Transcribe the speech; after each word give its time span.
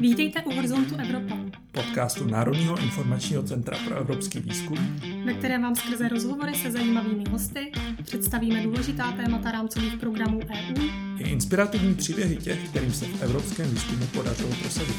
Vítejte 0.00 0.42
u 0.42 0.54
Horizontu 0.54 0.94
Evropa, 0.94 1.36
podcastu 1.72 2.24
Národního 2.24 2.78
informačního 2.78 3.42
centra 3.42 3.78
pro 3.84 3.96
evropský 3.96 4.40
výzkum, 4.40 4.78
ve 5.24 5.34
kterém 5.34 5.62
vám 5.62 5.74
skrze 5.74 6.08
rozhovory 6.08 6.54
se 6.54 6.70
zajímavými 6.70 7.24
hosty 7.30 7.72
představíme 8.02 8.62
důležitá 8.62 9.12
témata 9.12 9.50
rámcových 9.50 9.96
programů 9.96 10.40
EU 10.40 10.84
i 11.18 11.28
inspirativní 11.28 11.94
příběhy 11.94 12.36
těch, 12.36 12.68
kterým 12.68 12.92
se 12.92 13.04
v 13.04 13.22
evropském 13.22 13.70
výzkumu 13.70 14.06
podařilo 14.06 14.50
prosadit. 14.62 14.96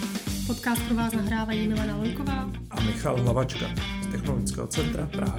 Podcast 0.47 0.81
pro 0.81 0.95
vás 0.95 1.13
nahrávají 1.13 1.67
Milena 1.67 1.97
Lojková 1.97 2.51
a 2.71 2.81
Michal 2.81 3.21
Hlavačka 3.21 3.65
z 4.01 4.07
Technologického 4.11 4.67
centra 4.67 5.05
Praha. 5.05 5.37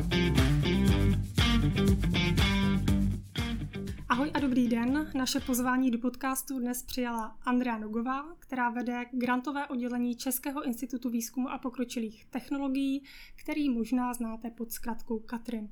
Ahoj 4.12 4.30
a 4.34 4.40
dobrý 4.40 4.68
den. 4.68 5.10
Naše 5.14 5.40
pozvání 5.40 5.90
do 5.90 5.98
podcastu 5.98 6.58
dnes 6.58 6.82
přijala 6.82 7.38
Andrea 7.42 7.78
Nogová, 7.78 8.36
která 8.38 8.70
vede 8.70 9.04
grantové 9.12 9.66
oddělení 9.66 10.16
Českého 10.16 10.62
institutu 10.62 11.10
výzkumu 11.10 11.48
a 11.48 11.58
pokročilých 11.58 12.24
technologií, 12.24 13.04
který 13.36 13.70
možná 13.70 14.14
znáte 14.14 14.50
pod 14.50 14.72
zkratkou 14.72 15.18
Katrin. 15.18 15.68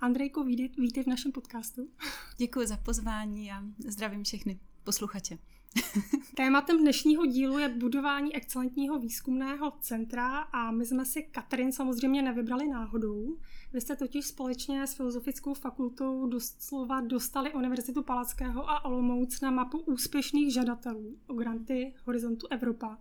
Andrejko, 0.00 0.44
vítej 0.78 1.04
v 1.04 1.06
našem 1.06 1.32
podcastu. 1.32 1.88
Děkuji 2.36 2.66
za 2.66 2.76
pozvání 2.76 3.52
a 3.52 3.62
zdravím 3.88 4.24
všechny 4.24 4.60
posluchače. 4.84 5.38
Tématem 6.36 6.78
dnešního 6.78 7.26
dílu 7.26 7.58
je 7.58 7.68
budování 7.68 8.36
excelentního 8.36 8.98
výzkumného 8.98 9.72
centra 9.80 10.38
a 10.38 10.70
my 10.70 10.86
jsme 10.86 11.04
si 11.04 11.22
Katrin 11.22 11.72
samozřejmě 11.72 12.22
nevybrali 12.22 12.68
náhodou. 12.68 13.38
Vy 13.72 13.80
jste 13.80 13.96
totiž 13.96 14.26
společně 14.26 14.86
s 14.86 14.94
Filozofickou 14.94 15.54
fakultou 15.54 16.26
doslova 16.26 17.00
dostali 17.00 17.52
Univerzitu 17.52 18.02
Palackého 18.02 18.70
a 18.70 18.84
Olomouc 18.84 19.40
na 19.40 19.50
mapu 19.50 19.78
úspěšných 19.78 20.54
žadatelů 20.54 21.18
o 21.26 21.34
granty 21.34 21.94
Horizontu 22.04 22.46
Evropa. 22.50 22.98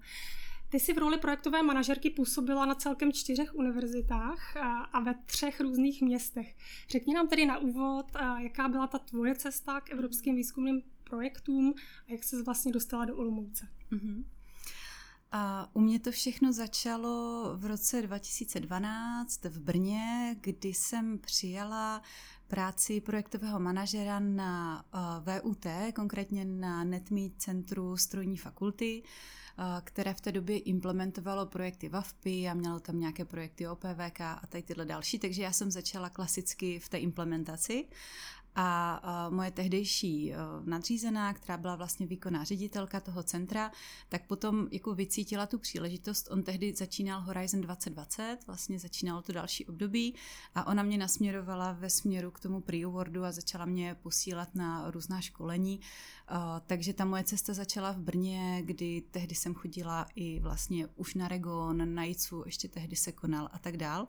Ty 0.69 0.79
jsi 0.79 0.93
v 0.93 0.97
roli 0.97 1.17
projektové 1.17 1.63
manažerky 1.63 2.09
působila 2.09 2.65
na 2.65 2.75
celkem 2.75 3.13
čtyřech 3.13 3.55
univerzitách 3.55 4.57
a, 4.57 4.99
ve 4.99 5.13
třech 5.25 5.61
různých 5.61 6.01
městech. 6.01 6.55
Řekni 6.89 7.13
nám 7.13 7.27
tedy 7.27 7.45
na 7.45 7.57
úvod, 7.57 8.05
jaká 8.37 8.67
byla 8.67 8.87
ta 8.87 8.99
tvoje 8.99 9.35
cesta 9.35 9.81
k 9.81 9.89
evropským 9.89 10.35
výzkumným 10.35 10.81
projektům 11.09 11.73
a 12.07 12.11
jak 12.11 12.23
se 12.23 12.43
vlastně 12.43 12.71
dostala 12.71 13.05
do 13.05 13.17
Olomouce. 13.17 13.67
Mm-hmm. 13.91 14.23
A 15.31 15.69
u 15.73 15.79
mě 15.79 15.99
to 15.99 16.11
všechno 16.11 16.53
začalo 16.53 17.43
v 17.57 17.65
roce 17.65 18.01
2012 18.01 19.43
v 19.43 19.59
Brně, 19.59 20.35
kdy 20.41 20.69
jsem 20.69 21.19
přijala 21.19 22.01
práci 22.47 23.01
projektového 23.01 23.59
manažera 23.59 24.19
na 24.19 24.85
VUT, 25.19 25.65
konkrétně 25.95 26.45
na 26.45 26.83
NetMeet 26.83 27.33
Centru 27.37 27.97
strojní 27.97 28.37
fakulty, 28.37 29.03
které 29.83 30.13
v 30.13 30.21
té 30.21 30.31
době 30.31 30.59
implementovalo 30.59 31.45
projekty 31.45 31.89
VAFPy 31.89 32.49
a 32.49 32.53
mělo 32.53 32.79
tam 32.79 32.99
nějaké 32.99 33.25
projekty 33.25 33.67
OPVK 33.67 34.21
a 34.21 34.41
tady 34.49 34.63
tyhle 34.63 34.85
další, 34.85 35.19
takže 35.19 35.43
já 35.43 35.51
jsem 35.51 35.71
začala 35.71 36.09
klasicky 36.09 36.79
v 36.79 36.89
té 36.89 36.97
implementaci 36.97 37.87
a 38.55 39.29
moje 39.29 39.51
tehdejší 39.51 40.33
e, 40.33 40.37
nadřízená, 40.63 41.33
která 41.33 41.57
byla 41.57 41.75
vlastně 41.75 42.07
výkonná 42.07 42.43
ředitelka 42.43 42.99
toho 42.99 43.23
centra, 43.23 43.71
tak 44.09 44.27
potom 44.27 44.67
jako 44.71 44.95
vycítila 44.95 45.45
tu 45.45 45.59
příležitost. 45.59 46.27
On 46.31 46.43
tehdy 46.43 46.73
začínal 46.73 47.21
Horizon 47.21 47.61
2020, 47.61 48.37
vlastně 48.47 48.79
začínalo 48.79 49.21
to 49.21 49.33
další 49.33 49.65
období 49.65 50.15
a 50.55 50.67
ona 50.67 50.83
mě 50.83 50.97
nasměrovala 50.97 51.71
ve 51.71 51.89
směru 51.89 52.31
k 52.31 52.39
tomu 52.39 52.61
pre-awardu 52.61 53.23
a 53.23 53.31
začala 53.31 53.65
mě 53.65 53.95
posílat 53.95 54.55
na 54.55 54.91
různá 54.91 55.21
školení. 55.21 55.79
E, 55.79 56.35
takže 56.67 56.93
ta 56.93 57.05
moje 57.05 57.23
cesta 57.23 57.53
začala 57.53 57.91
v 57.91 57.99
Brně, 57.99 58.61
kdy 58.65 59.03
tehdy 59.11 59.35
jsem 59.35 59.53
chodila 59.53 60.07
i 60.15 60.39
vlastně 60.39 60.87
už 60.95 61.13
na 61.13 61.27
Regon, 61.27 61.95
na 61.95 62.03
Jicu, 62.03 62.43
ještě 62.45 62.67
tehdy 62.67 62.95
se 62.95 63.11
konal 63.11 63.49
a 63.51 63.59
tak 63.59 63.77
dál. 63.77 64.07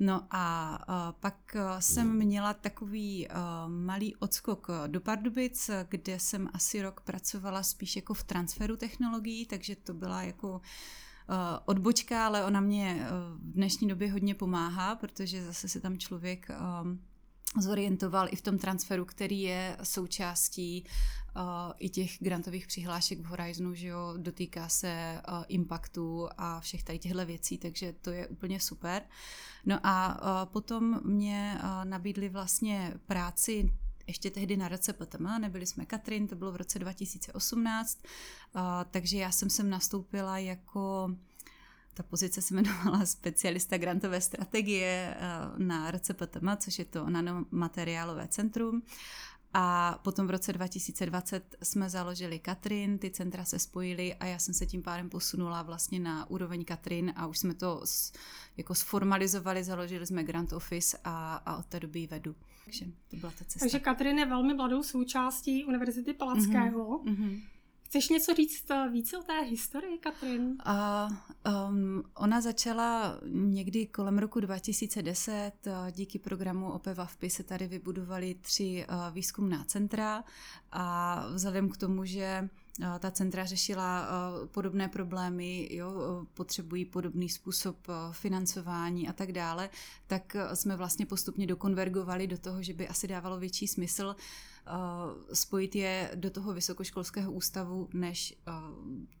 No 0.00 0.26
a 0.30 0.78
uh, 0.88 0.94
pak 1.20 1.56
jsem 1.78 2.16
měla 2.16 2.54
takový 2.54 3.28
uh, 3.28 3.34
malý 3.68 4.16
odskok 4.16 4.68
do 4.86 5.00
Pardubic, 5.00 5.70
kde 5.88 6.20
jsem 6.20 6.48
asi 6.52 6.82
rok 6.82 7.00
pracovala 7.00 7.62
spíš 7.62 7.96
jako 7.96 8.14
v 8.14 8.24
transferu 8.24 8.76
technologií, 8.76 9.46
takže 9.46 9.76
to 9.76 9.94
byla 9.94 10.22
jako 10.22 10.60
odbočka, 11.64 12.26
ale 12.26 12.44
ona 12.44 12.60
mě 12.60 13.06
v 13.36 13.52
dnešní 13.52 13.88
době 13.88 14.12
hodně 14.12 14.34
pomáhá, 14.34 14.94
protože 14.96 15.44
zase 15.44 15.68
se 15.68 15.80
tam 15.80 15.98
člověk 15.98 16.48
zorientoval 17.60 18.28
i 18.30 18.36
v 18.36 18.42
tom 18.42 18.58
transferu, 18.58 19.04
který 19.04 19.40
je 19.40 19.76
součástí 19.82 20.84
uh, 21.36 21.42
i 21.78 21.88
těch 21.88 22.10
grantových 22.20 22.66
přihlášek 22.66 23.20
v 23.20 23.24
Horizonu, 23.24 23.74
že 23.74 23.86
jo, 23.86 24.14
dotýká 24.16 24.68
se 24.68 25.22
uh, 25.28 25.44
impactu 25.48 26.28
a 26.38 26.60
všech 26.60 26.82
tady 26.84 26.98
těchto 26.98 27.26
věcí, 27.26 27.58
takže 27.58 27.92
to 27.92 28.10
je 28.10 28.26
úplně 28.26 28.60
super. 28.60 29.02
No 29.66 29.78
a 29.82 30.22
uh, 30.22 30.52
potom 30.52 31.00
mě 31.04 31.58
uh, 31.58 31.84
nabídli 31.84 32.28
vlastně 32.28 32.94
práci 33.06 33.72
ještě 34.06 34.30
tehdy 34.30 34.56
na 34.56 34.68
RCPTM, 34.68 35.28
nebyli 35.40 35.66
jsme 35.66 35.86
Katrin, 35.86 36.28
to 36.28 36.36
bylo 36.36 36.52
v 36.52 36.56
roce 36.56 36.78
2018, 36.78 37.98
uh, 38.04 38.62
takže 38.90 39.18
já 39.18 39.30
jsem 39.30 39.50
sem 39.50 39.70
nastoupila 39.70 40.38
jako 40.38 41.10
ta 41.94 42.02
pozice 42.02 42.42
se 42.42 42.54
jmenovala 42.54 43.06
specialista 43.06 43.78
grantové 43.78 44.20
strategie 44.20 45.16
eh, 45.16 45.18
na 45.58 45.90
RCPTM, 45.90 46.48
což 46.56 46.78
je 46.78 46.84
to 46.84 47.10
nanomateriálové 47.10 48.28
centrum. 48.28 48.82
A 49.56 49.98
potom 50.02 50.26
v 50.26 50.30
roce 50.30 50.52
2020 50.52 51.56
jsme 51.62 51.90
založili 51.90 52.38
Katrin, 52.38 52.98
ty 52.98 53.10
centra 53.10 53.44
se 53.44 53.58
spojily 53.58 54.14
a 54.14 54.26
já 54.26 54.38
jsem 54.38 54.54
se 54.54 54.66
tím 54.66 54.82
pádem 54.82 55.10
posunula 55.10 55.62
vlastně 55.62 56.00
na 56.00 56.30
úroveň 56.30 56.64
Katrin 56.64 57.12
a 57.16 57.26
už 57.26 57.38
jsme 57.38 57.54
to 57.54 57.82
jako 58.56 58.74
sformalizovali, 58.74 59.64
založili 59.64 60.06
jsme 60.06 60.24
Grant 60.24 60.52
Office 60.52 60.98
a, 61.04 61.34
a 61.46 61.56
od 61.56 61.66
té 61.66 61.80
doby 61.80 62.06
vedu. 62.06 62.34
Takže 62.64 62.84
to 63.08 63.16
byla 63.16 63.32
ta 63.38 63.44
cesta. 63.44 63.58
Takže 63.60 63.80
Katrin 63.80 64.18
je 64.18 64.26
velmi 64.26 64.54
mladou 64.54 64.82
součástí 64.82 65.64
Univerzity 65.64 66.12
Palackého. 66.12 66.98
Mm-hmm. 66.98 67.40
Chceš 67.94 68.08
něco 68.08 68.34
říct 68.34 68.70
eh, 68.70 68.88
více 68.92 69.18
o 69.18 69.22
té 69.22 69.40
historii, 69.40 69.98
Katrin? 69.98 70.56
Uh, 70.66 71.12
um, 71.70 72.02
ona 72.14 72.40
začala 72.40 73.18
někdy 73.32 73.86
kolem 73.86 74.18
roku 74.18 74.40
2010. 74.40 75.52
Díky 75.90 76.18
programu 76.18 76.72
OPVAFPy 76.72 77.30
se 77.30 77.42
tady 77.42 77.66
vybudovaly 77.66 78.34
tři 78.40 78.86
uh, 78.88 79.14
výzkumná 79.14 79.64
centra 79.64 80.24
a 80.72 81.26
vzhledem 81.34 81.68
k 81.68 81.76
tomu, 81.76 82.04
že 82.04 82.48
ta 82.98 83.10
centra 83.10 83.44
řešila 83.44 84.08
podobné 84.46 84.88
problémy, 84.88 85.68
jo, 85.70 85.92
potřebují 86.34 86.84
podobný 86.84 87.28
způsob 87.28 87.76
financování 88.12 89.08
a 89.08 89.12
tak 89.12 89.32
dále, 89.32 89.70
tak 90.06 90.36
jsme 90.54 90.76
vlastně 90.76 91.06
postupně 91.06 91.46
dokonvergovali 91.46 92.26
do 92.26 92.38
toho, 92.38 92.62
že 92.62 92.72
by 92.74 92.88
asi 92.88 93.08
dávalo 93.08 93.38
větší 93.38 93.68
smysl 93.68 94.16
Eh, 94.16 94.53
spojit 95.32 95.74
je 95.76 96.10
do 96.14 96.30
toho 96.30 96.52
vysokoškolského 96.52 97.32
ústavu, 97.32 97.88
než 97.92 98.34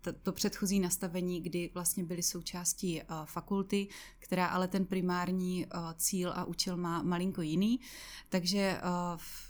eh, 0.06 0.12
to 0.12 0.32
předchozí 0.32 0.80
nastavení, 0.80 1.40
kdy 1.40 1.70
vlastně 1.74 2.04
byly 2.04 2.22
součástí 2.22 3.02
eh, 3.02 3.04
fakulty, 3.24 3.88
která 4.18 4.46
ale 4.46 4.68
ten 4.68 4.86
primární 4.86 5.66
cíl 5.96 6.32
a 6.34 6.44
účel 6.44 6.76
má 6.76 7.02
malinko 7.02 7.42
jiný. 7.42 7.80
Takže 8.28 8.80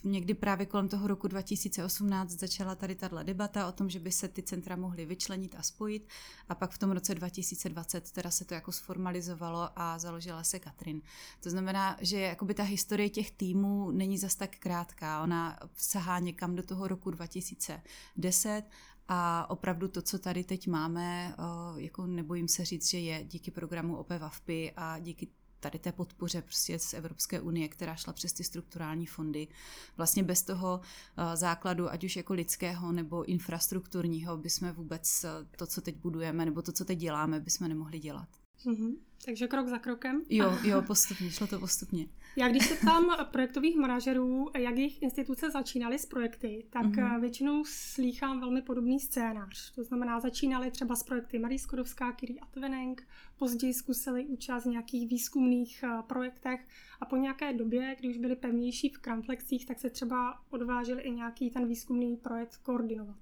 někdy 0.04 0.34
právě 0.34 0.66
kolem 0.66 0.88
toho 0.88 1.06
roku 1.06 1.28
2018 1.28 2.30
začala 2.30 2.74
tady 2.74 2.94
tato 2.94 3.22
debata 3.22 3.68
o 3.68 3.72
tom, 3.72 3.90
že 3.90 4.00
by 4.00 4.12
se 4.12 4.28
ty 4.28 4.42
centra 4.42 4.76
mohly 4.76 5.06
vyčlenit 5.06 5.54
a 5.58 5.62
spojit 5.62 6.08
a 6.48 6.54
pak 6.54 6.70
v 6.70 6.78
tom 6.78 6.90
roce 6.90 7.14
2020 7.14 8.12
teda 8.12 8.30
se 8.30 8.44
to 8.44 8.54
jako 8.54 8.72
sformalizovalo 8.72 9.68
a 9.76 9.98
založila 9.98 10.44
se 10.44 10.58
Katrin. 10.58 11.02
To 11.40 11.50
znamená, 11.50 11.96
že 12.00 12.20
jakoby 12.20 12.54
ta 12.54 12.62
historie 12.62 13.08
těch 13.08 13.30
týmů 13.30 13.90
není 13.90 14.18
zas 14.18 14.34
tak 14.34 14.56
krátká. 14.56 15.22
Ona 15.22 15.58
sahá 15.84 16.18
někam 16.18 16.54
do 16.54 16.62
toho 16.62 16.88
roku 16.88 17.10
2010 17.10 18.62
a 19.08 19.50
opravdu 19.50 19.88
to, 19.88 20.02
co 20.02 20.18
tady 20.18 20.44
teď 20.44 20.68
máme, 20.68 21.34
eh, 21.38 21.80
jako 21.80 22.06
nebojím 22.06 22.48
se 22.48 22.64
říct, 22.64 22.90
že 22.90 22.98
je 22.98 23.24
díky 23.24 23.50
programu 23.50 23.96
OPVAFPy 23.96 24.72
a 24.76 24.98
díky 24.98 25.28
tady 25.60 25.78
té 25.78 25.92
podpoře 25.92 26.42
prostě 26.42 26.78
z 26.78 26.94
Evropské 26.94 27.40
unie, 27.40 27.68
která 27.68 27.96
šla 27.96 28.12
přes 28.12 28.32
ty 28.32 28.44
strukturální 28.44 29.06
fondy. 29.06 29.48
Vlastně 29.96 30.22
bez 30.22 30.42
toho 30.42 30.80
eh, 31.16 31.36
základu, 31.36 31.90
ať 31.90 32.04
už 32.04 32.16
jako 32.16 32.34
lidského 32.34 32.92
nebo 32.92 33.24
infrastrukturního, 33.24 34.36
by 34.36 34.50
jsme 34.50 34.72
vůbec 34.72 35.24
eh, 35.24 35.28
to, 35.56 35.66
co 35.66 35.80
teď 35.80 35.96
budujeme, 35.96 36.44
nebo 36.44 36.62
to, 36.62 36.72
co 36.72 36.84
teď 36.84 36.98
děláme, 36.98 37.40
by 37.40 37.50
jsme 37.50 37.68
nemohli 37.68 37.98
dělat. 37.98 38.43
Mm-hmm. 38.66 38.94
Takže 39.24 39.48
krok 39.48 39.68
za 39.68 39.78
krokem. 39.78 40.22
Jo, 40.30 40.58
jo, 40.64 40.82
postupně, 40.82 41.30
šlo 41.30 41.46
to 41.46 41.58
postupně. 41.58 42.06
Já 42.36 42.48
když 42.48 42.66
se 42.66 42.84
tam 42.84 43.16
projektových 43.30 43.76
manažerů, 43.76 44.50
jak 44.58 44.76
jejich 44.76 45.02
instituce 45.02 45.50
začínaly 45.50 45.98
s 45.98 46.06
projekty, 46.06 46.66
tak 46.70 46.86
mm-hmm. 46.86 47.20
většinou 47.20 47.64
slýchám 47.66 48.40
velmi 48.40 48.62
podobný 48.62 49.00
scénář. 49.00 49.74
To 49.74 49.84
znamená, 49.84 50.20
začínali 50.20 50.70
třeba 50.70 50.96
s 50.96 51.02
projekty 51.02 51.38
Marie 51.38 51.58
Skodovská, 51.58 52.12
Kiri 52.12 52.40
Atveneng, 52.40 53.06
později 53.38 53.74
zkusili 53.74 54.26
účast 54.26 54.64
v 54.64 54.68
nějakých 54.68 55.08
výzkumných 55.08 55.82
eh, 55.82 56.02
projektech 56.06 56.66
a 57.00 57.06
po 57.06 57.16
nějaké 57.16 57.52
době, 57.52 57.96
když 57.98 58.16
už 58.16 58.20
byli 58.20 58.36
pevnější 58.36 58.88
v 58.88 58.98
kramplexích, 58.98 59.66
tak 59.66 59.78
se 59.78 59.90
třeba 59.90 60.42
odvážili 60.50 61.02
i 61.02 61.10
nějaký 61.10 61.50
ten 61.50 61.68
výzkumný 61.68 62.16
projekt 62.16 62.56
koordinovat. 62.56 63.16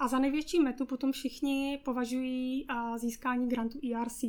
A 0.00 0.08
za 0.08 0.18
největší 0.18 0.60
metu 0.60 0.86
potom 0.86 1.12
všichni 1.12 1.80
považují 1.84 2.66
získání 2.96 3.48
grantu 3.48 3.78
ERC. 3.94 4.22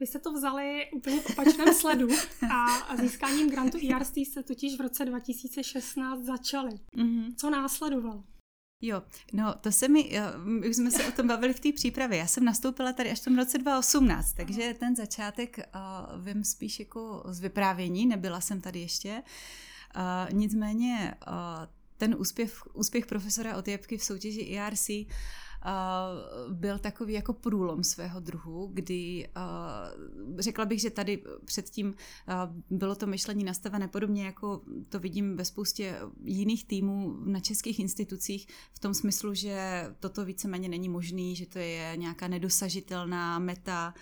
Vy 0.00 0.06
jste 0.06 0.18
to 0.18 0.32
vzali 0.32 0.90
úplně 0.94 1.20
v 1.20 1.30
opačném 1.30 1.74
sledu 1.74 2.08
a 2.52 2.96
získáním 2.96 3.50
grantu 3.50 3.78
ERC 3.92 4.16
jste 4.16 4.42
totiž 4.42 4.78
v 4.78 4.80
roce 4.80 5.04
2016 5.04 6.22
začali. 6.22 6.70
Mm-hmm. 6.96 7.34
Co 7.36 7.50
následovalo? 7.50 8.24
Jo, 8.82 9.02
no 9.32 9.54
to 9.60 9.72
se 9.72 9.88
mi, 9.88 10.10
už 10.70 10.76
jsme 10.76 10.90
se 10.90 11.08
o 11.08 11.12
tom 11.12 11.28
bavili 11.28 11.52
v 11.54 11.60
té 11.60 11.72
přípravě, 11.72 12.18
já 12.18 12.26
jsem 12.26 12.44
nastoupila 12.44 12.92
tady 12.92 13.10
až 13.10 13.20
v 13.20 13.24
tom 13.24 13.36
roce 13.36 13.58
2018, 13.58 14.32
takže 14.32 14.74
ten 14.78 14.96
začátek 14.96 15.58
uh, 15.58 16.24
vím 16.24 16.44
spíš 16.44 16.80
jako 16.80 17.22
z 17.26 17.40
vyprávění, 17.40 18.06
nebyla 18.06 18.40
jsem 18.40 18.60
tady 18.60 18.80
ještě, 18.80 19.22
uh, 19.96 20.38
nicméně 20.38 21.14
uh, 21.28 21.34
ten 22.00 22.16
úspěch, 22.18 22.62
úspěch 22.72 23.06
profesora 23.06 23.56
Otjepky 23.56 23.98
v 23.98 24.04
soutěži 24.04 24.56
ERC 24.56 24.90
byl 26.48 26.78
takový 26.78 27.12
jako 27.12 27.32
průlom 27.32 27.84
svého 27.84 28.20
druhu, 28.20 28.70
kdy 28.72 29.28
řekla 30.38 30.64
bych, 30.64 30.80
že 30.80 30.90
tady 30.90 31.22
předtím 31.44 31.94
bylo 32.70 32.94
to 32.94 33.06
myšlení 33.06 33.44
nastavené 33.44 33.88
podobně, 33.88 34.24
jako 34.24 34.62
to 34.88 35.00
vidím 35.00 35.36
ve 35.36 35.44
spoustě 35.44 35.98
jiných 36.24 36.64
týmů 36.64 37.16
na 37.24 37.40
českých 37.40 37.78
institucích, 37.78 38.46
v 38.72 38.78
tom 38.78 38.94
smyslu, 38.94 39.34
že 39.34 39.86
toto 40.00 40.24
víceméně 40.24 40.68
není 40.68 40.88
možný, 40.88 41.36
že 41.36 41.46
to 41.46 41.58
je 41.58 41.92
nějaká 41.96 42.28
nedosažitelná 42.28 43.38
meta, 43.38 43.94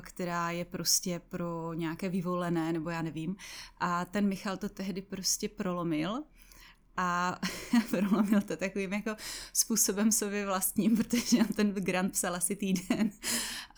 která 0.00 0.50
je 0.50 0.64
prostě 0.64 1.20
pro 1.28 1.74
nějaké 1.74 2.08
vyvolené, 2.08 2.72
nebo 2.72 2.90
já 2.90 3.02
nevím. 3.02 3.36
A 3.78 4.04
ten 4.04 4.28
Michal 4.28 4.56
to 4.56 4.68
tehdy 4.68 5.02
prostě 5.02 5.48
prolomil 5.48 6.22
a 7.00 7.38
prolomil 7.90 8.40
to 8.40 8.56
takovým 8.56 8.92
jako 8.92 9.16
způsobem 9.52 10.12
sobě 10.12 10.46
vlastním, 10.46 10.96
protože 10.96 11.44
ten 11.56 11.70
grant 11.70 12.12
psal 12.12 12.34
asi 12.34 12.56
týden 12.56 13.10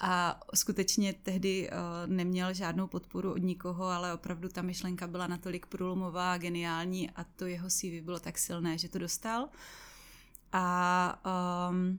a 0.01 0.41
skutečně 0.55 1.13
tehdy 1.13 1.71
uh, 1.71 1.77
neměl 2.07 2.55
žádnou 2.55 2.87
podporu 2.87 3.33
od 3.33 3.43
nikoho, 3.43 3.85
ale 3.85 4.15
opravdu 4.15 4.49
ta 4.49 4.63
myšlenka 4.63 5.07
byla 5.07 5.27
natolik 5.27 5.67
průlomová 5.67 6.39
geniální 6.39 7.11
a 7.11 7.25
to 7.25 7.47
jeho 7.47 7.69
CV 7.69 8.03
bylo 8.03 8.21
tak 8.21 8.39
silné, 8.39 8.79
že 8.79 8.89
to 8.89 8.99
dostal. 8.99 9.49
A 10.53 11.23
um, 11.71 11.99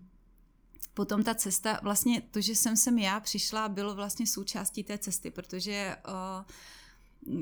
potom 0.93 1.23
ta 1.23 1.35
cesta, 1.35 1.79
vlastně 1.83 2.21
to, 2.21 2.41
že 2.41 2.55
jsem 2.55 2.77
sem 2.77 2.99
já 2.99 3.19
přišla, 3.19 3.69
bylo 3.69 3.95
vlastně 3.95 4.27
součástí 4.27 4.83
té 4.83 4.97
cesty, 4.97 5.31
protože 5.31 5.95
uh, 6.07 6.45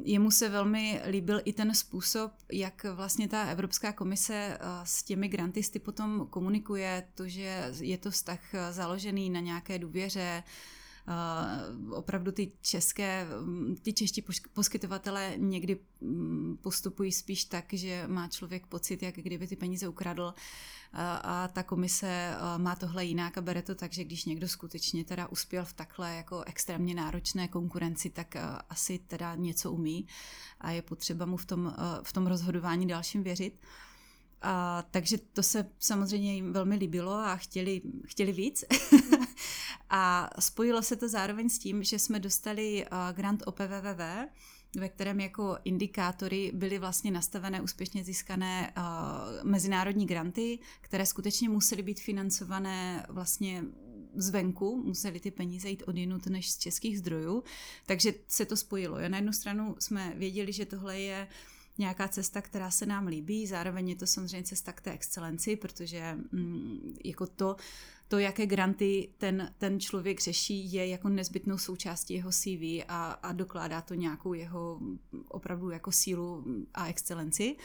jemu 0.03 0.31
se 0.31 0.49
velmi 0.49 1.01
líbil 1.07 1.41
i 1.45 1.53
ten 1.53 1.75
způsob, 1.75 2.31
jak 2.51 2.85
vlastně 2.93 3.27
ta 3.27 3.43
Evropská 3.43 3.93
komise 3.93 4.33
eh, 4.33 4.59
s 4.83 5.03
těmi 5.03 5.27
grantisty 5.27 5.79
potom 5.79 6.27
komunikuje, 6.29 7.07
to, 7.15 7.27
že 7.27 7.71
je 7.79 7.97
to 7.97 8.11
vztah 8.11 8.53
eh, 8.53 8.73
založený 8.73 9.29
na 9.29 9.39
nějaké 9.39 9.79
důvěře, 9.79 10.43
opravdu 11.91 12.31
ty 12.31 12.51
české, 12.61 13.27
ty 13.81 13.93
čeští 13.93 14.23
poskytovatelé 14.53 15.33
někdy 15.37 15.79
mm, 16.01 16.57
postupují 16.61 17.11
spíš 17.11 17.45
tak, 17.45 17.65
že 17.73 18.03
má 18.07 18.27
člověk 18.27 18.67
pocit, 18.67 19.03
jak 19.03 19.15
kdyby 19.15 19.47
ty 19.47 19.55
peníze 19.55 19.87
ukradl 19.87 20.33
a, 20.93 21.15
a 21.15 21.47
ta 21.47 21.63
komise 21.63 22.35
má 22.57 22.75
tohle 22.75 23.05
jinak 23.05 23.37
a 23.37 23.41
bere 23.41 23.61
to 23.61 23.75
tak, 23.75 23.93
že 23.93 24.03
když 24.03 24.25
někdo 24.25 24.47
skutečně 24.47 25.03
teda 25.03 25.27
uspěl 25.27 25.65
v 25.65 25.73
takhle 25.73 26.15
jako 26.15 26.43
extrémně 26.45 26.95
náročné 26.95 27.47
konkurenci, 27.47 28.09
tak 28.09 28.35
asi 28.69 28.99
teda 28.99 29.35
něco 29.35 29.71
umí 29.71 30.07
a 30.61 30.71
je 30.71 30.81
potřeba 30.81 31.25
mu 31.25 31.37
v 31.37 31.45
tom, 31.45 31.75
v 32.03 32.13
tom 32.13 32.27
rozhodování 32.27 32.87
dalším 32.87 33.23
věřit. 33.23 33.59
A, 34.41 34.83
takže 34.91 35.17
to 35.17 35.43
se 35.43 35.69
samozřejmě 35.79 36.35
jim 36.35 36.53
velmi 36.53 36.75
líbilo 36.75 37.13
a 37.13 37.35
chtěli, 37.35 37.81
chtěli 38.07 38.31
víc. 38.31 38.63
a 39.89 40.29
spojilo 40.39 40.81
se 40.81 40.95
to 40.95 41.09
zároveň 41.09 41.49
s 41.49 41.59
tím, 41.59 41.83
že 41.83 41.99
jsme 41.99 42.19
dostali 42.19 42.85
grant 43.13 43.43
OPVVV, 43.45 44.29
ve 44.75 44.89
kterém 44.89 45.19
jako 45.19 45.57
indikátory 45.63 46.51
byly 46.53 46.79
vlastně 46.79 47.11
nastavené 47.11 47.61
úspěšně 47.61 48.03
získané 48.03 48.73
uh, 48.77 48.83
mezinárodní 49.43 50.05
granty, 50.05 50.59
které 50.81 51.05
skutečně 51.05 51.49
musely 51.49 51.83
být 51.83 51.99
financované 51.99 53.05
vlastně 53.09 53.63
zvenku, 54.15 54.83
museli 54.85 55.19
ty 55.19 55.31
peníze 55.31 55.69
jít 55.69 55.83
odinut 55.87 56.27
než 56.27 56.51
z 56.51 56.57
českých 56.57 56.99
zdrojů, 56.99 57.43
takže 57.85 58.13
se 58.27 58.45
to 58.45 58.57
spojilo. 58.57 58.97
Na 59.07 59.17
jednu 59.17 59.33
stranu 59.33 59.75
jsme 59.79 60.13
věděli, 60.15 60.53
že 60.53 60.65
tohle 60.65 60.99
je 60.99 61.27
nějaká 61.77 62.07
cesta, 62.07 62.41
která 62.41 62.71
se 62.71 62.85
nám 62.85 63.07
líbí, 63.07 63.47
zároveň 63.47 63.89
je 63.89 63.95
to 63.95 64.07
samozřejmě 64.07 64.43
cesta 64.43 64.71
k 64.71 64.81
té 64.81 64.91
excelenci, 64.91 65.55
protože 65.55 66.17
mm, 66.31 66.95
jako 67.05 67.27
to, 67.27 67.55
to, 68.09 68.19
jaké 68.19 68.45
granty 68.45 69.09
ten, 69.17 69.53
ten 69.57 69.79
člověk 69.79 70.21
řeší, 70.21 70.73
je 70.73 70.87
jako 70.87 71.09
nezbytnou 71.09 71.57
součástí 71.57 72.13
jeho 72.13 72.31
CV 72.31 72.83
a, 72.87 73.11
a 73.11 73.31
dokládá 73.31 73.81
to 73.81 73.93
nějakou 73.93 74.33
jeho 74.33 74.79
opravdu 75.27 75.69
jako 75.69 75.91
sílu 75.91 76.45
a 76.73 76.87
excelenci. 76.87 77.55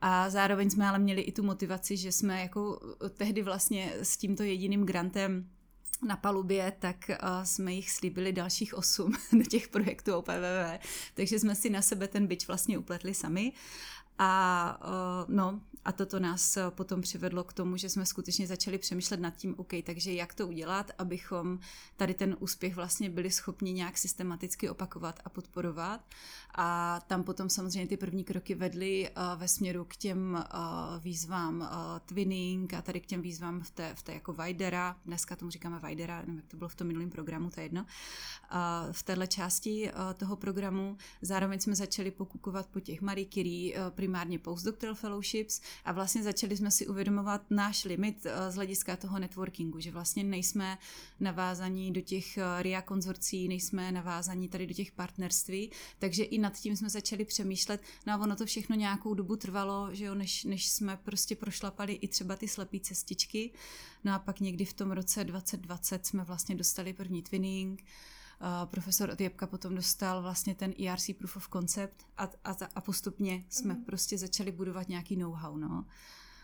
A 0.00 0.30
zároveň 0.30 0.70
jsme 0.70 0.88
ale 0.88 0.98
měli 0.98 1.22
i 1.22 1.32
tu 1.32 1.42
motivaci, 1.42 1.96
že 1.96 2.12
jsme 2.12 2.40
jako 2.40 2.80
tehdy 3.16 3.42
vlastně 3.42 3.92
s 4.02 4.16
tímto 4.16 4.42
jediným 4.42 4.86
grantem 4.86 5.50
na 6.06 6.16
palubě, 6.16 6.72
tak 6.78 6.96
uh, 7.10 7.16
jsme 7.44 7.72
jich 7.72 7.90
slíbili 7.90 8.32
dalších 8.32 8.74
osm 8.74 9.12
do 9.32 9.42
těch 9.42 9.68
projektů 9.68 10.14
OPVV, 10.14 10.80
takže 11.14 11.38
jsme 11.38 11.54
si 11.54 11.70
na 11.70 11.82
sebe 11.82 12.08
ten 12.08 12.26
byč 12.26 12.46
vlastně 12.46 12.78
upletli 12.78 13.14
sami. 13.14 13.52
A 14.18 14.80
uh, 14.84 15.34
no, 15.34 15.60
a 15.86 15.92
toto 15.92 16.18
nás 16.18 16.56
eh, 16.56 16.70
potom 16.70 17.00
přivedlo 17.00 17.44
k 17.44 17.52
tomu, 17.52 17.76
že 17.76 17.88
jsme 17.88 18.06
skutečně 18.06 18.46
začali 18.46 18.78
přemýšlet 18.78 19.20
nad 19.20 19.36
tím, 19.36 19.54
OK, 19.58 19.72
takže 19.82 20.12
jak 20.12 20.34
to 20.34 20.46
udělat, 20.46 20.90
abychom 20.98 21.58
tady 21.96 22.14
ten 22.14 22.36
úspěch 22.38 22.76
vlastně 22.76 23.10
byli 23.10 23.30
schopni 23.30 23.72
nějak 23.72 23.98
systematicky 23.98 24.68
opakovat 24.70 25.20
a 25.24 25.28
podporovat. 25.28 26.00
A 26.58 27.00
tam 27.06 27.24
potom 27.24 27.48
samozřejmě 27.50 27.88
ty 27.88 27.96
první 27.96 28.24
kroky 28.24 28.54
vedly 28.54 29.10
uh, 29.10 29.40
ve 29.40 29.48
směru 29.48 29.84
k 29.84 29.96
těm 29.96 30.44
uh, 30.54 31.02
výzvám 31.02 31.60
uh, 31.60 31.66
Twinning 32.06 32.74
a 32.74 32.82
tady 32.82 33.00
k 33.00 33.06
těm 33.06 33.22
výzvám 33.22 33.60
v 33.60 33.70
té, 33.70 33.94
v 33.94 34.02
té 34.02 34.14
jako 34.14 34.32
Vajdera, 34.32 34.96
dneska 35.04 35.36
tomu 35.36 35.50
říkáme 35.50 35.78
Vajdera, 35.78 36.20
nevím, 36.20 36.36
jak 36.36 36.46
to 36.46 36.56
bylo 36.56 36.68
v 36.68 36.74
tom 36.74 36.86
minulém 36.86 37.10
programu, 37.10 37.50
to 37.50 37.60
je 37.60 37.64
jedno, 37.64 37.86
v 38.92 39.02
téhle 39.02 39.26
části 39.26 39.90
toho 40.16 40.36
programu. 40.36 40.96
Zároveň 41.22 41.60
jsme 41.60 41.74
začali 41.74 42.10
pokukovat 42.10 42.66
po 42.66 42.80
těch 42.80 43.00
Marie 43.00 43.26
Curie, 43.26 43.76
primárně 43.90 44.38
postdoctoral 44.38 44.94
fellowships 44.94 45.60
a 45.84 45.92
vlastně 45.92 46.22
začali 46.22 46.56
jsme 46.56 46.70
si 46.70 46.86
uvědomovat 46.86 47.42
náš 47.50 47.84
limit 47.84 48.26
z 48.48 48.54
hlediska 48.54 48.96
toho 48.96 49.18
networkingu, 49.18 49.80
že 49.80 49.90
vlastně 49.90 50.24
nejsme 50.24 50.78
navázaní 51.20 51.92
do 51.92 52.00
těch 52.00 52.38
RIA 52.60 52.82
konzorcí, 52.82 53.48
nejsme 53.48 53.92
navázaní 53.92 54.48
tady 54.48 54.66
do 54.66 54.74
těch 54.74 54.92
partnerství, 54.92 55.70
takže 55.98 56.24
i 56.24 56.38
nad 56.46 56.58
tím 56.58 56.76
jsme 56.76 56.90
začali 56.90 57.24
přemýšlet, 57.24 57.82
no 58.06 58.12
a 58.12 58.16
ono 58.16 58.36
to 58.36 58.46
všechno 58.46 58.76
nějakou 58.76 59.14
dobu 59.14 59.36
trvalo, 59.36 59.94
že 59.94 60.04
jo, 60.04 60.14
než, 60.14 60.44
než 60.44 60.68
jsme 60.68 60.96
prostě 60.96 61.36
prošlapali 61.36 61.92
i 61.92 62.08
třeba 62.08 62.36
ty 62.36 62.48
slepý 62.48 62.80
cestičky. 62.80 63.50
No 64.04 64.14
a 64.14 64.18
pak 64.18 64.40
někdy 64.40 64.64
v 64.64 64.72
tom 64.72 64.90
roce 64.90 65.24
2020 65.24 66.06
jsme 66.06 66.24
vlastně 66.24 66.54
dostali 66.54 66.92
první 66.92 67.22
twinning, 67.22 67.82
Uh, 68.40 68.70
profesor 68.70 69.10
Odjebka 69.10 69.46
potom 69.46 69.74
dostal 69.74 70.22
vlastně 70.22 70.54
ten 70.54 70.74
ERC 70.86 71.10
Proof 71.18 71.36
of 71.36 71.48
Concept 71.52 72.06
a, 72.16 72.28
a, 72.44 72.56
a 72.74 72.80
postupně 72.80 73.44
jsme 73.48 73.74
mm. 73.74 73.84
prostě 73.84 74.18
začali 74.18 74.52
budovat 74.52 74.88
nějaký 74.88 75.16
know-how, 75.16 75.56
no. 75.56 75.84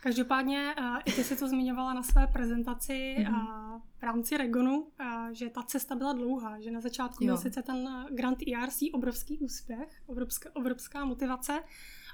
Každopádně 0.02 0.74
uh, 0.78 0.96
i 1.04 1.12
ty 1.12 1.24
jsi 1.24 1.36
to 1.36 1.48
zmiňovala 1.48 1.94
na 1.94 2.02
své 2.02 2.26
prezentaci 2.26 3.16
mm-hmm. 3.18 3.74
uh, 3.74 3.80
v 3.98 4.02
rámci 4.02 4.36
Regonu, 4.36 4.80
uh, 4.80 4.86
že 5.32 5.50
ta 5.50 5.62
cesta 5.62 5.94
byla 5.94 6.12
dlouhá, 6.12 6.60
že 6.60 6.70
na 6.70 6.80
začátku 6.80 7.24
jo. 7.24 7.26
byl 7.26 7.36
sice 7.36 7.62
ten 7.62 8.06
grant 8.10 8.38
ERC 8.48 8.78
obrovský 8.92 9.38
úspěch, 9.38 10.02
obrovská, 10.06 10.50
obrovská 10.54 11.04
motivace, 11.04 11.62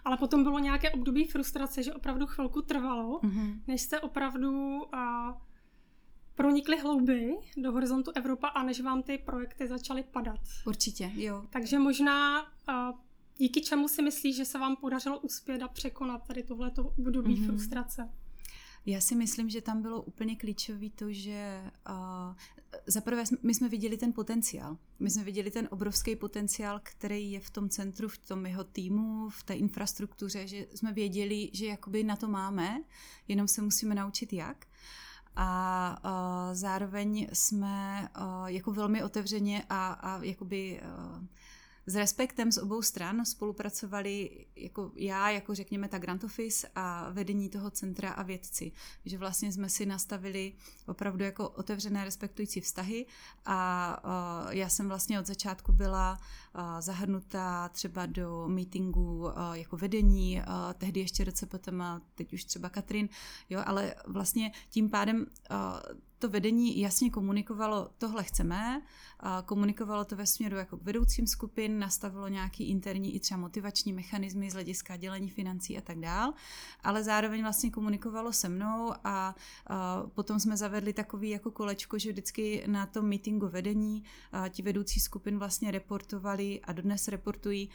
ale 0.04 0.16
potom 0.16 0.42
bylo 0.42 0.58
nějaké 0.58 0.90
období 0.90 1.24
frustrace, 1.24 1.82
že 1.82 1.94
opravdu 1.94 2.26
chvilku 2.26 2.62
trvalo, 2.62 3.20
mm-hmm. 3.20 3.60
než 3.66 3.82
jste 3.82 4.00
opravdu 4.00 4.82
uh, 4.82 4.90
pronikli 6.34 6.78
hlouběji 6.78 7.36
do 7.56 7.72
horizontu 7.72 8.10
Evropa 8.14 8.48
a 8.48 8.62
než 8.62 8.80
vám 8.80 9.02
ty 9.02 9.18
projekty 9.18 9.68
začaly 9.68 10.02
padat. 10.02 10.40
Určitě, 10.66 11.12
jo. 11.14 11.44
Takže 11.50 11.78
možná 11.78 12.42
uh, 12.42 12.98
díky 13.38 13.60
čemu 13.60 13.88
si 13.88 14.02
myslíš, 14.02 14.36
že 14.36 14.44
se 14.44 14.58
vám 14.58 14.76
podařilo 14.76 15.18
uspět 15.18 15.62
a 15.62 15.68
překonat 15.68 16.26
tady 16.26 16.42
tohleto 16.42 16.94
období 16.98 17.36
mm-hmm. 17.36 17.46
frustrace? 17.46 18.10
Já 18.86 19.00
si 19.00 19.14
myslím, 19.14 19.50
že 19.50 19.60
tam 19.60 19.82
bylo 19.82 20.02
úplně 20.02 20.36
klíčové 20.36 20.90
to, 20.90 21.12
že 21.12 21.62
uh, 21.88 22.34
zaprvé 22.86 23.24
my 23.42 23.54
jsme 23.54 23.68
viděli 23.68 23.96
ten 23.96 24.12
potenciál. 24.12 24.78
My 24.98 25.10
jsme 25.10 25.24
viděli 25.24 25.50
ten 25.50 25.68
obrovský 25.70 26.16
potenciál, 26.16 26.80
který 26.82 27.32
je 27.32 27.40
v 27.40 27.50
tom 27.50 27.68
centru, 27.68 28.08
v 28.08 28.18
tom 28.18 28.46
jeho 28.46 28.64
týmu, 28.64 29.28
v 29.28 29.42
té 29.42 29.54
infrastruktuře, 29.54 30.46
že 30.46 30.66
jsme 30.74 30.92
věděli, 30.92 31.50
že 31.52 31.66
jakoby 31.66 32.04
na 32.04 32.16
to 32.16 32.28
máme, 32.28 32.78
jenom 33.28 33.48
se 33.48 33.62
musíme 33.62 33.94
naučit 33.94 34.32
jak. 34.32 34.66
A 35.36 35.98
uh, 36.04 36.54
zároveň 36.54 37.28
jsme 37.32 38.08
uh, 38.20 38.46
jako 38.46 38.72
velmi 38.72 39.02
otevřeně 39.02 39.64
a, 39.68 39.92
a 39.92 40.22
jakoby 40.22 40.80
uh, 40.82 41.24
s 41.88 41.94
respektem 41.94 42.52
z 42.52 42.58
obou 42.58 42.82
stran 42.82 43.24
spolupracovali 43.24 44.46
jako 44.56 44.92
já, 44.94 45.30
jako 45.30 45.54
řekněme 45.54 45.88
ta 45.88 45.98
Grant 45.98 46.24
Office 46.24 46.68
a 46.74 47.10
vedení 47.10 47.48
toho 47.48 47.70
centra 47.70 48.10
a 48.10 48.22
vědci. 48.22 48.72
Že 49.04 49.18
vlastně 49.18 49.52
jsme 49.52 49.68
si 49.68 49.86
nastavili 49.86 50.52
opravdu 50.86 51.24
jako 51.24 51.48
otevřené 51.48 52.04
respektující 52.04 52.60
vztahy 52.60 53.06
a 53.44 54.00
já 54.50 54.68
jsem 54.68 54.88
vlastně 54.88 55.20
od 55.20 55.26
začátku 55.26 55.72
byla 55.72 56.18
zahrnutá 56.80 57.68
třeba 57.68 58.06
do 58.06 58.48
meetingu 58.48 59.30
jako 59.52 59.76
vedení, 59.76 60.42
tehdy 60.78 61.00
ještě 61.00 61.24
RCPTM, 61.24 61.82
teď 62.14 62.32
už 62.32 62.44
třeba 62.44 62.68
Katrin, 62.68 63.08
jo, 63.50 63.62
ale 63.66 63.94
vlastně 64.06 64.52
tím 64.70 64.90
pádem 64.90 65.26
to 66.18 66.28
vedení 66.28 66.80
jasně 66.80 67.10
komunikovalo, 67.10 67.90
tohle 67.98 68.24
chceme, 68.24 68.82
a 69.20 69.42
komunikovalo 69.42 70.04
to 70.04 70.16
ve 70.16 70.26
směru 70.26 70.56
jako 70.56 70.76
k 70.76 70.82
vedoucím 70.82 71.26
skupin, 71.26 71.78
nastavilo 71.78 72.28
nějaký 72.28 72.64
interní 72.64 73.14
i 73.14 73.20
třeba 73.20 73.40
motivační 73.40 73.92
mechanismy 73.92 74.50
z 74.50 74.54
hlediska 74.54 74.96
dělení 74.96 75.30
financí 75.30 75.78
a 75.78 75.80
tak 75.80 75.98
dál, 75.98 76.32
ale 76.82 77.04
zároveň 77.04 77.42
vlastně 77.42 77.70
komunikovalo 77.70 78.32
se 78.32 78.48
mnou 78.48 78.92
a, 79.04 79.34
a 79.66 80.02
potom 80.14 80.40
jsme 80.40 80.56
zavedli 80.56 80.92
takový 80.92 81.30
jako 81.30 81.50
kolečko, 81.50 81.98
že 81.98 82.12
vždycky 82.12 82.64
na 82.66 82.86
tom 82.86 83.08
meetingu 83.08 83.48
vedení 83.48 84.04
a 84.32 84.48
ti 84.48 84.62
vedoucí 84.62 85.00
skupin 85.00 85.38
vlastně 85.38 85.70
reportovali 85.70 86.60
a 86.60 86.72
dodnes 86.72 87.08
reportují 87.08 87.70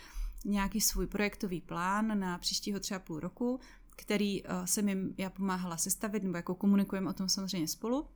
nějaký 0.46 0.82
svůj 0.82 1.08
projektový 1.08 1.62
plán 1.62 2.20
na 2.20 2.38
příštího 2.38 2.80
třeba 2.80 3.00
půl 3.00 3.20
roku, 3.20 3.60
který 3.96 4.44
jsem 4.66 4.90
jim 4.90 5.16
já 5.18 5.30
pomáhala 5.30 5.78
sestavit, 5.78 6.24
nebo 6.24 6.38
jako 6.38 6.56
komunikujeme 6.56 7.10
o 7.10 7.14
tom 7.14 7.30
samozřejmě 7.30 7.68
spolu. 7.68 8.08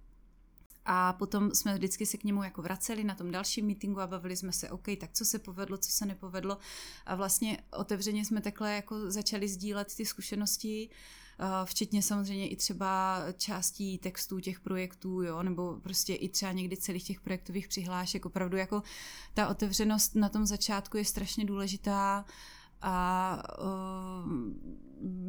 A 0.90 1.14
potom 1.14 1.52
jsme 1.52 1.74
vždycky 1.74 2.06
se 2.06 2.18
k 2.18 2.24
němu 2.24 2.44
jako 2.44 2.62
vraceli 2.62 3.04
na 3.04 3.16
tom 3.16 3.32
dalším 3.32 3.66
meetingu 3.66 4.00
a 4.00 4.08
bavili 4.08 4.36
jsme 4.36 4.52
se, 4.52 4.70
OK, 4.70 4.86
tak 5.00 5.10
co 5.14 5.26
se 5.26 5.40
povedlo, 5.40 5.78
co 5.78 5.92
se 5.92 6.06
nepovedlo. 6.06 6.58
A 7.06 7.16
vlastně 7.16 7.58
otevřeně 7.72 8.26
jsme 8.26 8.42
takhle 8.42 8.74
jako 8.74 9.12
začali 9.12 9.48
sdílet 9.48 9.96
ty 9.96 10.06
zkušenosti, 10.06 10.90
včetně 11.66 12.02
samozřejmě 12.02 12.48
i 12.48 12.56
třeba 12.56 13.20
částí 13.38 13.98
textů 13.98 14.40
těch 14.40 14.60
projektů, 14.60 15.22
jo, 15.22 15.44
nebo 15.44 15.80
prostě 15.80 16.14
i 16.14 16.30
třeba 16.30 16.52
někdy 16.52 16.78
celých 16.78 17.04
těch 17.04 17.22
projektových 17.22 17.68
přihlášek. 17.68 18.26
Opravdu 18.26 18.58
jako 18.58 18.84
ta 19.34 19.48
otevřenost 19.48 20.16
na 20.16 20.30
tom 20.30 20.46
začátku 20.46 20.98
je 20.98 21.06
strašně 21.06 21.46
důležitá 21.46 22.26
a 22.82 23.44
uh, 23.62 24.32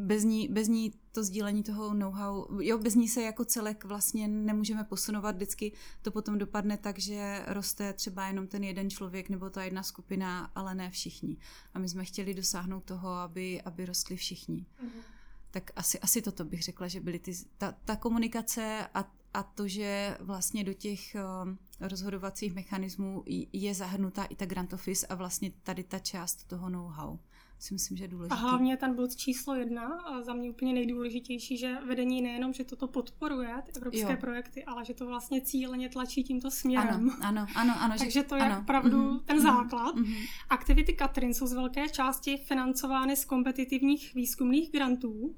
bez, 0.06 0.24
ní, 0.24 0.48
bez 0.48 0.68
ní 0.68 0.92
to 1.12 1.24
sdílení 1.24 1.62
toho 1.62 1.94
know-how, 1.94 2.60
jo, 2.60 2.78
bez 2.78 2.94
ní 2.94 3.08
se 3.08 3.22
jako 3.22 3.44
celek 3.44 3.84
vlastně 3.84 4.28
nemůžeme 4.28 4.84
posunovat, 4.84 5.36
vždycky 5.36 5.72
to 6.02 6.10
potom 6.10 6.38
dopadne 6.38 6.76
tak, 6.76 6.98
že 6.98 7.44
roste 7.46 7.92
třeba 7.92 8.26
jenom 8.26 8.46
ten 8.46 8.64
jeden 8.64 8.90
člověk 8.90 9.28
nebo 9.28 9.50
ta 9.50 9.64
jedna 9.64 9.82
skupina, 9.82 10.50
ale 10.54 10.74
ne 10.74 10.90
všichni. 10.90 11.36
A 11.74 11.78
my 11.78 11.88
jsme 11.88 12.04
chtěli 12.04 12.34
dosáhnout 12.34 12.84
toho, 12.84 13.08
aby, 13.10 13.62
aby 13.62 13.86
rostli 13.86 14.16
všichni. 14.16 14.66
Mm-hmm. 14.84 15.02
Tak 15.50 15.70
asi, 15.76 16.00
asi 16.00 16.22
toto 16.22 16.44
bych 16.44 16.62
řekla, 16.62 16.88
že 16.88 17.00
byly 17.00 17.18
ty, 17.18 17.32
ta, 17.58 17.74
ta 17.84 17.96
komunikace 17.96 18.86
a, 18.94 19.12
a 19.34 19.42
to, 19.42 19.68
že 19.68 20.16
vlastně 20.20 20.64
do 20.64 20.72
těch 20.72 21.16
um, 21.42 21.58
rozhodovacích 21.80 22.54
mechanismů 22.54 23.24
je 23.52 23.74
zahrnutá 23.74 24.24
i 24.24 24.36
ta 24.36 24.46
grant 24.46 24.72
office 24.72 25.06
a 25.06 25.14
vlastně 25.14 25.52
tady 25.62 25.84
ta 25.84 25.98
část 25.98 26.44
toho 26.44 26.68
know-how 26.68 27.18
si 27.58 27.74
myslím, 27.74 27.96
že 27.96 28.04
je 28.04 28.08
důležitý. 28.08 28.32
A 28.32 28.34
hlavně 28.34 28.76
ten 28.76 28.94
bod 28.94 29.16
číslo 29.16 29.54
jedna, 29.54 29.86
a 29.86 30.22
za 30.22 30.34
mě 30.34 30.50
úplně 30.50 30.72
nejdůležitější, 30.72 31.58
že 31.58 31.74
vedení 31.86 32.22
nejenom, 32.22 32.52
že 32.52 32.64
toto 32.64 32.86
podporuje, 32.86 33.54
ty 33.66 33.72
evropské 33.76 34.12
jo. 34.12 34.16
projekty, 34.20 34.64
ale 34.64 34.84
že 34.84 34.94
to 34.94 35.06
vlastně 35.06 35.40
cíleně 35.40 35.88
tlačí 35.88 36.24
tímto 36.24 36.50
směrem. 36.50 37.10
Ano, 37.20 37.40
ano, 37.40 37.46
ano. 37.54 37.74
ano 37.78 37.94
Takže 37.98 38.22
to 38.22 38.36
je 38.36 38.42
ano. 38.42 38.60
opravdu 38.60 38.98
mm-hmm. 38.98 39.20
ten 39.20 39.40
základ. 39.40 39.96
Mm-hmm. 39.96 40.28
Aktivity 40.50 40.92
Katrin 40.92 41.34
jsou 41.34 41.46
z 41.46 41.52
velké 41.52 41.88
části 41.88 42.36
financovány 42.36 43.16
z 43.16 43.24
kompetitivních 43.24 44.14
výzkumných 44.14 44.70
grantů, 44.70 45.34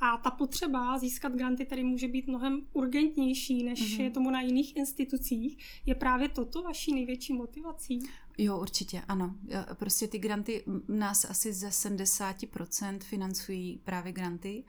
a 0.00 0.16
ta 0.16 0.30
potřeba 0.30 0.98
získat 0.98 1.32
granty 1.32 1.64
tady 1.64 1.84
může 1.84 2.08
být 2.08 2.26
mnohem 2.26 2.66
urgentnější, 2.72 3.64
než 3.64 3.80
mm-hmm. 3.80 4.02
je 4.02 4.10
tomu 4.10 4.30
na 4.30 4.40
jiných 4.40 4.76
institucích. 4.76 5.58
Je 5.86 5.94
právě 5.94 6.28
toto 6.28 6.62
vaší 6.62 6.94
největší 6.94 7.32
motivací? 7.32 8.00
Jo, 8.38 8.58
určitě, 8.58 9.02
ano. 9.08 9.34
Prostě 9.74 10.08
ty 10.08 10.18
granty 10.18 10.64
nás 10.88 11.24
asi 11.24 11.52
ze 11.52 11.68
70% 11.68 12.98
financují 12.98 13.80
právě 13.84 14.12
granty 14.12 14.64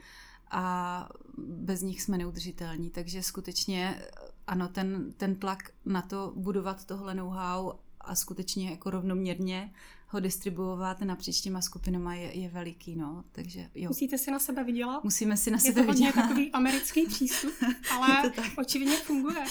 a 0.52 1.10
bez 1.38 1.82
nich 1.82 2.02
jsme 2.02 2.18
neudržitelní. 2.18 2.90
Takže 2.90 3.24
skutečně 3.24 4.02
ano, 4.48 4.68
ten, 4.68 5.14
ten 5.18 5.36
tlak 5.36 5.72
na 5.86 6.02
to 6.02 6.34
budovat 6.36 6.86
tohle 6.86 7.16
know-how 7.16 7.72
a 8.02 8.16
skutečně 8.16 8.70
jako 8.70 8.90
rovnoměrně 8.90 9.74
ho 10.08 10.20
distribuovat 10.20 11.02
napříč 11.02 11.42
těma 11.42 11.62
skupinama 11.62 12.16
je, 12.16 12.40
je 12.40 12.50
veliký, 12.50 12.96
no, 12.96 13.24
takže 13.32 13.70
jo. 13.76 13.90
Musíte 13.90 14.18
si 14.18 14.32
na 14.32 14.40
sebe 14.40 14.64
vydělat. 14.64 15.04
Musíme 15.04 15.38
si 15.38 15.52
na 15.52 15.58
je 15.58 15.62
sebe 15.62 15.82
vydělat. 15.82 16.08
Je 16.08 16.14
to 16.14 16.22
takový 16.22 16.52
americký 16.52 17.08
přístup, 17.08 17.54
ale 17.92 18.32
očividně 18.58 18.98
funguje. 18.98 19.46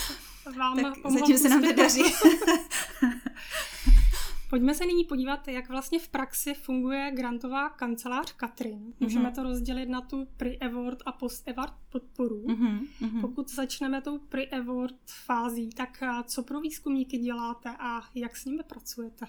Vám 0.59 0.81
tak 0.81 0.95
zatím 1.13 1.39
se 1.39 1.49
nám 1.49 1.61
nedaří. 1.61 2.03
Pojďme 4.49 4.75
se 4.75 4.87
nyní 4.87 5.05
podívat, 5.05 5.49
jak 5.49 5.69
vlastně 5.69 5.99
v 5.99 6.09
praxi 6.09 6.55
funguje 6.55 7.13
grantová 7.15 7.69
kancelář 7.69 8.33
Katrin. 8.33 8.95
Můžeme 9.01 9.31
mm-hmm. 9.31 9.35
to 9.35 9.43
rozdělit 9.43 9.89
na 9.89 10.01
tu 10.01 10.29
pre-award 10.37 10.97
a 11.07 11.13
post-award 11.13 11.75
podporu. 11.89 12.47
Mm-hmm. 12.47 13.21
Pokud 13.21 13.51
začneme 13.51 14.03
tou 14.03 14.19
pre-award 14.19 14.97
fází, 15.07 15.71
tak 15.71 16.03
co 16.25 16.43
pro 16.43 16.61
výzkumníky 16.61 17.19
děláte 17.19 17.71
a 17.79 18.01
jak 18.15 18.37
s 18.37 18.45
nimi 18.45 18.63
pracujete? 18.63 19.27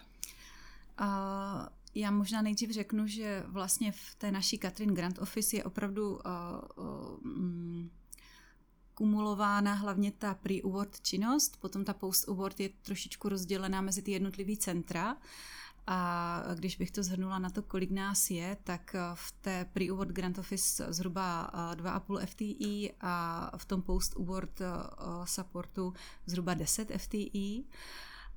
Uh, 1.01 1.67
já 1.95 2.11
možná 2.11 2.41
nejdřív 2.41 2.69
řeknu, 2.69 3.07
že 3.07 3.43
vlastně 3.47 3.91
v 3.91 4.15
té 4.17 4.31
naší 4.31 4.57
Katrin 4.57 4.93
Grant 4.93 5.19
Office 5.19 5.55
je 5.55 5.63
opravdu 5.63 6.11
uh, 6.11 6.19
uh, 6.77 7.19
kumulována 9.00 9.74
hlavně 9.74 10.12
ta 10.12 10.34
pre-award 10.34 11.01
činnost, 11.01 11.58
potom 11.62 11.86
ta 11.86 11.94
post-award 11.94 12.60
je 12.60 12.70
trošičku 12.70 13.29
rozdělená 13.29 13.82
mezi 13.82 14.01
ty 14.01 14.12
jednotlivý 14.12 14.58
centra. 14.58 15.18
A 15.88 16.44
když 16.56 16.75
bych 16.75 16.91
to 16.91 17.03
zhrnula 17.03 17.39
na 17.39 17.50
to, 17.50 17.62
kolik 17.62 17.91
nás 17.91 18.29
je, 18.29 18.58
tak 18.63 18.96
v 19.13 19.32
té 19.32 19.65
pre-award 19.74 20.12
Grant 20.12 20.38
Office 20.38 20.86
zhruba 20.89 21.51
2,5 21.75 22.25
FTE 22.25 22.96
a 23.01 23.51
v 23.58 23.65
tom 23.65 23.82
post-award 23.82 24.62
supportu 25.25 25.94
zhruba 26.25 26.53
10 26.53 26.91
FTE. 26.98 27.63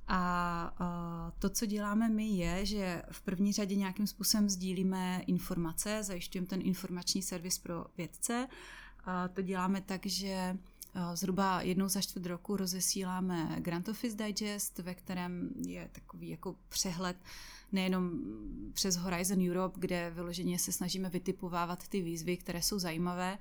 A 0.09 1.33
to, 1.39 1.51
co 1.51 1.67
děláme 1.67 2.09
my, 2.09 2.29
je, 2.29 2.67
že 2.67 3.03
v 3.11 3.23
první 3.23 3.53
řadě 3.53 3.75
nějakým 3.75 4.07
způsobem 4.07 4.49
sdílíme 4.49 5.23
informace, 5.27 6.03
zajišťujeme 6.03 6.47
ten 6.47 6.61
informační 6.63 7.23
servis 7.23 7.59
pro 7.59 7.87
vědce. 7.97 8.49
To 9.35 9.43
děláme 9.43 9.81
tak, 9.81 10.07
že 10.07 10.57
Zhruba 11.15 11.63
jednou 11.63 11.89
za 11.89 12.01
čtvrt 12.01 12.27
roku 12.27 12.57
rozesíláme 12.57 13.57
Grant 13.59 13.89
Office 13.89 14.17
Digest, 14.17 14.79
ve 14.79 14.95
kterém 14.95 15.51
je 15.67 15.89
takový 15.93 16.29
jako 16.29 16.57
přehled 16.69 17.17
nejenom 17.73 18.11
přes 18.73 18.97
Horizon 18.97 19.51
Europe, 19.51 19.81
kde 19.81 20.11
vyloženě 20.11 20.59
se 20.59 20.73
snažíme 20.73 21.09
vytipovávat 21.09 21.89
ty 21.89 22.03
výzvy, 22.03 22.37
které 22.37 22.63
jsou 22.63 22.79
zajímavé, 22.79 23.39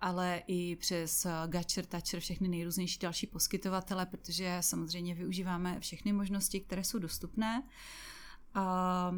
ale 0.00 0.42
i 0.46 0.76
přes 0.76 1.26
Gatcher, 1.46 1.86
Toucher, 1.86 2.20
všechny 2.20 2.48
nejrůznější 2.48 2.98
další 2.98 3.26
poskytovatele, 3.26 4.06
protože 4.06 4.58
samozřejmě 4.60 5.14
využíváme 5.14 5.80
všechny 5.80 6.12
možnosti, 6.12 6.60
které 6.60 6.84
jsou 6.84 6.98
dostupné. 6.98 7.62
A 8.54 9.14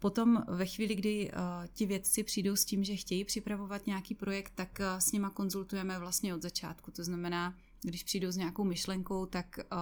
Potom 0.00 0.44
ve 0.48 0.66
chvíli, 0.66 0.94
kdy 0.94 1.30
uh, 1.32 1.66
ti 1.72 1.86
vědci 1.86 2.22
přijdou 2.22 2.56
s 2.56 2.64
tím, 2.64 2.84
že 2.84 2.96
chtějí 2.96 3.24
připravovat 3.24 3.86
nějaký 3.86 4.14
projekt, 4.14 4.52
tak 4.54 4.78
uh, 4.80 4.98
s 4.98 5.12
nima 5.12 5.30
konzultujeme 5.30 5.98
vlastně 5.98 6.34
od 6.34 6.42
začátku. 6.42 6.90
To 6.90 7.04
znamená, 7.04 7.54
když 7.82 8.02
přijdou 8.02 8.30
s 8.30 8.36
nějakou 8.36 8.64
myšlenkou, 8.64 9.26
tak 9.26 9.58
uh, 9.72 9.78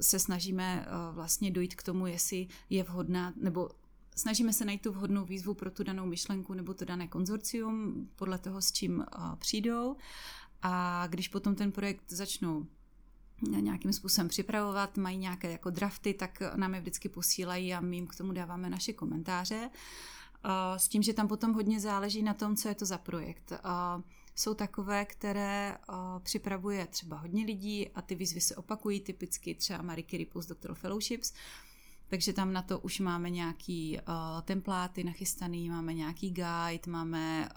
se 0.00 0.18
snažíme 0.18 0.86
vlastně 1.12 1.50
dojít 1.50 1.74
k 1.74 1.82
tomu, 1.82 2.06
jestli 2.06 2.48
je 2.70 2.82
vhodná, 2.82 3.32
nebo 3.36 3.70
snažíme 4.16 4.52
se 4.52 4.64
najít 4.64 4.82
tu 4.82 4.92
vhodnou 4.92 5.24
výzvu 5.24 5.54
pro 5.54 5.70
tu 5.70 5.84
danou 5.84 6.06
myšlenku 6.06 6.54
nebo 6.54 6.74
to 6.74 6.84
dané 6.84 7.08
konzorcium, 7.08 8.08
podle 8.16 8.38
toho, 8.38 8.62
s 8.62 8.72
čím 8.72 9.04
přijdou. 9.38 9.96
A 10.62 11.06
když 11.06 11.28
potom 11.28 11.54
ten 11.54 11.72
projekt 11.72 12.04
začnou 12.08 12.66
nějakým 13.42 13.92
způsobem 13.92 14.28
připravovat, 14.28 14.96
mají 14.96 15.18
nějaké 15.18 15.52
jako 15.52 15.70
drafty, 15.70 16.14
tak 16.14 16.42
nám 16.56 16.74
je 16.74 16.80
vždycky 16.80 17.08
posílají 17.08 17.74
a 17.74 17.80
my 17.80 17.96
jim 17.96 18.06
k 18.06 18.16
tomu 18.16 18.32
dáváme 18.32 18.70
naše 18.70 18.92
komentáře. 18.92 19.70
S 20.76 20.88
tím, 20.88 21.02
že 21.02 21.12
tam 21.12 21.28
potom 21.28 21.52
hodně 21.52 21.80
záleží 21.80 22.22
na 22.22 22.34
tom, 22.34 22.56
co 22.56 22.68
je 22.68 22.74
to 22.74 22.86
za 22.86 22.98
projekt. 22.98 23.52
Jsou 24.34 24.54
takové, 24.54 25.04
které 25.04 25.78
připravuje 26.22 26.86
třeba 26.86 27.16
hodně 27.16 27.44
lidí 27.44 27.88
a 27.88 28.02
ty 28.02 28.14
výzvy 28.14 28.40
se 28.40 28.56
opakují, 28.56 29.00
typicky 29.00 29.54
třeba 29.54 29.82
Marie 29.82 30.06
Curie 30.10 30.26
Postdoctoral 30.26 30.74
Fellowships, 30.74 31.32
takže 32.08 32.32
tam 32.32 32.52
na 32.52 32.62
to 32.62 32.78
už 32.78 33.00
máme 33.00 33.30
nějaký 33.30 33.98
templáty 34.44 35.04
nachystaný, 35.04 35.70
máme 35.70 35.94
nějaký 35.94 36.30
guide, 36.30 36.86
máme 36.88 37.48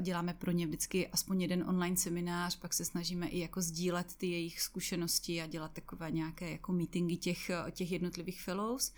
děláme 0.00 0.34
pro 0.34 0.50
ně 0.50 0.66
vždycky 0.66 1.08
aspoň 1.08 1.42
jeden 1.42 1.64
online 1.68 1.96
seminář, 1.96 2.56
pak 2.56 2.74
se 2.74 2.84
snažíme 2.84 3.28
i 3.28 3.38
jako 3.38 3.62
sdílet 3.62 4.16
ty 4.16 4.26
jejich 4.26 4.60
zkušenosti 4.60 5.42
a 5.42 5.46
dělat 5.46 5.72
takové 5.72 6.10
nějaké 6.10 6.50
jako 6.50 6.72
meetingy 6.72 7.16
těch, 7.16 7.50
těch 7.70 7.92
jednotlivých 7.92 8.42
fellows. 8.42 8.92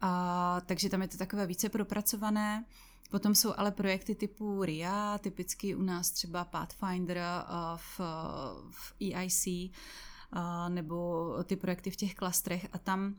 A, 0.00 0.60
takže 0.66 0.88
tam 0.88 1.02
je 1.02 1.08
to 1.08 1.16
takové 1.18 1.46
více 1.46 1.68
propracované. 1.68 2.64
Potom 3.10 3.34
jsou 3.34 3.54
ale 3.56 3.70
projekty 3.70 4.14
typu 4.14 4.64
RIA, 4.64 5.18
typicky 5.18 5.74
u 5.74 5.82
nás 5.82 6.10
třeba 6.10 6.44
Pathfinder 6.44 7.18
v, 7.76 8.00
v 8.70 8.94
EIC, 9.00 9.72
nebo 10.68 11.28
ty 11.44 11.56
projekty 11.56 11.90
v 11.90 11.96
těch 11.96 12.14
klastrech 12.14 12.66
a 12.72 12.78
tam 12.78 13.14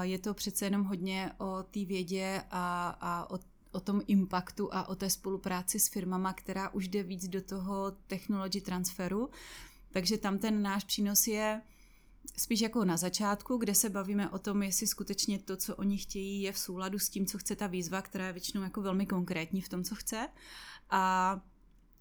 je 0.00 0.18
to 0.18 0.34
přece 0.34 0.66
jenom 0.66 0.84
hodně 0.84 1.32
o 1.38 1.62
té 1.62 1.84
vědě 1.84 2.42
a, 2.50 2.96
a 3.00 3.30
o 3.30 3.38
o 3.72 3.80
tom 3.80 4.02
impaktu 4.06 4.74
a 4.74 4.88
o 4.88 4.94
té 4.94 5.10
spolupráci 5.10 5.80
s 5.80 5.88
firmama, 5.88 6.32
která 6.32 6.68
už 6.68 6.88
jde 6.88 7.02
víc 7.02 7.28
do 7.28 7.42
toho 7.42 7.90
technology 8.06 8.60
transferu. 8.60 9.30
Takže 9.90 10.18
tam 10.18 10.38
ten 10.38 10.62
náš 10.62 10.84
přínos 10.84 11.26
je 11.26 11.62
spíš 12.36 12.60
jako 12.60 12.84
na 12.84 12.96
začátku, 12.96 13.56
kde 13.56 13.74
se 13.74 13.88
bavíme 13.88 14.30
o 14.30 14.38
tom, 14.38 14.62
jestli 14.62 14.86
skutečně 14.86 15.38
to, 15.38 15.56
co 15.56 15.76
oni 15.76 15.98
chtějí, 15.98 16.42
je 16.42 16.52
v 16.52 16.58
souladu 16.58 16.98
s 16.98 17.08
tím, 17.08 17.26
co 17.26 17.38
chce 17.38 17.56
ta 17.56 17.66
výzva, 17.66 18.02
která 18.02 18.26
je 18.26 18.32
většinou 18.32 18.62
jako 18.62 18.82
velmi 18.82 19.06
konkrétní 19.06 19.62
v 19.62 19.68
tom, 19.68 19.84
co 19.84 19.94
chce. 19.94 20.28
A 20.90 21.40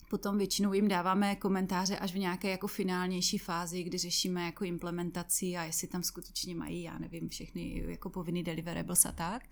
Potom 0.10 0.38
většinou 0.38 0.74
jim 0.74 0.88
dáváme 0.88 1.36
komentáře 1.36 1.98
až 1.98 2.14
v 2.14 2.18
nějaké 2.18 2.50
jako 2.50 2.68
finálnější 2.68 3.38
fázi, 3.38 3.84
kdy 3.84 3.98
řešíme 3.98 4.46
jako 4.46 4.64
implementaci 4.64 5.58
a 5.58 5.64
jestli 5.64 5.88
tam 5.88 6.04
skutečně 6.04 6.56
mají, 6.56 6.84
já 6.84 6.98
nevím, 6.98 7.30
všechny 7.30 7.84
jako 7.88 8.10
povinný 8.10 8.44
deliverables 8.44 9.06
a 9.06 9.12
tak. 9.12 9.44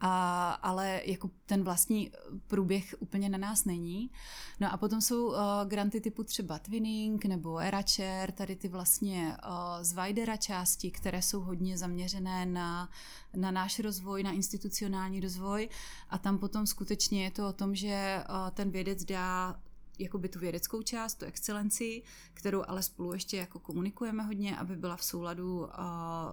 A, 0.00 0.50
ale 0.50 1.02
jako 1.04 1.30
ten 1.46 1.62
vlastní 1.64 2.12
průběh 2.46 2.94
úplně 2.98 3.28
na 3.28 3.38
nás 3.38 3.64
není. 3.64 4.10
No 4.60 4.72
a 4.72 4.76
potom 4.76 5.00
jsou 5.00 5.26
uh, 5.26 5.36
granty 5.66 6.00
typu 6.00 6.24
třeba 6.24 6.58
Twinning 6.58 7.24
nebo 7.24 7.58
EraChair, 7.58 8.32
tady 8.32 8.56
ty 8.56 8.68
vlastně 8.68 9.36
uh, 9.44 9.82
z 9.82 9.92
Videra 9.92 10.36
části, 10.36 10.90
které 10.90 11.22
jsou 11.22 11.40
hodně 11.40 11.78
zaměřené 11.78 12.46
na, 12.46 12.90
na 13.36 13.50
náš 13.50 13.78
rozvoj, 13.78 14.22
na 14.22 14.32
institucionální 14.32 15.20
rozvoj 15.20 15.68
a 16.10 16.18
tam 16.18 16.38
potom 16.38 16.66
skutečně 16.66 17.24
je 17.24 17.30
to 17.30 17.48
o 17.48 17.52
tom, 17.52 17.74
že 17.74 18.24
uh, 18.28 18.50
ten 18.50 18.70
vědec 18.70 19.04
dá 19.04 19.60
jakoby 19.98 20.28
tu 20.28 20.38
vědeckou 20.38 20.82
část, 20.82 21.14
tu 21.14 21.24
excelenci, 21.24 22.02
kterou 22.34 22.62
ale 22.68 22.82
spolu 22.82 23.12
ještě 23.12 23.36
jako 23.36 23.58
komunikujeme 23.58 24.22
hodně, 24.22 24.56
aby 24.56 24.76
byla 24.76 24.96
v 24.96 25.04
souladu 25.04 25.58
uh, 25.58 25.66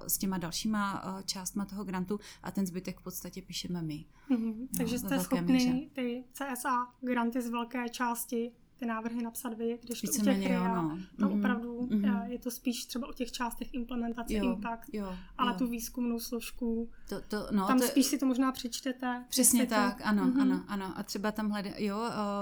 s 0.07 0.17
těma 0.17 0.37
dalšíma 0.37 1.03
uh, 1.03 1.21
částma 1.21 1.65
toho 1.65 1.83
grantu 1.83 2.19
a 2.43 2.51
ten 2.51 2.65
zbytek 2.65 2.99
v 2.99 3.03
podstatě 3.03 3.41
píšeme 3.41 3.81
my. 3.81 4.05
Mm-hmm. 4.29 4.55
No, 4.59 4.67
Takže 4.77 4.99
jste 4.99 5.19
schopni 5.19 5.89
ty 5.93 6.23
CSA 6.33 6.93
granty 7.01 7.41
z 7.41 7.49
velké 7.49 7.89
části 7.89 8.51
ty 8.77 8.85
návrhy 8.85 9.23
napsat 9.23 9.53
vy, 9.53 9.79
když 9.83 10.01
to 10.01 10.07
u 10.07 10.23
těch 10.23 10.37
RIA, 10.37 10.75
no. 10.75 10.99
tam 11.19 11.29
mm-hmm. 11.29 11.39
opravdu 11.39 11.81
mm-hmm. 11.81 12.25
je 12.25 12.39
to 12.39 12.51
spíš 12.51 12.85
třeba 12.85 13.07
o 13.07 13.13
těch 13.13 13.31
částech 13.31 13.73
implementace, 13.73 14.33
jo, 14.33 14.45
impact, 14.45 14.93
jo, 14.93 15.15
ale 15.37 15.51
jo. 15.51 15.57
tu 15.57 15.67
výzkumnou 15.67 16.19
složku, 16.19 16.89
to, 17.09 17.21
to, 17.21 17.47
no, 17.51 17.67
tam 17.67 17.79
to, 17.79 17.85
spíš 17.87 18.05
si 18.05 18.17
to 18.17 18.25
možná 18.25 18.51
přečtete. 18.51 19.25
Přesně 19.29 19.65
tak, 19.65 19.97
to, 19.97 20.05
ano, 20.05 20.25
mm-hmm. 20.25 20.41
ano, 20.41 20.63
ano. 20.67 20.93
A 20.95 21.03
třeba 21.03 21.31
tam 21.31 21.49
hledá, 21.49 21.71
jo, 21.77 21.99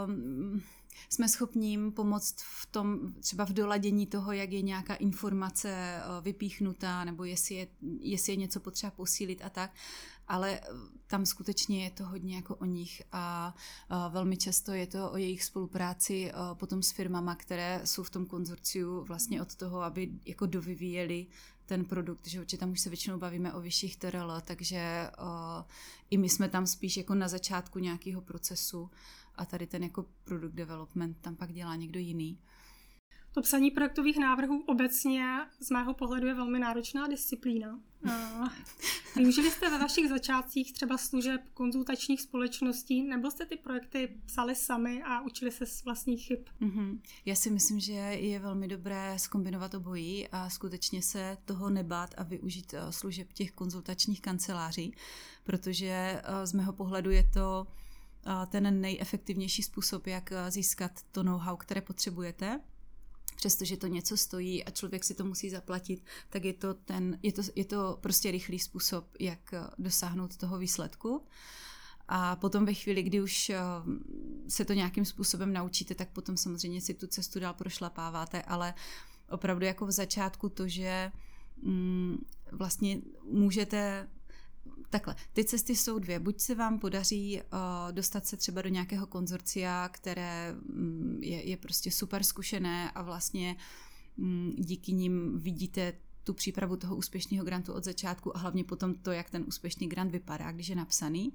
um, 0.07 0.61
jsme 1.09 1.29
schopni 1.29 1.69
jim 1.69 1.91
pomoct 1.91 2.35
v 2.61 2.65
tom, 2.65 3.13
třeba 3.19 3.45
v 3.45 3.53
doladění 3.53 4.07
toho, 4.07 4.31
jak 4.31 4.51
je 4.51 4.61
nějaká 4.61 4.95
informace 4.95 5.69
eh, 5.69 6.01
vypíchnutá, 6.21 7.03
nebo 7.03 7.23
jestli 7.23 7.55
je, 7.55 7.67
jestli 7.99 8.33
je 8.33 8.37
něco 8.37 8.59
potřeba 8.59 8.91
posílit 8.91 9.41
a 9.45 9.49
tak, 9.49 9.71
ale 10.27 10.59
eh, 10.59 10.67
tam 11.07 11.25
skutečně 11.25 11.83
je 11.83 11.91
to 11.91 12.05
hodně 12.05 12.35
jako 12.35 12.55
o 12.55 12.65
nich 12.65 13.01
a, 13.11 13.55
a 13.89 14.07
velmi 14.07 14.37
často 14.37 14.71
je 14.71 14.87
to 14.87 15.11
o 15.11 15.17
jejich 15.17 15.43
spolupráci 15.43 16.31
eh, 16.31 16.33
potom 16.53 16.83
s 16.83 16.91
firmama, 16.91 17.35
které 17.35 17.81
jsou 17.85 18.03
v 18.03 18.09
tom 18.09 18.25
konzorciu 18.25 19.03
vlastně 19.03 19.41
od 19.41 19.55
toho, 19.55 19.81
aby 19.81 20.11
jako 20.25 20.45
dovyvíjeli 20.45 21.27
ten 21.65 21.85
produkt, 21.85 22.27
že 22.27 22.39
určitě 22.39 22.57
tam 22.57 22.71
už 22.71 22.79
se 22.79 22.89
většinou 22.89 23.17
bavíme 23.17 23.53
o 23.53 23.61
vyšších 23.61 23.97
TRL, 23.97 24.41
takže 24.45 25.09
i 26.09 26.17
my 26.17 26.29
jsme 26.29 26.49
tam 26.49 26.67
spíš 26.67 26.97
jako 26.97 27.15
na 27.15 27.27
začátku 27.27 27.79
nějakého 27.79 28.21
procesu 28.21 28.89
a 29.35 29.45
tady 29.45 29.67
ten 29.67 29.83
jako 29.83 30.05
product 30.23 30.55
development 30.55 31.17
tam 31.21 31.35
pak 31.35 31.53
dělá 31.53 31.75
někdo 31.75 31.99
jiný. 31.99 32.39
To 33.33 33.41
psaní 33.41 33.71
projektových 33.71 34.17
návrhů 34.19 34.63
obecně 34.67 35.25
z 35.59 35.69
mého 35.69 35.93
pohledu 35.93 36.27
je 36.27 36.33
velmi 36.33 36.59
náročná 36.59 37.07
disciplína. 37.07 37.79
Využili 39.15 39.51
jste 39.51 39.69
ve 39.69 39.77
vašich 39.77 40.09
začátcích 40.09 40.73
třeba 40.73 40.97
služeb 40.97 41.41
konzultačních 41.53 42.21
společností, 42.21 43.03
nebo 43.03 43.31
jste 43.31 43.45
ty 43.45 43.55
projekty 43.55 44.21
psali 44.25 44.55
sami 44.55 45.03
a 45.03 45.21
učili 45.21 45.51
se 45.51 45.65
z 45.65 45.83
vlastních 45.83 46.27
chyb? 46.27 46.39
Mm-hmm. 46.61 46.99
Já 47.25 47.35
si 47.35 47.49
myslím, 47.49 47.79
že 47.79 47.93
je 47.93 48.39
velmi 48.39 48.67
dobré 48.67 49.19
skombinovat 49.19 49.73
obojí 49.73 50.27
a 50.27 50.49
skutečně 50.49 51.01
se 51.01 51.37
toho 51.45 51.69
nebát 51.69 52.09
a 52.17 52.23
využít 52.23 52.73
eh, 52.73 52.91
služeb 52.91 53.33
těch 53.33 53.51
konzultačních 53.51 54.21
kanceláří, 54.21 54.95
protože 55.43 55.87
eh, 56.23 56.47
z 56.47 56.53
mého 56.53 56.73
pohledu 56.73 57.11
je 57.11 57.23
to 57.33 57.67
ten 58.47 58.81
nejefektivnější 58.81 59.63
způsob, 59.63 60.07
jak 60.07 60.31
eh, 60.31 60.51
získat 60.51 60.91
to 61.11 61.23
know-how, 61.23 61.57
které 61.57 61.81
potřebujete. 61.81 62.59
Přestože 63.35 63.77
to 63.77 63.87
něco 63.87 64.17
stojí 64.17 64.63
a 64.63 64.71
člověk 64.71 65.03
si 65.03 65.13
to 65.13 65.25
musí 65.25 65.49
zaplatit, 65.49 66.05
tak 66.29 66.45
je 66.45 66.53
to, 66.53 66.73
ten, 66.73 67.19
je 67.23 67.31
to, 67.31 67.41
je 67.55 67.65
to 67.65 67.97
prostě 68.01 68.31
rychlý 68.31 68.59
způsob, 68.59 69.07
jak 69.19 69.53
eh, 69.53 69.61
dosáhnout 69.77 70.37
toho 70.37 70.57
výsledku. 70.57 71.23
A 72.07 72.35
potom 72.35 72.65
ve 72.65 72.73
chvíli, 72.73 73.03
kdy 73.03 73.21
už 73.21 73.49
eh, 73.49 73.59
se 74.47 74.65
to 74.65 74.73
nějakým 74.73 75.05
způsobem 75.05 75.53
naučíte, 75.53 75.95
tak 75.95 76.09
potom 76.09 76.37
samozřejmě 76.37 76.81
si 76.81 76.93
tu 76.93 77.07
cestu 77.07 77.39
dál 77.39 77.53
prošlapáváte, 77.53 78.41
ale 78.41 78.73
opravdu 79.29 79.65
jako 79.65 79.85
v 79.85 79.91
začátku 79.91 80.49
to, 80.49 80.67
že 80.67 81.11
mm, 81.61 82.25
vlastně 82.51 83.01
můžete 83.23 84.07
Takhle, 84.93 85.15
ty 85.33 85.45
cesty 85.45 85.75
jsou 85.75 85.99
dvě. 85.99 86.19
Buď 86.19 86.39
se 86.39 86.55
vám 86.55 86.79
podaří 86.79 87.41
uh, 87.41 87.91
dostat 87.91 88.25
se 88.25 88.37
třeba 88.37 88.61
do 88.61 88.69
nějakého 88.69 89.07
konzorcia, 89.07 89.89
které 89.89 90.55
um, 90.69 91.17
je, 91.23 91.49
je 91.49 91.57
prostě 91.57 91.91
super 91.91 92.23
zkušené 92.23 92.91
a 92.91 93.01
vlastně 93.01 93.55
um, 94.15 94.53
díky 94.57 94.93
nim 94.93 95.39
vidíte 95.39 95.93
tu 96.23 96.33
přípravu 96.33 96.75
toho 96.75 96.95
úspěšného 96.95 97.45
grantu 97.45 97.73
od 97.73 97.83
začátku 97.83 98.37
a 98.37 98.39
hlavně 98.39 98.63
potom 98.63 98.93
to, 98.93 99.11
jak 99.11 99.29
ten 99.29 99.43
úspěšný 99.47 99.89
grant 99.89 100.11
vypadá, 100.11 100.51
když 100.51 100.67
je 100.67 100.75
napsaný. 100.75 101.33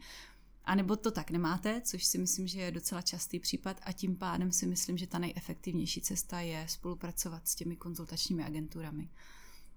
A 0.65 0.75
nebo 0.75 0.97
to 0.97 1.11
tak 1.11 1.31
nemáte, 1.31 1.81
což 1.81 2.05
si 2.05 2.19
myslím, 2.19 2.47
že 2.47 2.61
je 2.61 2.71
docela 2.71 3.03
častý 3.03 3.39
případ 3.39 3.81
a 3.83 3.93
tím 3.93 4.17
pádem 4.17 4.53
si 4.53 4.67
myslím, 4.67 4.99
že 4.99 5.07
ta 5.07 5.19
nejefektivnější 5.19 6.01
cesta 6.01 6.41
je 6.41 6.67
spolupracovat 6.69 7.49
s 7.49 7.55
těmi 7.55 7.77
konzultačními 7.77 8.45
agenturami. 8.45 9.09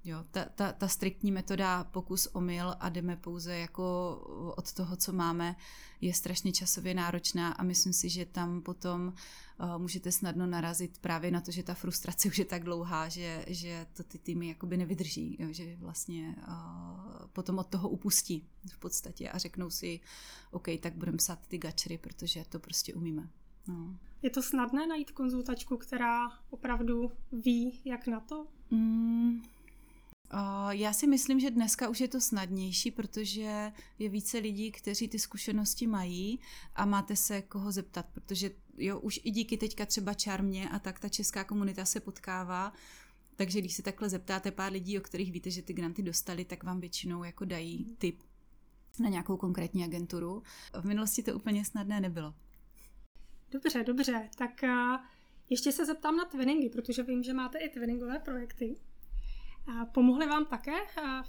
Jo, 0.03 0.23
ta, 0.31 0.45
ta, 0.45 0.71
ta 0.71 0.87
striktní 0.87 1.31
metoda 1.31 1.83
pokus 1.83 2.27
omyl 2.27 2.75
a 2.79 2.89
jdeme 2.89 3.15
pouze 3.15 3.57
jako 3.57 4.15
od 4.57 4.73
toho, 4.73 4.95
co 4.95 5.13
máme, 5.13 5.55
je 6.01 6.13
strašně 6.13 6.51
časově 6.51 6.93
náročná 6.93 7.51
a 7.51 7.63
myslím 7.63 7.93
si, 7.93 8.09
že 8.09 8.25
tam 8.25 8.61
potom 8.61 9.13
uh, 9.59 9.77
můžete 9.77 10.11
snadno 10.11 10.47
narazit 10.47 10.97
právě 10.97 11.31
na 11.31 11.41
to, 11.41 11.51
že 11.51 11.63
ta 11.63 11.73
frustrace 11.73 12.27
už 12.27 12.37
je 12.37 12.45
tak 12.45 12.63
dlouhá, 12.63 13.09
že, 13.09 13.45
že 13.47 13.87
to 13.93 14.03
ty 14.03 14.17
týmy 14.17 14.47
jakoby 14.47 14.77
nevydrží, 14.77 15.37
jo, 15.39 15.47
že 15.51 15.75
vlastně 15.79 16.35
uh, 16.47 17.27
potom 17.33 17.59
od 17.59 17.67
toho 17.67 17.89
upustí 17.89 18.47
v 18.71 18.77
podstatě 18.79 19.29
a 19.29 19.37
řeknou 19.37 19.69
si, 19.69 19.99
OK, 20.51 20.67
tak 20.79 20.93
budeme 20.93 21.17
psát 21.17 21.47
ty 21.47 21.57
gačery, 21.57 21.97
protože 21.97 22.45
to 22.49 22.59
prostě 22.59 22.93
umíme. 22.93 23.29
No. 23.67 23.97
Je 24.21 24.29
to 24.29 24.41
snadné 24.41 24.87
najít 24.87 25.11
konzultačku, 25.11 25.77
která 25.77 26.29
opravdu 26.49 27.11
ví, 27.31 27.81
jak 27.85 28.07
na 28.07 28.19
to? 28.19 28.47
Mm, 28.71 29.41
já 30.69 30.93
si 30.93 31.07
myslím, 31.07 31.39
že 31.39 31.51
dneska 31.51 31.89
už 31.89 32.01
je 32.01 32.07
to 32.07 32.21
snadnější, 32.21 32.91
protože 32.91 33.71
je 33.99 34.09
více 34.09 34.37
lidí, 34.37 34.71
kteří 34.71 35.07
ty 35.07 35.19
zkušenosti 35.19 35.87
mají 35.87 36.39
a 36.75 36.85
máte 36.85 37.15
se 37.15 37.41
koho 37.41 37.71
zeptat, 37.71 38.05
protože 38.11 38.51
jo, 38.77 38.99
už 38.99 39.19
i 39.23 39.31
díky 39.31 39.57
teďka 39.57 39.85
třeba 39.85 40.13
čarmě 40.13 40.69
a 40.69 40.79
tak 40.79 40.99
ta 40.99 41.09
česká 41.09 41.43
komunita 41.43 41.85
se 41.85 41.99
potkává, 41.99 42.73
takže 43.35 43.59
když 43.59 43.73
se 43.73 43.81
takhle 43.81 44.09
zeptáte 44.09 44.51
pár 44.51 44.71
lidí, 44.71 44.97
o 44.97 45.01
kterých 45.01 45.31
víte, 45.31 45.49
že 45.49 45.61
ty 45.61 45.73
granty 45.73 46.03
dostali, 46.03 46.45
tak 46.45 46.63
vám 46.63 46.79
většinou 46.79 47.23
jako 47.23 47.45
dají 47.45 47.95
tip 47.97 48.23
na 48.99 49.09
nějakou 49.09 49.37
konkrétní 49.37 49.83
agenturu. 49.83 50.43
V 50.81 50.85
minulosti 50.85 51.23
to 51.23 51.35
úplně 51.35 51.65
snadné 51.65 52.01
nebylo. 52.01 52.33
Dobře, 53.51 53.83
dobře, 53.83 54.29
tak 54.37 54.61
ještě 55.49 55.71
se 55.71 55.85
zeptám 55.85 56.15
na 56.15 56.25
twinningy, 56.25 56.69
protože 56.69 57.03
vím, 57.03 57.23
že 57.23 57.33
máte 57.33 57.57
i 57.57 57.69
twinningové 57.69 58.19
projekty. 58.19 58.75
Pomohly 59.91 60.27
vám 60.27 60.45
také 60.45 60.71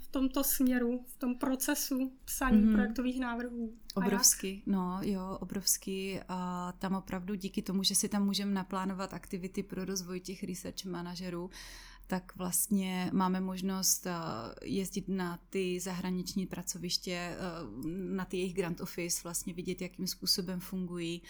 v 0.01 0.07
tomto 0.07 0.43
směru, 0.43 1.05
v 1.07 1.17
tom 1.17 1.35
procesu 1.35 2.11
psaní 2.25 2.57
mm-hmm. 2.57 2.73
projektových 2.73 3.19
návrhů? 3.19 3.73
Obrovsky, 3.95 4.61
no 4.65 4.99
jo, 5.01 5.37
obrovsky. 5.41 6.21
A 6.29 6.71
tam 6.79 6.95
opravdu 6.95 7.35
díky 7.35 7.61
tomu, 7.61 7.83
že 7.83 7.95
si 7.95 8.09
tam 8.09 8.25
můžeme 8.25 8.51
naplánovat 8.51 9.13
aktivity 9.13 9.63
pro 9.63 9.85
rozvoj 9.85 10.19
těch 10.19 10.43
research 10.43 10.85
manažerů, 10.85 11.49
tak 12.07 12.35
vlastně 12.35 13.09
máme 13.13 13.41
možnost 13.41 14.07
jezdit 14.63 15.07
na 15.07 15.39
ty 15.49 15.79
zahraniční 15.79 16.45
pracoviště, 16.45 17.37
na 17.87 18.25
ty 18.25 18.37
jejich 18.37 18.53
grant 18.53 18.81
office, 18.81 19.21
vlastně 19.23 19.53
vidět, 19.53 19.81
jakým 19.81 20.07
způsobem 20.07 20.59
fungují, 20.59 21.21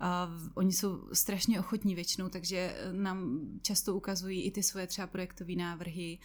Uh, 0.00 0.48
oni 0.54 0.72
jsou 0.72 1.08
strašně 1.12 1.60
ochotní 1.60 1.94
většinou, 1.94 2.28
takže 2.28 2.76
nám 2.92 3.40
často 3.62 3.96
ukazují 3.96 4.42
i 4.42 4.50
ty 4.50 4.62
svoje 4.62 4.86
třeba 4.86 5.06
projektové 5.06 5.54
návrhy. 5.54 6.18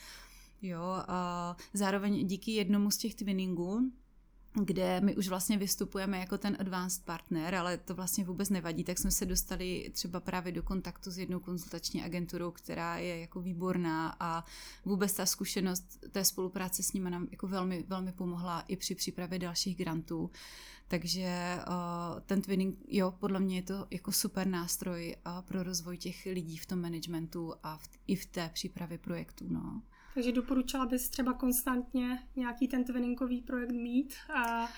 Jo, 0.61 0.81
uh, 0.81 1.55
zároveň 1.73 2.27
díky 2.27 2.51
jednomu 2.51 2.91
z 2.91 2.97
těch 2.97 3.15
twinningů, 3.15 3.91
kde 4.53 5.01
my 5.01 5.15
už 5.15 5.27
vlastně 5.27 5.57
vystupujeme 5.57 6.19
jako 6.19 6.37
ten 6.37 6.57
advanced 6.59 7.05
partner, 7.05 7.55
ale 7.55 7.77
to 7.77 7.95
vlastně 7.95 8.25
vůbec 8.25 8.49
nevadí, 8.49 8.83
tak 8.83 8.97
jsme 8.97 9.11
se 9.11 9.25
dostali 9.25 9.91
třeba 9.93 10.19
právě 10.19 10.51
do 10.51 10.63
kontaktu 10.63 11.11
s 11.11 11.17
jednou 11.17 11.39
konzultační 11.39 12.03
agenturou, 12.03 12.51
která 12.51 12.97
je 12.97 13.19
jako 13.19 13.41
výborná 13.41 14.15
a 14.19 14.45
vůbec 14.85 15.13
ta 15.13 15.25
zkušenost 15.25 16.05
té 16.11 16.25
spolupráce 16.25 16.83
s 16.83 16.93
nimi 16.93 17.09
nám 17.09 17.27
jako 17.31 17.47
velmi, 17.47 17.83
velmi 17.87 18.11
pomohla 18.11 18.61
i 18.61 18.75
při 18.75 18.95
přípravě 18.95 19.39
dalších 19.39 19.77
grantů. 19.77 20.31
Takže 20.87 21.59
uh, 21.67 22.19
ten 22.19 22.41
twinning, 22.41 22.79
jo, 22.87 23.11
podle 23.11 23.39
mě 23.39 23.55
je 23.55 23.61
to 23.61 23.87
jako 23.91 24.11
super 24.11 24.47
nástroj 24.47 25.15
uh, 25.25 25.41
pro 25.41 25.63
rozvoj 25.63 25.97
těch 25.97 26.25
lidí 26.25 26.57
v 26.57 26.65
tom 26.65 26.81
managementu 26.81 27.53
a 27.63 27.77
v, 27.77 27.89
i 28.07 28.15
v 28.15 28.25
té 28.25 28.49
přípravě 28.53 28.97
projektů, 28.97 29.45
no. 29.49 29.81
Takže 30.13 30.31
doporučila 30.31 30.85
bys 30.85 31.09
třeba 31.09 31.33
konstantně 31.33 32.19
nějaký 32.35 32.67
ten 32.67 32.83
twinningový 32.83 33.41
projekt 33.41 33.71
mít 33.71 34.13
a 34.35 34.69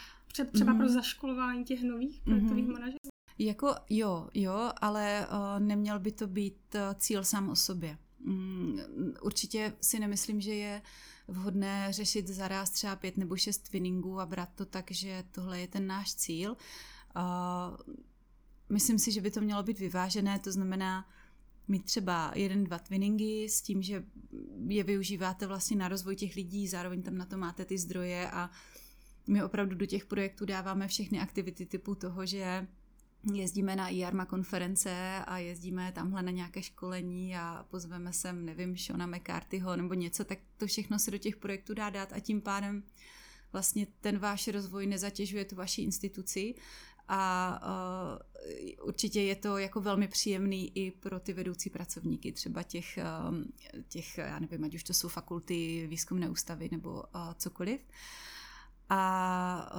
třeba 0.52 0.74
mm-hmm. 0.74 0.78
pro 0.78 0.89
zaškolování 0.89 1.63
těch 1.63 1.84
nových 1.84 2.21
projektových 2.21 2.65
mm-hmm. 2.65 2.74
manažerů? 2.74 2.98
Jako 3.38 3.76
jo, 3.89 4.30
jo, 4.34 4.71
ale 4.82 5.28
uh, 5.28 5.65
neměl 5.65 6.00
by 6.00 6.12
to 6.12 6.28
být 6.28 6.76
uh, 6.76 6.82
cíl 6.93 7.24
sám 7.24 7.50
o 7.50 7.56
sobě. 7.56 7.98
Um, 8.28 8.80
určitě 9.21 9.74
si 9.82 10.00
nemyslím, 10.00 10.41
že 10.41 10.54
je 10.54 10.82
vhodné 11.28 11.88
řešit 11.89 12.28
zaraz 12.28 12.69
třeba 12.69 12.95
pět 12.95 13.17
nebo 13.17 13.38
šest 13.38 13.58
twinningů 13.58 14.19
a 14.19 14.26
brát 14.26 14.50
to 14.56 14.65
tak, 14.65 14.91
že 14.91 15.24
tohle 15.32 15.60
je 15.60 15.67
ten 15.67 15.88
náš 15.88 16.15
cíl. 16.15 16.52
Uh, 16.52 17.95
myslím 18.69 19.00
si, 19.00 19.12
že 19.12 19.21
by 19.21 19.32
to 19.32 19.41
mělo 19.41 19.63
být 19.63 19.80
vyvážené, 19.80 20.39
to 20.39 20.52
znamená, 20.52 21.06
mít 21.67 21.86
třeba 21.86 22.32
jeden, 22.36 22.63
dva 22.63 22.80
twinningy 22.80 23.49
s 23.49 23.62
tím, 23.62 23.82
že 23.82 24.04
je 24.67 24.84
využíváte 24.84 25.47
vlastně 25.47 25.78
na 25.78 25.88
rozvoj 25.88 26.15
těch 26.15 26.36
lidí, 26.36 26.67
zároveň 26.67 27.04
tam 27.04 27.17
na 27.17 27.25
to 27.25 27.38
máte 27.38 27.65
ty 27.65 27.78
zdroje 27.78 28.30
a 28.32 28.49
my 29.28 29.43
opravdu 29.43 29.75
do 29.75 29.86
těch 29.86 30.06
projektů 30.06 30.45
dáváme 30.45 30.88
všechny 30.88 31.19
aktivity 31.19 31.65
typu 31.65 31.95
toho, 31.95 32.25
že 32.25 32.67
jezdíme 33.34 33.75
na 33.75 33.89
IARMA 33.89 34.25
konference 34.25 35.21
a 35.28 35.38
jezdíme 35.38 35.91
tamhle 35.91 36.23
na 36.23 36.32
nějaké 36.32 36.63
školení 36.63 37.38
a 37.38 37.65
pozveme 37.69 38.13
sem, 38.13 38.45
nevím, 38.45 38.78
Shona 38.78 39.08
McCarthyho 39.08 39.75
nebo 39.75 39.93
něco, 39.93 40.23
tak 40.23 40.39
to 40.58 40.67
všechno 40.67 40.99
se 40.99 41.12
do 41.12 41.17
těch 41.17 41.36
projektů 41.38 41.73
dá 41.73 41.89
dát 41.89 42.13
a 42.13 42.19
tím 42.19 42.41
pádem 42.41 42.84
vlastně 43.54 43.88
ten 44.01 44.17
váš 44.17 44.47
rozvoj 44.47 44.88
nezatěžuje 44.88 45.45
tu 45.45 45.56
vaši 45.56 45.82
instituci 45.82 46.56
a 47.08 47.60
uh, 47.63 48.88
určitě 48.88 49.22
je 49.22 49.36
to 49.36 49.58
jako 49.58 49.82
velmi 49.82 50.08
příjemný 50.08 50.78
i 50.78 50.91
pro 50.91 51.20
ty 51.20 51.34
vedoucí 51.34 51.70
pracovníky, 51.70 52.32
třeba 52.32 52.63
těch, 52.63 53.00
um, 53.30 53.46
těch 53.89 54.18
já 54.18 54.39
nevím, 54.39 54.63
ať 54.63 54.76
už 54.76 54.84
to 54.84 54.94
jsou 54.94 55.08
fakulty, 55.08 55.88
výzkumné 55.88 56.30
ústavy 56.30 56.70
nebo 56.72 56.91
uh, 56.91 57.04
cokoliv. 57.38 57.82
A 58.89 59.72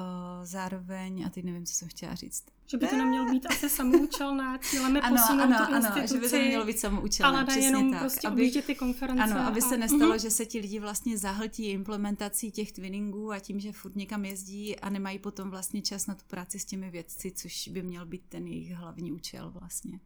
zároveň, 0.46 1.24
a 1.26 1.30
teď 1.30 1.44
nevím, 1.44 1.66
co 1.66 1.74
jsem 1.74 1.88
chtěla 1.88 2.14
říct. 2.14 2.44
Že 2.66 2.76
by 2.76 2.86
to 2.86 2.96
nemělo 2.96 3.30
být 3.30 3.46
asi 3.46 3.68
samoučelné, 3.68 4.58
cílem 4.62 4.96
je 4.96 5.02
ano, 5.02 5.16
posunout 5.16 5.42
ano, 5.42 5.66
tu 5.66 5.74
ano, 5.74 6.06
že 6.06 6.18
by 6.18 6.30
to 6.30 6.36
nemělo 6.36 6.64
být 6.64 6.78
samoučelné, 6.78 7.38
ale 7.38 7.60
jenom 7.60 7.90
tak. 7.90 8.00
prostě 8.00 8.28
aby, 8.28 8.62
ty 8.62 8.74
konference. 8.74 9.22
Ano, 9.22 9.40
aby 9.40 9.60
a... 9.60 9.68
se 9.68 9.76
nestalo, 9.76 10.14
uh-huh. 10.14 10.22
že 10.22 10.30
se 10.30 10.46
ti 10.46 10.58
lidi 10.60 10.78
vlastně 10.78 11.18
zahltí 11.18 11.70
implementací 11.70 12.50
těch 12.50 12.72
twinningů 12.72 13.32
a 13.32 13.38
tím, 13.38 13.60
že 13.60 13.72
furt 13.72 13.96
někam 13.96 14.24
jezdí 14.24 14.78
a 14.78 14.90
nemají 14.90 15.18
potom 15.18 15.50
vlastně 15.50 15.82
čas 15.82 16.06
na 16.06 16.14
tu 16.14 16.24
práci 16.26 16.58
s 16.58 16.64
těmi 16.64 16.90
vědci, 16.90 17.30
což 17.30 17.68
by 17.68 17.82
měl 17.82 18.06
být 18.06 18.22
ten 18.28 18.46
jejich 18.46 18.72
hlavní 18.72 19.12
účel 19.12 19.50
vlastně. 19.50 20.00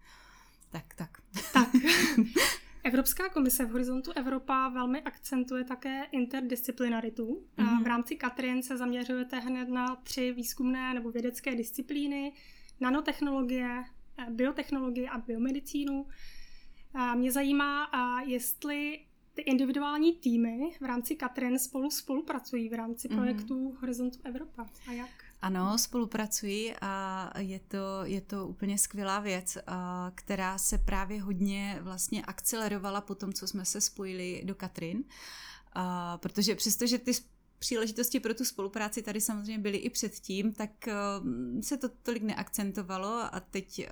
Tak, 0.70 0.94
tak. 0.94 1.18
Tak. 1.52 1.68
Evropská 2.84 3.28
komise 3.28 3.64
v 3.64 3.70
Horizontu 3.70 4.12
Evropa 4.12 4.68
velmi 4.68 5.02
akcentuje 5.02 5.64
také 5.64 6.04
interdisciplinaritu. 6.04 7.46
Mm-hmm. 7.58 7.82
V 7.82 7.86
rámci 7.86 8.16
Katrin 8.16 8.62
se 8.62 8.76
zaměřujete 8.76 9.38
hned 9.38 9.68
na 9.68 9.96
tři 9.96 10.32
výzkumné 10.32 10.94
nebo 10.94 11.10
vědecké 11.10 11.56
disciplíny, 11.56 12.32
nanotechnologie, 12.80 13.84
eh, 14.18 14.30
biotechnologie 14.30 15.10
a 15.10 15.18
biomedicínu. 15.18 16.06
A 16.94 17.14
mě 17.14 17.32
zajímá, 17.32 17.90
jestli 18.26 19.04
ty 19.34 19.42
individuální 19.42 20.12
týmy 20.12 20.70
v 20.80 20.84
rámci 20.84 21.16
Katrin 21.16 21.58
spolu 21.58 21.90
spolupracují 21.90 22.68
v 22.68 22.74
rámci 22.74 23.08
mhm. 23.08 23.18
projektu 23.18 23.54
mm-hmm. 23.54 23.80
Horizontu 23.80 24.18
Evropa 24.24 24.66
a 24.88 24.92
jak? 24.92 25.29
Ano, 25.42 25.78
spolupracuji 25.78 26.74
a 26.80 27.32
je 27.38 27.60
to, 27.60 27.78
je 28.04 28.20
to 28.20 28.46
úplně 28.46 28.78
skvělá 28.78 29.20
věc, 29.20 29.58
která 30.14 30.58
se 30.58 30.78
právě 30.78 31.22
hodně 31.22 31.78
vlastně 31.82 32.24
akcelerovala 32.24 33.00
po 33.00 33.14
tom, 33.14 33.32
co 33.32 33.46
jsme 33.46 33.64
se 33.64 33.80
spojili 33.80 34.42
do 34.44 34.54
Katrin. 34.54 35.04
Protože 36.16 36.54
přestože 36.54 36.98
ty 36.98 37.12
příležitosti 37.58 38.20
pro 38.20 38.34
tu 38.34 38.44
spolupráci 38.44 39.02
tady 39.02 39.20
samozřejmě 39.20 39.58
byly 39.58 39.76
i 39.78 39.90
předtím, 39.90 40.52
tak 40.52 40.70
se 41.60 41.76
to 41.76 41.88
tolik 41.88 42.22
neakcentovalo 42.22 43.34
a 43.34 43.40
teď 43.50 43.88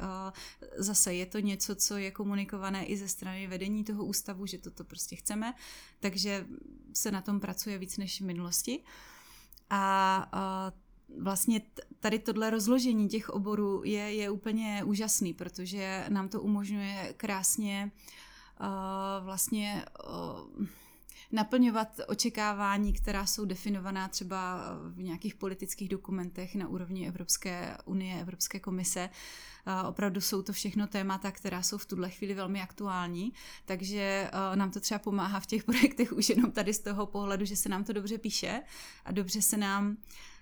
zase 0.76 1.14
je 1.14 1.26
to 1.26 1.38
něco, 1.38 1.74
co 1.74 1.96
je 1.96 2.10
komunikované 2.10 2.84
i 2.84 2.96
ze 2.96 3.08
strany 3.08 3.46
vedení 3.46 3.84
toho 3.84 4.04
ústavu, 4.04 4.46
že 4.46 4.58
toto 4.58 4.84
prostě 4.84 5.16
chceme, 5.16 5.54
takže 6.00 6.46
se 6.94 7.10
na 7.10 7.22
tom 7.22 7.40
pracuje 7.40 7.78
víc 7.78 7.96
než 7.96 8.20
v 8.20 8.24
minulosti. 8.24 8.84
A 9.70 10.30
vlastně 11.16 11.60
tady 12.00 12.18
tohle 12.18 12.50
rozložení 12.50 13.08
těch 13.08 13.28
oborů 13.28 13.82
je, 13.84 14.14
je 14.14 14.30
úplně 14.30 14.82
úžasný, 14.84 15.34
protože 15.34 16.04
nám 16.08 16.28
to 16.28 16.40
umožňuje 16.40 17.14
krásně 17.16 17.90
uh, 18.60 18.66
vlastně 19.24 19.84
uh, 20.58 20.66
naplňovat 21.32 22.00
očekávání, 22.08 22.92
která 22.92 23.26
jsou 23.26 23.44
definovaná 23.44 24.08
třeba 24.08 24.60
v 24.88 25.02
nějakých 25.02 25.34
politických 25.34 25.88
dokumentech 25.88 26.54
na 26.54 26.68
úrovni 26.68 27.08
Evropské 27.08 27.76
unie, 27.84 28.20
Evropské 28.20 28.60
komise. 28.60 29.10
Opravdu 29.88 30.20
jsou 30.20 30.42
to 30.42 30.52
všechno 30.52 30.86
témata, 30.86 31.30
která 31.30 31.62
jsou 31.62 31.78
v 31.78 31.86
tuhle 31.86 32.10
chvíli 32.10 32.34
velmi 32.34 32.62
aktuální, 32.62 33.32
takže 33.64 34.30
nám 34.54 34.70
to 34.70 34.80
třeba 34.80 34.98
pomáhá 34.98 35.40
v 35.40 35.46
těch 35.46 35.64
projektech 35.64 36.12
už 36.12 36.28
jenom 36.28 36.50
tady 36.52 36.74
z 36.74 36.78
toho 36.78 37.06
pohledu, 37.06 37.44
že 37.44 37.56
se 37.56 37.68
nám 37.68 37.84
to 37.84 37.92
dobře 37.92 38.18
píše 38.18 38.62
a 39.04 39.12
dobře 39.12 39.42
se 39.42 39.56
nám 39.56 39.88
uh, 39.88 39.96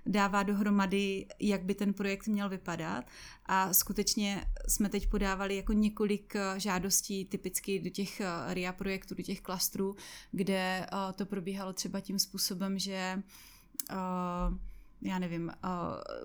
dává 0.06 0.42
dohromady, 0.42 1.26
jak 1.40 1.64
by 1.64 1.74
ten 1.74 1.94
projekt 1.94 2.26
měl 2.26 2.48
vypadat. 2.48 3.04
A 3.46 3.74
skutečně 3.74 4.44
jsme 4.68 4.88
teď 4.88 5.08
podávali 5.08 5.56
jako 5.56 5.72
několik 5.72 6.36
eh, 6.36 6.60
žádostí 6.60 7.24
typicky 7.24 7.78
do 7.80 7.90
těch 7.90 8.20
eh, 8.20 8.54
RIA 8.54 8.72
projektů, 8.72 9.14
do 9.14 9.22
těch 9.22 9.40
klastrů, 9.40 9.96
kde 10.32 10.86
eh, 10.86 11.12
to 11.12 11.26
probíhalo 11.26 11.72
třeba 11.72 12.00
tím 12.00 12.18
způsobem, 12.18 12.78
že 12.78 13.22
já 15.02 15.18
nevím, 15.18 15.52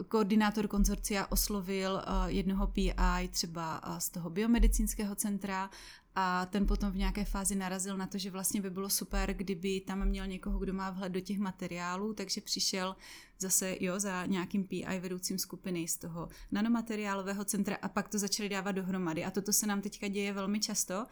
koordinátor 0.07 0.67
konzorcia 0.67 1.27
oslovil 1.31 2.01
jednoho 2.27 2.67
PI 2.67 2.93
třeba 3.31 3.81
z 3.99 4.09
toho 4.09 4.29
biomedicínského 4.29 5.15
centra 5.15 5.69
a 6.15 6.45
ten 6.45 6.67
potom 6.67 6.91
v 6.91 6.97
nějaké 6.97 7.25
fázi 7.25 7.55
narazil 7.55 7.97
na 7.97 8.07
to, 8.07 8.17
že 8.17 8.31
vlastně 8.31 8.61
by 8.61 8.69
bylo 8.69 8.89
super, 8.89 9.33
kdyby 9.33 9.79
tam 9.79 10.05
měl 10.05 10.27
někoho, 10.27 10.59
kdo 10.59 10.73
má 10.73 10.89
vhled 10.89 11.11
do 11.11 11.19
těch 11.19 11.39
materiálů, 11.39 12.13
takže 12.13 12.41
přišel 12.41 12.95
zase 13.39 13.77
jo, 13.79 13.99
za 13.99 14.25
nějakým 14.25 14.63
PI 14.63 14.99
vedoucím 14.99 15.37
skupiny 15.37 15.87
z 15.87 15.97
toho 15.97 16.29
nanomateriálového 16.51 17.45
centra 17.45 17.77
a 17.81 17.87
pak 17.87 18.09
to 18.09 18.19
začali 18.19 18.49
dávat 18.49 18.71
dohromady. 18.71 19.25
A 19.25 19.31
toto 19.31 19.53
se 19.53 19.67
nám 19.67 19.81
teďka 19.81 20.07
děje 20.07 20.33
velmi 20.33 20.59
často 20.59 21.05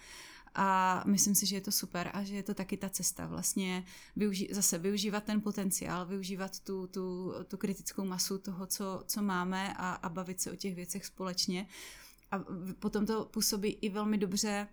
a 0.56 1.04
myslím 1.08 1.36
si, 1.36 1.46
že 1.46 1.56
je 1.56 1.62
to 1.62 1.72
super 1.72 2.12
a 2.14 2.24
že 2.24 2.36
je 2.36 2.44
to 2.44 2.54
taky 2.54 2.78
ta 2.78 2.90
cesta 2.90 3.28
vlastně 3.28 3.86
využi- 4.18 4.54
zase 4.54 4.78
využívat 4.78 5.24
ten 5.24 5.42
potenciál, 5.42 6.06
využívat 6.06 6.60
tu, 6.60 6.88
tu, 6.88 7.34
tu 7.48 7.58
kritickou 7.58 8.06
masu 8.06 8.38
toho, 8.38 8.66
co, 8.66 9.04
co 9.08 9.22
máme 9.22 9.74
a, 9.78 9.92
a 9.92 10.10
bavit 10.10 10.42
se 10.42 10.52
o 10.52 10.56
těch 10.56 10.76
věcech 10.76 11.06
společně. 11.06 11.68
A 12.32 12.40
potom 12.80 13.06
to 13.06 13.26
působí 13.26 13.70
i 13.82 13.90
velmi 13.90 14.18
dobře 14.18 14.68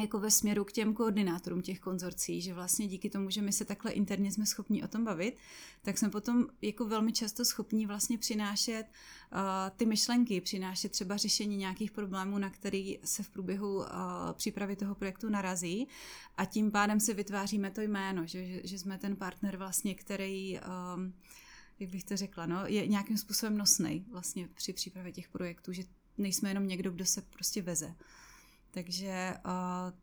jako 0.00 0.18
ve 0.18 0.30
směru 0.30 0.64
k 0.64 0.72
těm 0.72 0.94
koordinátorům 0.94 1.62
těch 1.62 1.80
konzorcí, 1.80 2.40
že 2.40 2.54
vlastně 2.54 2.86
díky 2.86 3.10
tomu, 3.10 3.30
že 3.30 3.42
my 3.42 3.52
se 3.52 3.64
takhle 3.64 3.90
interně 3.90 4.32
jsme 4.32 4.46
schopni 4.46 4.82
o 4.82 4.88
tom 4.88 5.04
bavit, 5.04 5.36
tak 5.82 5.98
jsme 5.98 6.10
potom 6.10 6.46
jako 6.62 6.86
velmi 6.86 7.12
často 7.12 7.44
schopni 7.44 7.86
vlastně 7.86 8.18
přinášet 8.18 8.84
uh, 8.84 9.38
ty 9.76 9.86
myšlenky, 9.86 10.40
přinášet 10.40 10.92
třeba 10.92 11.16
řešení 11.16 11.56
nějakých 11.56 11.90
problémů, 11.90 12.38
na 12.38 12.50
který 12.50 12.98
se 13.04 13.22
v 13.22 13.30
průběhu 13.30 13.76
uh, 13.76 13.84
přípravy 14.32 14.76
toho 14.76 14.94
projektu 14.94 15.28
narazí 15.28 15.88
a 16.36 16.44
tím 16.44 16.70
pádem 16.70 17.00
si 17.00 17.14
vytváříme 17.14 17.70
to 17.70 17.80
jméno, 17.80 18.26
že, 18.26 18.46
že, 18.46 18.60
že 18.64 18.78
jsme 18.78 18.98
ten 18.98 19.16
partner 19.16 19.56
vlastně, 19.56 19.94
který 19.94 20.60
um, 20.96 21.14
jak 21.78 21.90
bych 21.90 22.04
to 22.04 22.16
řekla, 22.16 22.46
no, 22.46 22.66
je 22.66 22.86
nějakým 22.86 23.16
způsobem 23.16 23.58
nosnej 23.58 24.04
vlastně 24.10 24.48
při 24.54 24.72
přípravě 24.72 25.12
těch 25.12 25.28
projektů, 25.28 25.72
že 25.72 25.82
nejsme 26.18 26.50
jenom 26.50 26.66
někdo, 26.66 26.90
kdo 26.90 27.06
se 27.06 27.22
prostě 27.22 27.62
veze. 27.62 27.94
Takže 28.74 29.34
uh, 29.44 29.52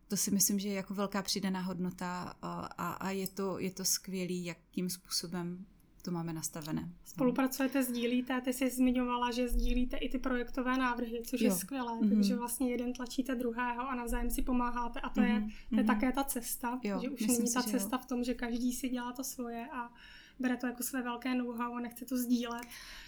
to 0.08 0.16
si 0.16 0.30
myslím, 0.30 0.58
že 0.58 0.68
je 0.68 0.74
jako 0.74 0.94
velká 0.94 1.22
přidaná 1.22 1.60
hodnota 1.60 2.24
uh, 2.24 2.48
a, 2.78 2.92
a 2.92 3.10
je, 3.10 3.28
to, 3.28 3.58
je 3.58 3.70
to 3.70 3.84
skvělý, 3.84 4.44
jakým 4.44 4.90
způsobem 4.90 5.66
to 6.02 6.10
máme 6.10 6.32
nastavené. 6.32 6.92
Spolupracujete, 7.04 7.82
sdílíte, 7.82 8.40
ty 8.40 8.52
jsi 8.52 8.70
zmiňovala, 8.70 9.30
že 9.30 9.48
sdílíte 9.48 9.96
i 9.96 10.08
ty 10.08 10.18
projektové 10.18 10.78
návrhy, 10.78 11.22
což 11.24 11.40
jo. 11.40 11.46
je 11.46 11.56
skvělé, 11.56 11.92
mm-hmm. 11.92 12.14
takže 12.14 12.36
vlastně 12.36 12.70
jeden 12.70 12.92
tlačíte 12.92 13.34
druhého 13.34 13.88
a 13.88 13.94
navzájem 13.94 14.30
si 14.30 14.42
pomáháte 14.42 15.00
a 15.00 15.08
to, 15.08 15.20
mm-hmm. 15.20 15.34
je, 15.34 15.40
to 15.68 15.76
je 15.76 15.82
mm-hmm. 15.82 15.86
také 15.86 16.12
ta 16.12 16.24
cesta, 16.24 16.80
jo, 16.82 17.00
že 17.02 17.10
už 17.10 17.20
není 17.20 17.48
si, 17.48 17.54
ta 17.54 17.62
cesta 17.62 17.96
jo. 17.96 18.02
v 18.02 18.06
tom, 18.06 18.24
že 18.24 18.34
každý 18.34 18.72
si 18.72 18.88
dělá 18.88 19.12
to 19.12 19.24
svoje 19.24 19.66
a 19.72 19.92
bere 20.40 20.56
to 20.56 20.66
jako 20.66 20.82
své 20.82 21.02
velké 21.02 21.34
know-how 21.34 21.74
a 21.74 21.80
nechce 21.80 22.04
to 22.04 22.16
sdílet. 22.16 22.62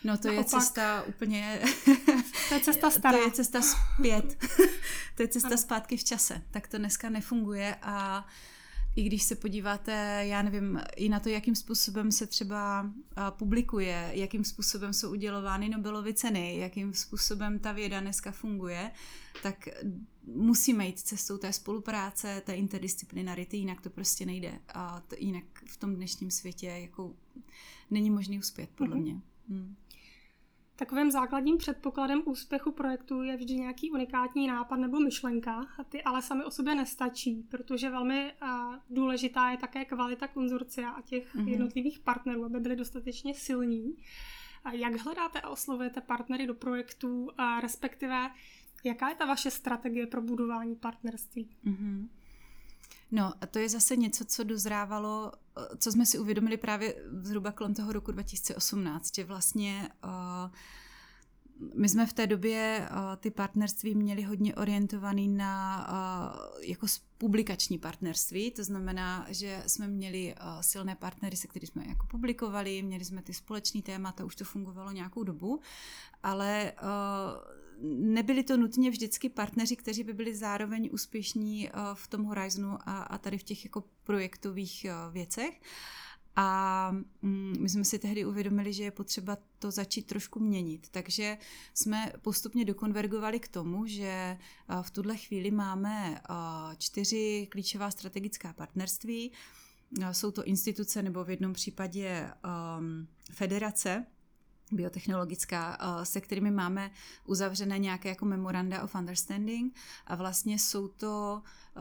No 0.04 0.18
to 0.18 0.28
Naopak, 0.28 0.44
je 0.44 0.60
cesta 0.60 1.02
úplně... 1.02 1.60
to 2.48 2.54
je 2.54 2.60
cesta 2.60 2.90
stará. 2.90 3.18
to 3.18 3.24
je 3.24 3.30
cesta 3.30 3.60
zpět. 3.62 4.38
to 5.16 5.22
je 5.22 5.28
cesta 5.28 5.48
ano. 5.48 5.58
zpátky 5.58 5.96
v 5.96 6.04
čase. 6.04 6.42
Tak 6.50 6.68
to 6.68 6.78
dneska 6.78 7.10
nefunguje 7.10 7.76
a 7.82 8.26
i 8.96 9.02
když 9.02 9.22
se 9.22 9.34
podíváte, 9.34 9.92
já 10.26 10.42
nevím, 10.42 10.80
i 10.96 11.08
na 11.08 11.20
to, 11.20 11.28
jakým 11.28 11.54
způsobem 11.54 12.12
se 12.12 12.26
třeba 12.26 12.90
publikuje, 13.30 14.10
jakým 14.12 14.44
způsobem 14.44 14.92
jsou 14.92 15.10
udělovány 15.10 15.68
Nobelovy 15.68 16.14
ceny, 16.14 16.58
jakým 16.58 16.94
způsobem 16.94 17.58
ta 17.58 17.72
věda 17.72 18.00
dneska 18.00 18.30
funguje, 18.32 18.90
tak 19.42 19.68
musíme 20.26 20.86
jít 20.86 20.98
cestou 20.98 21.38
té 21.38 21.52
spolupráce, 21.52 22.42
té 22.46 22.54
interdisciplinarity, 22.54 23.56
jinak 23.56 23.80
to 23.80 23.90
prostě 23.90 24.26
nejde. 24.26 24.60
A 24.74 25.00
to 25.00 25.16
jinak 25.18 25.44
v 25.66 25.76
tom 25.76 25.94
dnešním 25.94 26.30
světě 26.30 26.66
jako 26.66 27.14
není 27.90 28.10
možný 28.10 28.38
uspět, 28.38 28.70
podle 28.74 28.96
mm-hmm. 28.96 29.02
mě. 29.02 29.20
Hmm. 29.48 29.76
Takovým 30.76 31.10
základním 31.10 31.58
předpokladem 31.58 32.22
úspěchu 32.24 32.72
projektu 32.72 33.22
je 33.22 33.36
vždy 33.36 33.54
nějaký 33.54 33.90
unikátní 33.90 34.46
nápad 34.46 34.76
nebo 34.76 35.00
myšlenka, 35.00 35.66
a 35.78 35.84
ty 35.84 36.02
ale 36.02 36.22
sami 36.22 36.44
o 36.44 36.50
sobě 36.50 36.74
nestačí, 36.74 37.42
protože 37.48 37.90
velmi 37.90 38.32
důležitá 38.90 39.50
je 39.50 39.56
také 39.56 39.84
kvalita 39.84 40.28
konzorcia 40.28 40.90
a 40.90 41.02
těch 41.02 41.34
mm-hmm. 41.34 41.48
jednotlivých 41.48 41.98
partnerů, 41.98 42.44
aby 42.44 42.60
byly 42.60 42.76
dostatečně 42.76 43.34
silní. 43.34 43.96
A 44.64 44.72
jak 44.72 44.94
hledáte 44.94 45.40
a 45.40 45.48
oslovujete 45.48 46.00
partnery 46.00 46.46
do 46.46 46.54
projektů, 46.54 47.30
a 47.38 47.60
respektive 47.60 48.30
jaká 48.84 49.08
je 49.08 49.14
ta 49.14 49.26
vaše 49.26 49.50
strategie 49.50 50.06
pro 50.06 50.22
budování 50.22 50.76
partnerství? 50.76 51.48
Mm-hmm. 51.64 52.08
No 53.12 53.32
a 53.40 53.46
to 53.46 53.58
je 53.58 53.68
zase 53.68 53.96
něco, 53.96 54.24
co 54.24 54.44
dozrávalo, 54.44 55.32
co 55.78 55.92
jsme 55.92 56.06
si 56.06 56.18
uvědomili 56.18 56.56
právě 56.56 56.94
zhruba 57.20 57.52
kolem 57.52 57.74
toho 57.74 57.92
roku 57.92 58.12
2018, 58.12 59.14
že 59.14 59.24
vlastně 59.24 59.88
uh, 60.04 60.50
my 61.74 61.88
jsme 61.88 62.06
v 62.06 62.12
té 62.12 62.26
době 62.26 62.88
uh, 62.90 62.96
ty 63.16 63.30
partnerství 63.30 63.94
měli 63.94 64.22
hodně 64.22 64.54
orientovaný 64.54 65.28
na 65.28 65.86
uh, 65.90 66.62
jako 66.62 66.86
publikační 67.18 67.78
partnerství, 67.78 68.50
to 68.50 68.64
znamená, 68.64 69.26
že 69.28 69.62
jsme 69.66 69.88
měli 69.88 70.34
silné 70.60 70.96
partnery, 70.96 71.36
se 71.36 71.46
kterými 71.46 71.66
jsme 71.66 71.84
jako 71.86 72.06
publikovali, 72.06 72.82
měli 72.82 73.04
jsme 73.04 73.22
ty 73.22 73.34
společné 73.34 73.82
témata, 73.82 74.24
už 74.24 74.36
to 74.36 74.44
fungovalo 74.44 74.92
nějakou 74.92 75.24
dobu, 75.24 75.60
ale 76.22 76.72
nebyli 77.82 78.42
to 78.42 78.56
nutně 78.56 78.90
vždycky 78.90 79.28
partneři, 79.28 79.76
kteří 79.76 80.04
by 80.04 80.12
byli 80.12 80.34
zároveň 80.34 80.88
úspěšní 80.92 81.68
eh, 81.68 81.72
v 81.94 82.08
tom 82.08 82.24
Horizonu 82.24 82.78
a, 82.80 83.02
a 83.02 83.18
tady 83.18 83.38
v 83.38 83.42
těch 83.42 83.64
jako 83.64 83.84
projektových 84.04 84.84
eh, 84.84 84.92
věcech. 85.10 85.60
A 86.36 86.90
mm, 87.22 87.54
my 87.60 87.68
jsme 87.68 87.84
si 87.84 87.98
tehdy 87.98 88.24
uvědomili, 88.24 88.72
že 88.72 88.84
je 88.84 88.90
potřeba 88.90 89.38
to 89.58 89.70
začít 89.70 90.06
trošku 90.06 90.40
měnit. 90.40 90.88
Takže 90.90 91.38
jsme 91.74 92.12
postupně 92.22 92.64
dokonvergovali 92.64 93.40
k 93.40 93.48
tomu, 93.48 93.86
že 93.86 94.06
eh, 94.06 94.38
v 94.82 94.90
tuhle 94.90 95.16
chvíli 95.16 95.50
máme 95.50 96.20
čtyři 96.78 97.46
klíčová 97.50 97.90
strategická 97.90 98.52
partnerství. 98.52 99.32
Jsou 100.12 100.30
to 100.30 100.44
instituce 100.44 101.02
nebo 101.02 101.24
v 101.24 101.30
jednom 101.30 101.52
případě 101.52 102.30
federace, 103.32 104.06
biotechnologická, 104.72 105.78
eh, 105.80 106.04
se 106.04 106.20
kterými 106.20 106.50
máme 106.50 106.90
uzavřené 107.24 107.78
nějaké 107.78 108.08
jako 108.08 108.24
memoranda 108.24 108.82
of 108.82 108.94
understanding 108.94 109.76
a 110.06 110.14
vlastně 110.14 110.58
jsou 110.58 110.88
to 110.88 111.42
eh, 111.76 111.80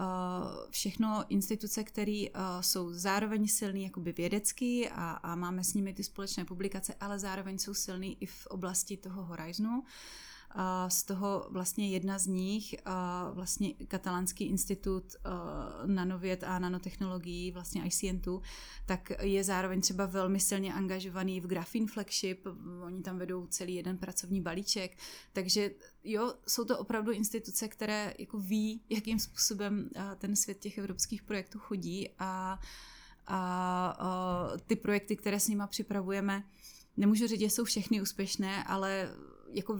všechno 0.70 1.26
instituce, 1.30 1.84
které 1.84 2.26
eh, 2.26 2.40
jsou 2.62 2.94
zároveň 2.94 3.48
silný 3.48 3.84
jakoby 3.84 4.12
vědecky 4.12 4.90
a, 4.90 5.12
a 5.12 5.36
máme 5.36 5.64
s 5.64 5.74
nimi 5.74 5.94
ty 5.94 6.04
společné 6.04 6.46
publikace, 6.46 6.94
ale 7.00 7.20
zároveň 7.20 7.58
jsou 7.58 7.74
silný 7.74 8.18
i 8.20 8.26
v 8.26 8.48
oblasti 8.48 8.98
toho 8.98 9.24
Horizonu. 9.24 9.84
Z 10.88 11.04
toho 11.04 11.48
vlastně 11.50 11.90
jedna 11.90 12.20
z 12.20 12.28
nich, 12.28 12.76
vlastně 13.32 13.74
Katalánský 13.74 14.46
institut 14.46 15.16
nanověd 15.86 16.44
a 16.44 16.60
nanotechnologií, 16.60 17.52
vlastně 17.52 17.84
ICN2, 17.84 18.42
tak 18.86 19.12
je 19.22 19.44
zároveň 19.44 19.82
třeba 19.82 20.06
velmi 20.06 20.40
silně 20.40 20.74
angažovaný 20.74 21.42
v 21.42 21.48
Graphene 21.48 21.88
Flagship, 21.88 22.48
oni 22.84 23.02
tam 23.02 23.18
vedou 23.18 23.48
celý 23.48 23.76
jeden 23.76 23.98
pracovní 23.98 24.42
balíček, 24.42 24.98
takže 25.34 25.72
jo, 26.04 26.34
jsou 26.48 26.66
to 26.66 26.80
opravdu 26.80 27.12
instituce, 27.12 27.68
které 27.68 28.14
jako 28.20 28.40
ví, 28.40 28.82
jakým 28.90 29.20
způsobem 29.20 29.90
ten 30.18 30.36
svět 30.36 30.60
těch 30.60 30.78
evropských 30.78 31.24
projektů 31.24 31.60
chodí. 31.60 32.10
A, 32.20 32.60
a, 33.28 33.40
a 34.00 34.58
ty 34.68 34.76
projekty, 34.76 35.16
které 35.16 35.40
s 35.40 35.48
nima 35.48 35.68
připravujeme, 35.68 36.44
nemůžu 36.98 37.28
říct, 37.28 37.40
že 37.40 37.46
jsou 37.46 37.64
všechny 37.64 38.02
úspěšné, 38.02 38.64
ale 38.64 39.16
jako 39.50 39.80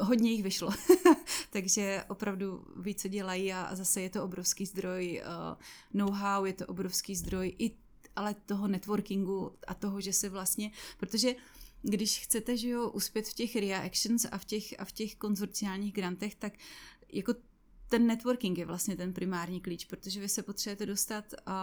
hodně 0.00 0.32
jich 0.32 0.42
vyšlo. 0.42 0.70
Takže 1.50 2.04
opravdu 2.08 2.64
ví, 2.76 2.94
co 2.94 3.08
dělají 3.08 3.52
a 3.52 3.74
zase 3.74 4.00
je 4.00 4.10
to 4.10 4.24
obrovský 4.24 4.66
zdroj 4.66 5.22
uh, 5.24 5.58
know-how, 5.94 6.44
je 6.44 6.52
to 6.52 6.66
obrovský 6.66 7.16
zdroj 7.16 7.54
i 7.58 7.70
ale 8.16 8.34
toho 8.34 8.68
networkingu 8.68 9.52
a 9.66 9.74
toho, 9.74 10.00
že 10.00 10.12
se 10.12 10.28
vlastně, 10.28 10.70
protože 10.98 11.34
když 11.82 12.18
chcete, 12.18 12.56
že 12.56 12.68
jo, 12.68 12.90
uspět 12.90 13.28
v 13.28 13.34
těch 13.34 13.56
reactions 13.56 14.26
a 14.30 14.38
v 14.38 14.44
těch, 14.44 14.80
a 14.80 14.84
v 14.84 14.92
těch 14.92 15.16
konzorciálních 15.16 15.92
grantech, 15.92 16.34
tak 16.34 16.52
jako 17.12 17.34
ten 17.88 18.06
networking 18.06 18.58
je 18.58 18.66
vlastně 18.66 18.96
ten 18.96 19.12
primární 19.12 19.60
klíč, 19.60 19.84
protože 19.84 20.20
vy 20.20 20.28
se 20.28 20.42
potřebujete 20.42 20.86
dostat 20.86 21.24
uh, 21.32 21.54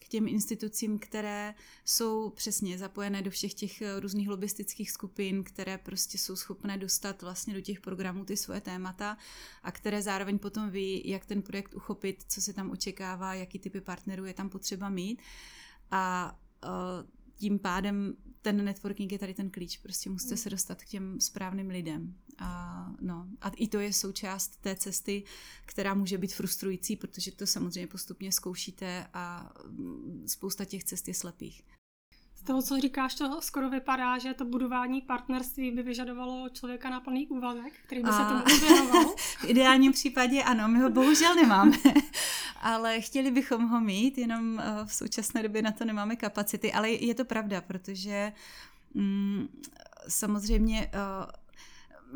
k 0.00 0.08
těm 0.08 0.28
institucím, 0.28 0.98
které 0.98 1.54
jsou 1.84 2.30
přesně 2.30 2.78
zapojené 2.78 3.22
do 3.22 3.30
všech 3.30 3.54
těch 3.54 3.82
eh, 3.82 4.00
různých 4.00 4.28
lobistických 4.28 4.90
skupin, 4.90 5.44
které 5.44 5.78
prostě 5.78 6.18
jsou 6.18 6.36
schopné 6.36 6.78
dostat 6.78 7.22
vlastně 7.22 7.54
do 7.54 7.60
těch 7.60 7.80
programů 7.80 8.24
ty 8.24 8.36
svoje 8.36 8.60
témata 8.60 9.16
a 9.62 9.72
které 9.72 10.02
zároveň 10.02 10.38
potom 10.38 10.70
ví, 10.70 11.02
jak 11.08 11.26
ten 11.26 11.42
projekt 11.42 11.74
uchopit, 11.74 12.24
co 12.28 12.40
se 12.40 12.52
tam 12.52 12.70
očekává, 12.70 13.34
jaký 13.34 13.58
typy 13.58 13.80
partnerů 13.80 14.24
je 14.24 14.34
tam 14.34 14.48
potřeba 14.48 14.88
mít. 14.88 15.22
A 15.90 16.36
uh, 16.64 16.70
tím 17.34 17.58
pádem 17.58 18.16
ten 18.42 18.64
networking 18.64 19.12
je 19.12 19.18
tady 19.18 19.34
ten 19.34 19.50
klíč, 19.50 19.78
prostě 19.78 20.10
musíte 20.10 20.36
se 20.36 20.50
dostat 20.50 20.82
k 20.82 20.86
těm 20.86 21.20
správným 21.20 21.68
lidem. 21.68 22.14
A, 22.40 22.86
no, 23.00 23.26
a 23.40 23.48
i 23.48 23.68
to 23.68 23.78
je 23.78 23.92
součást 23.92 24.56
té 24.60 24.76
cesty, 24.76 25.24
která 25.66 25.94
může 25.94 26.18
být 26.18 26.34
frustrující, 26.34 26.96
protože 26.96 27.32
to 27.32 27.46
samozřejmě 27.46 27.86
postupně 27.86 28.32
zkoušíte 28.32 29.06
a 29.14 29.52
mm, 29.68 30.24
spousta 30.26 30.64
těch 30.64 30.84
cest 30.84 31.08
je 31.08 31.14
slepých. 31.14 31.62
Z 32.40 32.42
toho, 32.42 32.62
co 32.62 32.80
říkáš, 32.80 33.14
to 33.14 33.40
skoro 33.40 33.70
vypadá, 33.70 34.18
že 34.18 34.34
to 34.34 34.44
budování 34.44 35.00
partnerství 35.00 35.70
by 35.70 35.82
vyžadovalo 35.82 36.48
člověka 36.48 36.90
na 36.90 37.00
plný 37.00 37.26
úvazek, 37.26 37.72
který 37.86 38.02
by 38.02 38.08
a... 38.08 38.12
se 38.12 38.24
tomu 38.24 38.60
věnoval. 38.60 39.14
v 39.16 39.44
ideálním 39.44 39.92
případě 39.92 40.42
ano, 40.42 40.68
my 40.68 40.78
ho 40.78 40.90
bohužel 40.90 41.34
nemáme, 41.34 41.76
ale 42.60 43.00
chtěli 43.00 43.30
bychom 43.30 43.68
ho 43.68 43.80
mít, 43.80 44.18
jenom 44.18 44.60
eh, 44.60 44.64
v 44.84 44.94
současné 44.94 45.42
době 45.42 45.62
na 45.62 45.72
to 45.72 45.84
nemáme 45.84 46.16
kapacity, 46.16 46.72
ale 46.72 46.90
je 46.90 47.14
to 47.14 47.24
pravda, 47.24 47.60
protože 47.60 48.32
mm, 48.94 49.48
samozřejmě 50.08 50.90
uh, 50.94 51.39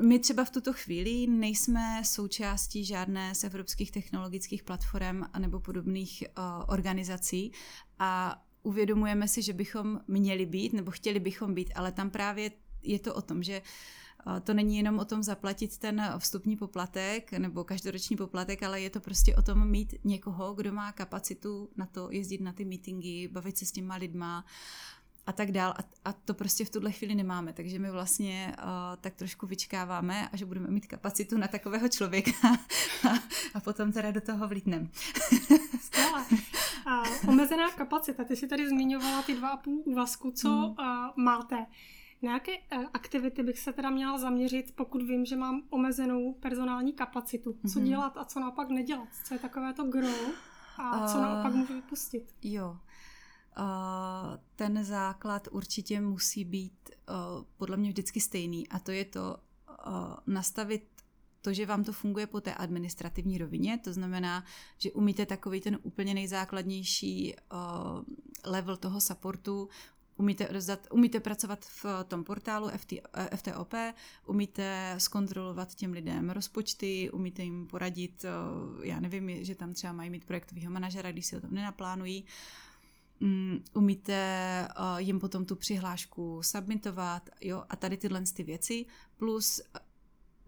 my 0.02 0.18
třeba 0.18 0.44
v 0.44 0.50
tuto 0.50 0.72
chvíli 0.72 1.26
nejsme 1.26 2.02
součástí 2.04 2.85
žádné 2.85 3.35
z 3.35 3.44
evropských 3.44 3.90
technologických 3.90 4.62
platform 4.62 5.22
nebo 5.38 5.61
podobných 5.61 6.24
uh, 6.38 6.44
organizací 6.66 7.52
a 7.98 8.42
uvědomujeme 8.62 9.28
si, 9.28 9.42
že 9.42 9.52
bychom 9.52 10.00
měli 10.09 10.46
být 10.46 10.72
nebo 10.72 10.90
chtěli 10.90 11.20
bychom 11.20 11.54
být, 11.54 11.72
ale 11.74 11.92
tam 11.92 12.11
právě 12.11 12.50
je 12.83 12.98
to 12.98 13.14
o 13.14 13.22
tom, 13.22 13.42
že 13.42 13.62
uh, 14.26 14.40
to 14.40 14.54
není 14.54 14.76
jenom 14.76 14.98
o 14.98 15.04
tom 15.04 15.22
zaplatit 15.22 15.78
ten 15.78 16.14
vstupní 16.18 16.57
poplatek 16.57 17.33
nebo 17.33 17.64
každoroční 17.64 18.16
poplatek, 18.16 18.62
ale 18.62 18.80
je 18.80 18.90
to 18.90 19.00
prostě 19.00 19.37
o 19.37 19.42
tom 19.42 19.70
mít 19.70 19.94
někoho, 20.04 20.54
kdo 20.54 20.72
má 20.72 20.92
kapacitu 20.92 21.70
na 21.76 21.87
to 21.87 22.11
jezdit 22.11 22.40
na 22.40 22.52
ty 22.52 22.64
meetingy, 22.64 23.28
bavit 23.28 23.59
se 23.59 23.66
s 23.66 23.72
těma 23.72 23.96
lidma, 23.96 24.44
a 25.26 25.32
tak 25.32 25.52
dál. 25.52 25.74
A, 25.78 26.10
a 26.10 26.12
to 26.12 26.34
prostě 26.34 26.64
v 26.64 26.70
tuhle 26.70 26.92
chvíli 26.92 27.14
nemáme, 27.14 27.52
takže 27.52 27.78
my 27.78 27.90
vlastně 27.90 28.56
uh, 28.58 28.64
tak 29.00 29.14
trošku 29.14 29.46
vyčkáváme 29.46 30.28
a 30.28 30.37
že 30.37 30.46
budeme 30.46 30.68
mít 30.68 30.87
kapacitu 30.87 31.38
na 31.38 31.48
takového 31.48 31.88
člověka 31.88 32.30
a, 33.08 33.08
a 33.54 33.60
potom 33.60 33.92
teda 33.92 34.10
do 34.10 34.20
toho 34.20 34.48
vlítneme. 34.48 34.88
Skvěle. 35.80 36.24
A 36.87 37.02
omezená 37.28 37.70
kapacita, 37.70 38.24
ty 38.24 38.37
jsi 38.37 38.46
tady 38.46 38.68
zmiňovala 38.68 39.22
ty 39.22 39.34
dva 39.34 39.48
a 39.48 39.56
půl 39.56 39.82
úvazku, 39.84 40.30
co 40.30 40.48
hmm. 40.48 40.64
uh, 40.64 40.76
máte. 41.16 41.66
Na 42.22 42.32
jaké 42.32 42.52
uh, 42.58 42.84
aktivity 42.92 43.42
bych 43.42 43.58
se 43.58 43.72
teda 43.72 43.90
měla 43.90 44.18
zaměřit, 44.18 44.72
pokud 44.74 45.02
vím, 45.02 45.24
že 45.24 45.37
mám 45.37 45.62
omezenou 45.70 46.32
personální 46.32 46.92
kapacitu? 46.92 47.56
Co 47.72 47.78
hmm. 47.78 47.88
dělat 47.88 48.16
a 48.16 48.24
co 48.24 48.40
naopak 48.40 48.70
nedělat? 48.70 49.08
Co 49.24 49.34
je 49.34 49.40
takové 49.40 49.72
to 49.72 49.84
gro 49.84 50.08
a 50.78 51.08
co 51.08 51.18
uh, 51.18 51.22
naopak 51.22 51.54
můžu 51.54 51.74
vypustit? 51.74 52.34
Jo. 52.42 52.78
Ten 54.57 54.85
základ 54.85 55.49
určitě 55.51 56.01
musí 56.01 56.45
být 56.45 56.90
podle 57.57 57.77
mě 57.77 57.90
vždycky 57.90 58.21
stejný. 58.21 58.69
A 58.69 58.79
to 58.79 58.90
je 58.90 59.05
to 59.05 59.37
nastavit 60.27 60.95
to, 61.40 61.53
že 61.53 61.67
vám 61.67 61.85
to 61.85 61.93
funguje 61.93 62.27
po 62.27 62.40
té 62.40 62.55
administrativní 62.55 63.38
rovině, 63.38 63.79
to 63.79 63.93
znamená, 63.93 64.45
že 64.79 64.93
umíte 64.93 65.27
takový 65.27 65.61
ten 65.61 65.79
úplně 65.83 66.14
nejzákladnější 66.14 67.35
uh, 67.35 67.61
level 68.45 68.77
toho 68.77 69.01
supportu, 69.01 69.69
umíte, 70.17 70.49
rozdat, 70.51 70.87
umíte 70.90 71.21
pracovat 71.21 71.64
v 71.64 71.87
tom 72.09 72.25
portálu 72.25 72.69
FT, 72.69 72.93
FTOP, 73.37 73.75
umíte 74.27 74.95
zkontrolovat 74.99 75.75
těm 75.75 75.93
lidem 75.93 76.31
rozpočty, 76.31 77.11
umíte 77.11 77.43
jim 77.43 77.67
poradit, 77.67 78.25
já 78.83 79.01
nevím, 79.01 79.45
že 79.45 79.55
tam 79.55 79.75
třeba 79.75 79.93
mají 79.93 80.11
mít 80.11 80.25
projektového 80.25 80.73
manažera, 80.73 81.12
když 81.12 81.27
si 81.27 81.35
ho 81.35 81.40
tam 81.40 81.55
nenaplánují, 81.55 82.25
um, 83.20 83.64
umíte 83.74 84.68
uh, 84.79 84.98
jim 84.98 85.20
potom 85.20 85.44
tu 85.44 85.57
přihlášku 85.57 86.42
submitovat, 86.42 87.31
jo, 87.40 87.64
a 87.68 87.77
tady 87.77 87.96
tyhle 87.96 88.22
ty 88.22 88.42
věci, 88.42 88.87
plus 89.16 89.61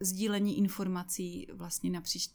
sdílení 0.00 0.58
informací 0.58 1.46
vlastně 1.52 1.90
napříč 1.90 2.30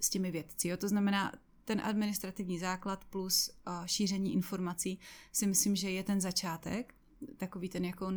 s 0.00 0.10
těmi 0.10 0.30
vědci. 0.30 0.68
Jo? 0.68 0.76
To 0.76 0.88
znamená, 0.88 1.32
ten 1.64 1.80
administrativní 1.84 2.58
základ 2.58 3.04
plus 3.04 3.50
uh, 3.66 3.86
šíření 3.86 4.32
informací 4.32 4.98
si 5.32 5.46
myslím, 5.46 5.76
že 5.76 5.90
je 5.90 6.02
ten 6.02 6.20
začátek, 6.20 6.94
takový 7.36 7.68
ten 7.68 7.84
jako, 7.84 8.12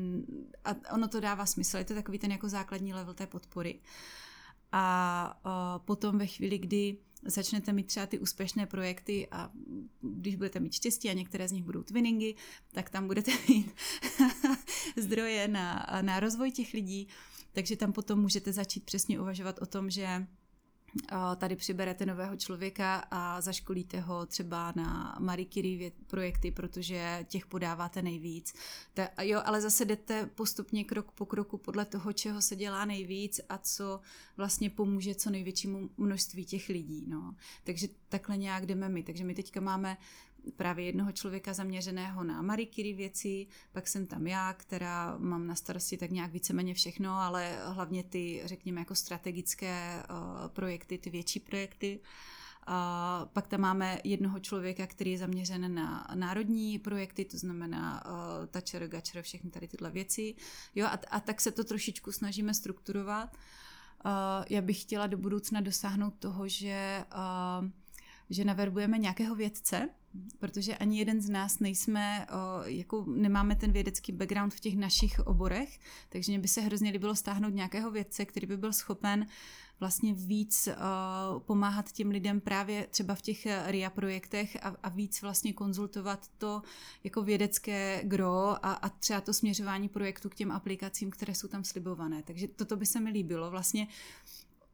a 0.65 0.93
ono 0.93 1.07
to 1.07 1.19
dává 1.19 1.45
smysl, 1.45 1.77
je 1.77 1.85
to 1.85 1.93
takový 1.93 2.19
ten 2.19 2.31
jako 2.31 2.49
základní 2.49 2.93
level 2.93 3.13
té 3.13 3.27
podpory. 3.27 3.79
A 4.71 5.79
potom 5.85 6.17
ve 6.17 6.27
chvíli, 6.27 6.57
kdy 6.57 6.97
začnete 7.25 7.73
mít 7.73 7.87
třeba 7.87 8.05
ty 8.05 8.19
úspěšné 8.19 8.65
projekty 8.65 9.27
a 9.31 9.51
když 10.01 10.35
budete 10.35 10.59
mít 10.59 10.73
štěstí 10.73 11.09
a 11.09 11.13
některé 11.13 11.47
z 11.47 11.51
nich 11.51 11.63
budou 11.63 11.83
twinningy, 11.83 12.35
tak 12.71 12.89
tam 12.89 13.07
budete 13.07 13.31
mít 13.49 13.71
zdroje 14.97 15.47
na, 15.47 15.87
na 16.01 16.19
rozvoj 16.19 16.51
těch 16.51 16.73
lidí. 16.73 17.07
Takže 17.53 17.75
tam 17.75 17.93
potom 17.93 18.19
můžete 18.19 18.53
začít 18.53 18.83
přesně 18.83 19.19
uvažovat 19.19 19.59
o 19.61 19.65
tom, 19.65 19.89
že 19.89 20.27
tady 21.35 21.55
přiberete 21.55 22.05
nového 22.05 22.35
člověka 22.35 22.95
a 23.11 23.41
zaškolíte 23.41 23.99
ho 23.99 24.25
třeba 24.25 24.73
na 24.75 25.17
Marie 25.19 25.45
Curie 25.45 25.91
projekty, 26.07 26.51
protože 26.51 27.25
těch 27.27 27.45
podáváte 27.45 28.01
nejvíc. 28.01 28.53
Ta, 28.93 29.09
jo, 29.21 29.41
ale 29.45 29.61
zase 29.61 29.85
jdete 29.85 30.29
postupně 30.35 30.83
krok 30.83 31.11
po 31.11 31.25
kroku 31.25 31.57
podle 31.57 31.85
toho, 31.85 32.13
čeho 32.13 32.41
se 32.41 32.55
dělá 32.55 32.85
nejvíc 32.85 33.41
a 33.49 33.57
co 33.57 33.99
vlastně 34.37 34.69
pomůže 34.69 35.15
co 35.15 35.29
největšímu 35.29 35.89
množství 35.97 36.45
těch 36.45 36.69
lidí. 36.69 37.05
No. 37.07 37.35
Takže 37.63 37.87
takhle 38.09 38.37
nějak 38.37 38.65
jdeme 38.65 38.89
my. 38.89 39.03
Takže 39.03 39.23
my 39.23 39.35
teďka 39.35 39.61
máme 39.61 39.97
právě 40.55 40.85
jednoho 40.85 41.11
člověka 41.11 41.53
zaměřeného 41.53 42.23
na 42.23 42.41
Marie 42.41 42.67
Curie 42.67 42.95
věci, 42.95 43.47
pak 43.71 43.87
jsem 43.87 44.07
tam 44.07 44.27
já, 44.27 44.53
která 44.53 45.17
mám 45.17 45.47
na 45.47 45.55
starosti 45.55 45.97
tak 45.97 46.11
nějak 46.11 46.31
víceméně 46.31 46.73
všechno, 46.73 47.11
ale 47.11 47.57
hlavně 47.65 48.03
ty, 48.03 48.41
řekněme, 48.45 48.81
jako 48.81 48.95
strategické 48.95 50.03
uh, 50.09 50.47
projekty, 50.47 50.97
ty 50.97 51.09
větší 51.09 51.39
projekty. 51.39 51.99
A 52.67 53.29
pak 53.33 53.47
tam 53.47 53.61
máme 53.61 53.99
jednoho 54.03 54.39
člověka, 54.39 54.87
který 54.87 55.11
je 55.11 55.17
zaměřen 55.17 55.75
na 55.75 56.07
národní 56.15 56.79
projekty, 56.79 57.25
to 57.25 57.37
znamená 57.37 58.05
uh, 58.05 58.45
Tačer, 58.45 58.87
Gačer, 58.87 59.21
všechny 59.21 59.49
tady 59.49 59.67
tyhle 59.67 59.91
věci. 59.91 60.35
Jo, 60.75 60.85
a, 60.85 60.99
a 61.09 61.19
tak 61.19 61.41
se 61.41 61.51
to 61.51 61.63
trošičku 61.63 62.11
snažíme 62.11 62.53
strukturovat. 62.53 63.37
Uh, 64.05 64.11
já 64.49 64.61
bych 64.61 64.81
chtěla 64.81 65.07
do 65.07 65.17
budoucna 65.17 65.61
dosáhnout 65.61 66.13
toho, 66.19 66.47
že, 66.47 67.05
uh, 67.15 67.69
že 68.29 68.45
naverbujeme 68.45 68.97
nějakého 68.97 69.35
vědce, 69.35 69.89
protože 70.39 70.77
ani 70.77 70.99
jeden 70.99 71.21
z 71.21 71.29
nás 71.29 71.59
nejsme, 71.59 72.27
jako 72.65 73.05
nemáme 73.07 73.55
ten 73.55 73.71
vědecký 73.71 74.11
background 74.11 74.53
v 74.53 74.59
těch 74.59 74.77
našich 74.77 75.19
oborech, 75.19 75.79
takže 76.09 76.31
mě 76.31 76.39
by 76.39 76.47
se 76.47 76.61
hrozně 76.61 76.91
líbilo 76.91 77.15
stáhnout 77.15 77.53
nějakého 77.53 77.91
vědce, 77.91 78.25
který 78.25 78.47
by 78.47 78.57
byl 78.57 78.73
schopen 78.73 79.27
vlastně 79.79 80.13
víc 80.13 80.69
pomáhat 81.39 81.91
těm 81.91 82.09
lidem 82.09 82.41
právě 82.41 82.87
třeba 82.89 83.15
v 83.15 83.21
těch 83.21 83.47
RIA 83.65 83.89
projektech 83.89 84.57
a, 84.61 84.75
a 84.83 84.89
víc 84.89 85.21
vlastně 85.21 85.53
konzultovat 85.53 86.27
to 86.37 86.61
jako 87.03 87.21
vědecké 87.21 88.01
gro 88.03 88.65
a, 88.65 88.73
a 88.73 88.89
třeba 88.89 89.21
to 89.21 89.33
směřování 89.33 89.89
projektu 89.89 90.29
k 90.29 90.35
těm 90.35 90.51
aplikacím, 90.51 91.11
které 91.11 91.35
jsou 91.35 91.47
tam 91.47 91.63
slibované. 91.63 92.23
Takže 92.23 92.47
toto 92.47 92.75
by 92.75 92.85
se 92.85 92.99
mi 92.99 93.09
líbilo. 93.09 93.51
Vlastně 93.51 93.87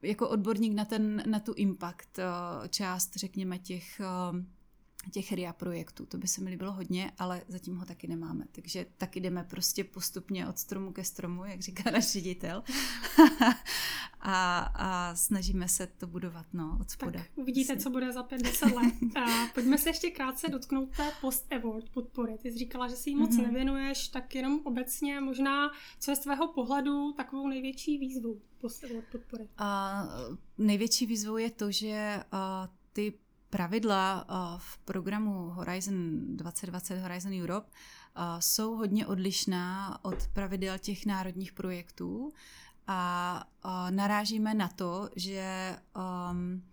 jako 0.01 0.29
odborník 0.29 0.73
na, 0.73 0.85
ten, 0.85 1.23
na 1.25 1.39
tu 1.39 1.53
impact 1.53 2.19
část, 2.69 3.15
řekněme, 3.15 3.59
těch 3.59 4.01
těch 5.09 5.31
RIA 5.31 5.53
projektů. 5.53 6.05
To 6.05 6.17
by 6.17 6.27
se 6.27 6.41
mi 6.41 6.49
líbilo 6.49 6.71
hodně, 6.71 7.11
ale 7.17 7.41
zatím 7.47 7.75
ho 7.75 7.85
taky 7.85 8.07
nemáme. 8.07 8.45
Takže 8.51 8.85
taky 8.97 9.19
jdeme 9.19 9.43
prostě 9.43 9.83
postupně 9.83 10.47
od 10.47 10.59
stromu 10.59 10.91
ke 10.91 11.03
stromu, 11.03 11.45
jak 11.45 11.61
říká 11.61 11.91
náš 11.91 12.11
ředitel. 12.11 12.63
a, 14.21 14.59
a 14.59 15.15
snažíme 15.15 15.67
se 15.67 15.87
to 15.87 16.07
budovat 16.07 16.45
no, 16.53 16.77
od 16.81 16.89
spoda. 16.89 17.19
Tak 17.19 17.31
uvidíte, 17.35 17.77
co 17.77 17.89
bude 17.89 18.13
za 18.13 18.23
50 18.23 18.65
let. 18.65 18.93
A 19.15 19.47
pojďme 19.53 19.77
se 19.77 19.89
ještě 19.89 20.11
krátce 20.11 20.49
dotknout 20.49 20.97
té 20.97 21.11
post-award 21.21 21.89
podpory. 21.89 22.37
Ty 22.37 22.51
jsi 22.51 22.57
říkala, 22.57 22.87
že 22.87 22.95
si 22.95 23.09
jí 23.09 23.15
moc 23.15 23.29
mm-hmm. 23.29 23.41
nevěnuješ, 23.41 24.07
tak 24.07 24.35
jenom 24.35 24.61
obecně 24.63 25.21
možná, 25.21 25.71
co 25.99 26.11
je 26.11 26.15
z 26.15 26.19
tvého 26.19 26.47
pohledu 26.47 27.13
takovou 27.13 27.47
největší 27.47 27.97
výzvou 27.97 28.41
post-award 28.61 29.05
podpory? 29.11 29.47
A, 29.57 30.07
největší 30.57 31.05
výzvou 31.05 31.37
je 31.37 31.51
to, 31.51 31.71
že 31.71 32.23
a, 32.31 32.69
ty 32.93 33.13
pravidla 33.49 34.25
v 34.57 34.77
programu 34.77 35.49
Horizon 35.49 36.19
2020 36.37 37.01
Horizon 37.01 37.31
Europe 37.41 37.69
jsou 38.39 38.75
hodně 38.75 39.07
odlišná 39.07 39.99
od 40.05 40.27
pravidel 40.27 40.77
těch 40.77 41.05
národních 41.05 41.53
projektů 41.53 42.33
a 42.87 43.43
narážíme 43.89 44.53
na 44.53 44.67
to, 44.67 45.09
že 45.15 45.75
um, 46.31 46.63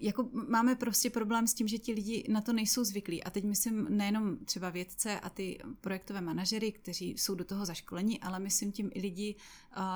jako 0.00 0.28
máme 0.48 0.74
prostě 0.74 1.10
problém 1.10 1.46
s 1.46 1.54
tím, 1.54 1.68
že 1.68 1.78
ti 1.78 1.92
lidi 1.92 2.24
na 2.28 2.40
to 2.40 2.52
nejsou 2.52 2.84
zvyklí. 2.84 3.24
A 3.24 3.30
teď 3.30 3.44
myslím 3.44 3.96
nejenom 3.96 4.36
třeba 4.36 4.70
vědce 4.70 5.20
a 5.20 5.30
ty 5.30 5.58
projektové 5.80 6.20
manažery, 6.20 6.72
kteří 6.72 7.10
jsou 7.10 7.34
do 7.34 7.44
toho 7.44 7.66
zaškoleni, 7.66 8.20
ale 8.20 8.38
myslím 8.38 8.72
tím 8.72 8.90
i 8.94 9.00
lidi 9.00 9.34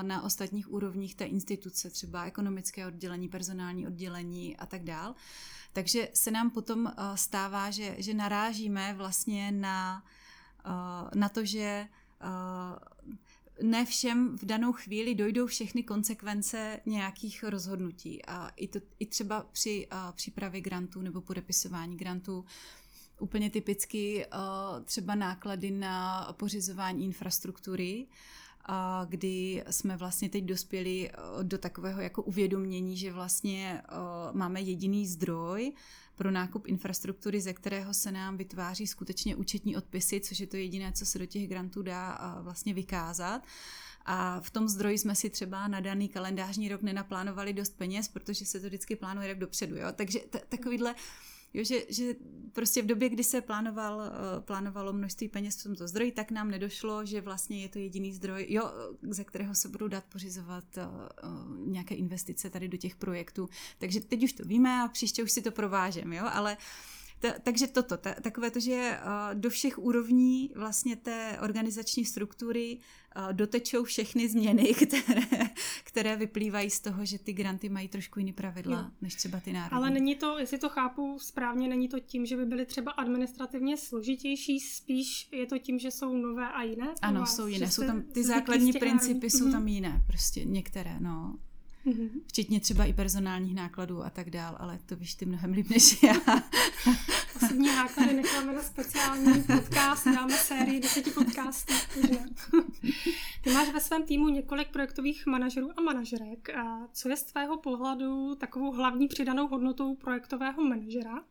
na 0.03 0.23
ostatních 0.23 0.73
úrovních 0.73 1.15
té 1.15 1.25
instituce, 1.25 1.91
třeba 1.91 2.25
ekonomické 2.25 2.87
oddělení, 2.87 3.29
personální 3.29 3.87
oddělení 3.87 4.57
a 4.57 4.67
tak 4.67 4.85
dál. 4.85 5.15
Takže 5.73 6.09
se 6.15 6.31
nám 6.31 6.51
potom 6.51 6.93
stává, 7.15 7.71
že, 7.71 7.95
že 7.99 8.15
narážíme 8.15 8.95
vlastně 8.95 9.53
na, 9.53 10.05
na 11.15 11.29
to, 11.29 11.45
že 11.45 11.89
ne 13.63 13.85
všem 13.85 14.39
v 14.39 14.45
danou 14.45 14.73
chvíli 14.73 15.15
dojdou 15.15 15.47
všechny 15.47 15.83
konsekvence 15.83 16.81
nějakých 16.87 17.45
rozhodnutí. 17.45 18.25
A 18.25 18.49
i, 18.57 18.69
to, 18.69 18.79
i 18.99 19.07
třeba 19.07 19.47
při 19.53 19.87
a, 19.91 20.13
přípravě 20.13 20.61
grantů 20.61 21.03
nebo 21.03 21.21
podepisování 21.21 21.97
grantů 21.97 22.45
úplně 23.21 23.51
typicky 23.51 24.27
a, 24.27 24.81
třeba 24.85 25.15
náklady 25.15 25.71
na 25.71 26.29
pořizování 26.39 27.05
infrastruktury, 27.05 28.07
a, 28.65 29.07
kdy 29.09 29.65
jsme 29.71 29.97
vlastně 29.97 30.29
teď 30.29 30.45
dospěli 30.45 31.11
do 31.43 31.59
takového 31.59 32.01
jako 32.01 32.23
uvědomění, 32.23 32.97
že 32.97 33.13
vlastně 33.13 33.83
a, 33.89 34.33
máme 34.33 34.61
jediný 34.61 35.07
zdroj, 35.07 35.73
pro 36.19 36.31
nákup 36.31 36.67
infrastruktury, 36.67 37.41
ze 37.41 37.53
kterého 37.53 37.95
se 37.95 38.13
nám 38.13 38.37
vytváří 38.37 38.87
skutečně 38.87 39.37
účetní 39.37 39.77
odpisy, 39.77 40.21
což 40.21 40.41
je 40.41 40.47
to 40.47 40.57
jediné, 40.57 40.93
co 40.93 41.07
se 41.07 41.19
do 41.19 41.27
těch 41.27 41.49
grantů 41.49 41.83
dá 41.83 42.39
vlastně 42.43 42.75
vykázat. 42.75 43.43
A 44.05 44.41
v 44.41 44.51
tom 44.51 44.69
zdroji 44.69 44.99
jsme 44.99 45.15
si 45.15 45.31
třeba 45.31 45.69
na 45.69 45.81
daný 45.81 46.09
kalendářní 46.09 46.69
rok 46.69 46.83
nenaplánovali 46.83 47.53
dost 47.53 47.77
peněz, 47.77 48.09
protože 48.09 48.45
se 48.45 48.61
to 48.61 48.67
vždycky 48.67 48.97
plánuje 48.97 49.29
rok 49.29 49.39
dopředu. 49.39 49.77
Jo? 49.77 49.87
Takže 49.93 50.19
t- 50.19 50.43
takovýhle 50.49 50.95
Jo, 51.55 51.65
že, 51.65 51.83
že 51.89 52.15
prostě 52.53 52.83
v 52.83 52.87
době, 52.87 53.09
kdy 53.09 53.25
se 53.25 53.41
plánoval, 53.41 54.03
eh, 54.03 54.41
plánovalo 54.41 54.93
množství 54.93 55.29
peněz 55.29 55.61
v 55.61 55.63
tomto 55.63 55.89
zdroji, 55.89 56.13
tak 56.13 56.31
nám 56.31 56.51
nedošlo, 56.51 57.07
že 57.07 57.21
vlastně 57.21 57.63
je 57.63 57.69
to 57.69 57.79
jediný 57.79 58.13
zdroj, 58.13 58.47
jo, 58.49 58.71
ze 59.03 59.25
kterého 59.25 59.55
se 59.55 59.69
budou 59.69 59.89
dát 59.89 60.05
pořizovat 60.05 60.65
uh, 60.77 61.69
nějaké 61.69 61.95
investice 61.95 62.51
tady 62.51 62.69
do 62.69 62.77
těch 62.77 62.97
projektů. 62.97 63.49
Takže 63.79 64.01
teď 64.01 64.23
už 64.23 64.33
to 64.33 64.45
víme 64.45 64.83
a 64.83 64.89
příště 64.89 65.23
už 65.23 65.33
si 65.33 65.43
to 65.43 65.51
provážeme, 65.51 66.17
jo, 66.17 66.25
ale 66.33 66.57
uh, 66.57 66.98
ta, 67.19 67.29
takže 67.43 67.67
toto, 67.67 67.97
ta, 67.97 68.15
takové 68.15 68.51
to, 68.51 68.61
že 68.61 68.99
uh, 69.05 69.41
do 69.41 69.51
všech 69.51 69.79
úrovní 69.79 70.51
vlastně 70.57 70.97
té 70.97 71.39
organizační 71.43 72.05
struktury 72.05 72.79
uh, 73.17 73.33
dotečou 73.33 73.85
všechny 73.85 74.29
změny, 74.29 74.75
které, 74.87 75.23
které 75.85 76.17
vyplývají 76.17 76.71
z 76.71 76.81
toho, 76.81 77.05
že 77.05 77.19
ty 77.19 77.33
granty 77.33 77.69
mají 77.69 77.89
trošku 77.89 78.19
jiný 78.19 78.33
pravidla, 78.33 78.79
jo. 78.79 78.91
než 79.01 79.15
třeba 79.15 79.41
ty 79.41 79.53
národní. 79.53 79.77
Ale 79.77 79.91
není 79.91 80.15
to, 80.15 80.39
jestli 80.39 80.59
to 80.59 80.69
chápu 80.69 81.19
správně, 81.19 81.69
není 81.69 81.89
to 81.89 82.01
tím, 82.01 82.27
že 82.27 82.37
by 82.37 82.45
byly 82.45 82.67
třeba 82.67 82.93
administrativně 82.93 83.77
složitější, 83.77 84.61
spíš 84.61 85.29
je 85.33 85.47
to 85.47 85.59
tím, 85.59 85.79
že 85.79 85.91
jsou 85.91 86.17
nové 86.17 86.49
a 86.49 86.63
jiné? 86.63 86.95
Ano, 87.03 87.27
jsou 87.27 87.47
jiné, 87.47 87.71
jsou 87.71 87.87
tam 87.87 88.03
ty 88.03 88.25
základní 88.25 88.73
principy, 88.73 89.31
jsou 89.31 89.51
tam 89.51 89.61
mhm. 89.61 89.69
jiné, 89.69 90.03
prostě 90.07 90.45
některé, 90.45 91.01
no. 91.01 91.39
Mm-hmm. 91.89 92.11
Včetně 92.27 92.61
třeba 92.61 92.85
i 92.85 92.93
personálních 92.93 93.55
nákladů 93.55 94.05
a 94.05 94.11
tak 94.11 94.31
dál, 94.31 94.57
ale 94.59 94.79
to 94.87 94.97
víš 94.97 95.15
ty 95.15 95.27
mnohem 95.27 95.53
líp 95.53 95.71
než 95.71 96.03
já. 96.03 96.15
Osobní 97.37 97.67
náklady 97.67 98.15
necháme 98.15 98.53
na 98.53 98.63
speciální 98.63 99.43
podcast, 99.43 100.05
dáme 100.05 100.33
sérii 100.33 100.81
deseti 100.81 101.11
podcastů. 101.11 101.73
Ty 103.43 103.53
máš 103.53 103.73
ve 103.73 103.81
svém 103.81 104.03
týmu 104.03 104.29
několik 104.29 104.69
projektových 104.69 105.27
manažerů 105.27 105.71
a 105.77 105.81
manažerek. 105.81 106.51
A 106.51 106.89
co 106.93 107.09
je 107.09 107.17
z 107.17 107.25
tvého 107.25 107.59
pohledu 107.59 108.35
takovou 108.35 108.73
hlavní 108.73 109.09
přidanou 109.09 109.49
hodnotou 109.49 109.95
projektového 109.95 110.65
manažera? 110.65 111.25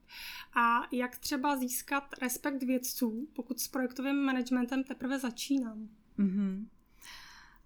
A 0.54 0.82
jak 0.92 1.18
třeba 1.18 1.56
získat 1.56 2.04
respekt 2.22 2.64
vědců, 2.64 3.28
pokud 3.34 3.60
s 3.60 3.68
projektovým 3.68 4.16
managementem 4.16 4.84
teprve 4.84 5.20
začínám? 5.20 5.90
Mm-hmm. 6.20 6.66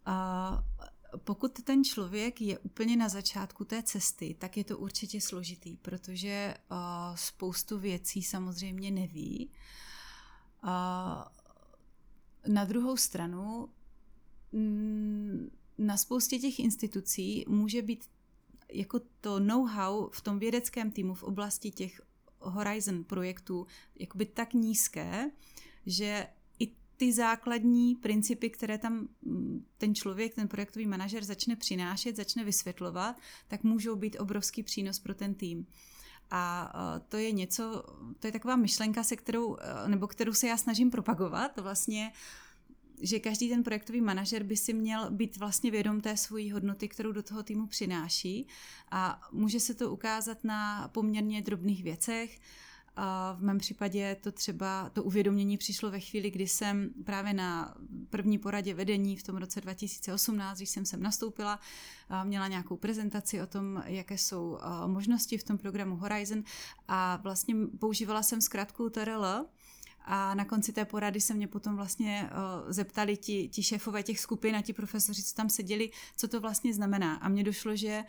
Uh, 0.07 0.59
pokud 1.18 1.64
ten 1.64 1.84
člověk 1.84 2.41
je 2.41 2.59
úplně 2.59 2.97
na 2.97 3.09
začátku 3.09 3.66
té 3.66 3.84
cesty, 3.84 4.36
tak 4.39 4.57
je 4.57 4.64
to 4.64 4.78
určitě 4.78 5.22
složitý, 5.22 5.78
protože 5.78 6.55
uh, 6.72 6.78
spoustu 7.16 7.80
věcí 7.80 8.24
samozřejmě 8.24 8.91
neví. 8.91 9.49
Uh, 10.64 10.70
na 12.47 12.66
druhou 12.66 12.97
stranu, 12.97 13.70
mm, 14.51 15.51
na 15.78 15.97
spoustě 15.97 16.39
těch 16.39 16.59
institucí 16.59 17.45
může 17.47 17.82
být 17.82 18.09
jako 18.72 18.99
to 19.22 19.39
know-how 19.39 20.09
v 20.09 20.22
tom 20.22 20.39
vědeckém 20.39 20.91
týmu 20.91 21.14
v 21.14 21.24
oblasti 21.24 21.72
těch 21.72 22.01
Horizon 22.39 23.03
projektů 23.03 23.68
jakoby 23.99 24.26
tak 24.26 24.53
nízké, 24.53 25.32
že 25.86 26.28
ty 27.01 27.13
základní 27.13 27.95
principy, 27.95 28.49
které 28.49 28.77
tam 28.77 29.07
mm, 29.21 29.65
ten 29.77 29.95
člověk, 29.95 30.35
ten 30.35 30.47
projektový 30.47 30.87
manažer 30.87 31.23
začne 31.23 31.55
přinášet, 31.55 32.15
začne 32.15 32.43
vysvětlovat, 32.43 33.15
tak 33.47 33.63
můžou 33.63 33.95
být 33.95 34.19
obrovský 34.19 34.63
přínos 34.63 34.99
pro 34.99 35.15
ten 35.15 35.35
tým. 35.35 35.67
A 36.31 36.73
to 37.09 37.17
je 37.17 37.31
něco, 37.31 37.83
to 38.19 38.27
je 38.27 38.31
taková 38.31 38.55
myšlenka, 38.55 39.03
se 39.03 39.15
kterou, 39.15 39.57
nebo 39.87 40.07
kterou 40.07 40.33
se 40.33 40.47
já 40.47 40.57
snažím 40.57 40.91
propagovat, 40.91 41.59
vlastně 41.59 42.11
že 43.01 43.19
každý 43.19 43.49
ten 43.49 43.63
projektový 43.63 44.01
manažer 44.01 44.43
by 44.43 44.57
si 44.57 44.73
měl 44.73 45.11
být 45.11 45.37
vlastně 45.37 45.71
vědom 45.71 46.01
té 46.01 46.17
svojí 46.17 46.51
hodnoty, 46.51 46.87
kterou 46.87 47.11
do 47.11 47.23
toho 47.23 47.43
týmu 47.43 47.67
přináší 47.67 48.47
a 48.91 49.21
může 49.31 49.59
se 49.59 49.73
to 49.73 49.91
ukázat 49.91 50.43
na 50.43 50.87
poměrně 50.87 51.41
drobných 51.41 51.83
věcech, 51.83 52.39
a 52.95 53.33
v 53.39 53.43
mém 53.43 53.57
případě 53.57 54.17
to 54.21 54.31
třeba, 54.31 54.89
to 54.89 55.03
uvědomění 55.03 55.57
přišlo 55.57 55.91
ve 55.91 55.99
chvíli, 55.99 56.31
kdy 56.31 56.47
jsem 56.47 56.89
právě 57.05 57.33
na 57.33 57.75
první 58.09 58.37
poradě 58.37 58.73
vedení 58.73 59.17
v 59.17 59.23
tom 59.23 59.37
roce 59.37 59.61
2018, 59.61 60.57
když 60.57 60.69
jsem 60.69 60.85
sem 60.85 61.03
nastoupila, 61.03 61.59
měla 62.23 62.47
nějakou 62.47 62.77
prezentaci 62.77 63.41
o 63.41 63.47
tom, 63.47 63.83
jaké 63.85 64.17
jsou 64.17 64.57
možnosti 64.85 65.37
v 65.37 65.43
tom 65.43 65.57
programu 65.57 65.95
Horizon 65.95 66.43
a 66.87 67.15
vlastně 67.23 67.55
používala 67.79 68.23
jsem 68.23 68.41
zkrátku 68.41 68.89
TRL, 68.89 69.45
a 70.05 70.35
na 70.35 70.45
konci 70.45 70.73
té 70.73 70.85
porady 70.85 71.21
se 71.21 71.33
mě 71.33 71.47
potom 71.47 71.75
vlastně 71.75 72.29
zeptali 72.67 73.17
ti, 73.17 73.47
ti 73.47 73.63
šéfové 73.63 74.03
těch 74.03 74.19
skupin 74.19 74.55
a 74.55 74.61
ti 74.61 74.73
profesoři, 74.73 75.23
co 75.23 75.35
tam 75.35 75.49
seděli, 75.49 75.91
co 76.17 76.27
to 76.27 76.39
vlastně 76.39 76.73
znamená. 76.73 77.15
A 77.15 77.29
mně 77.29 77.43
došlo, 77.43 77.75
že 77.75 78.03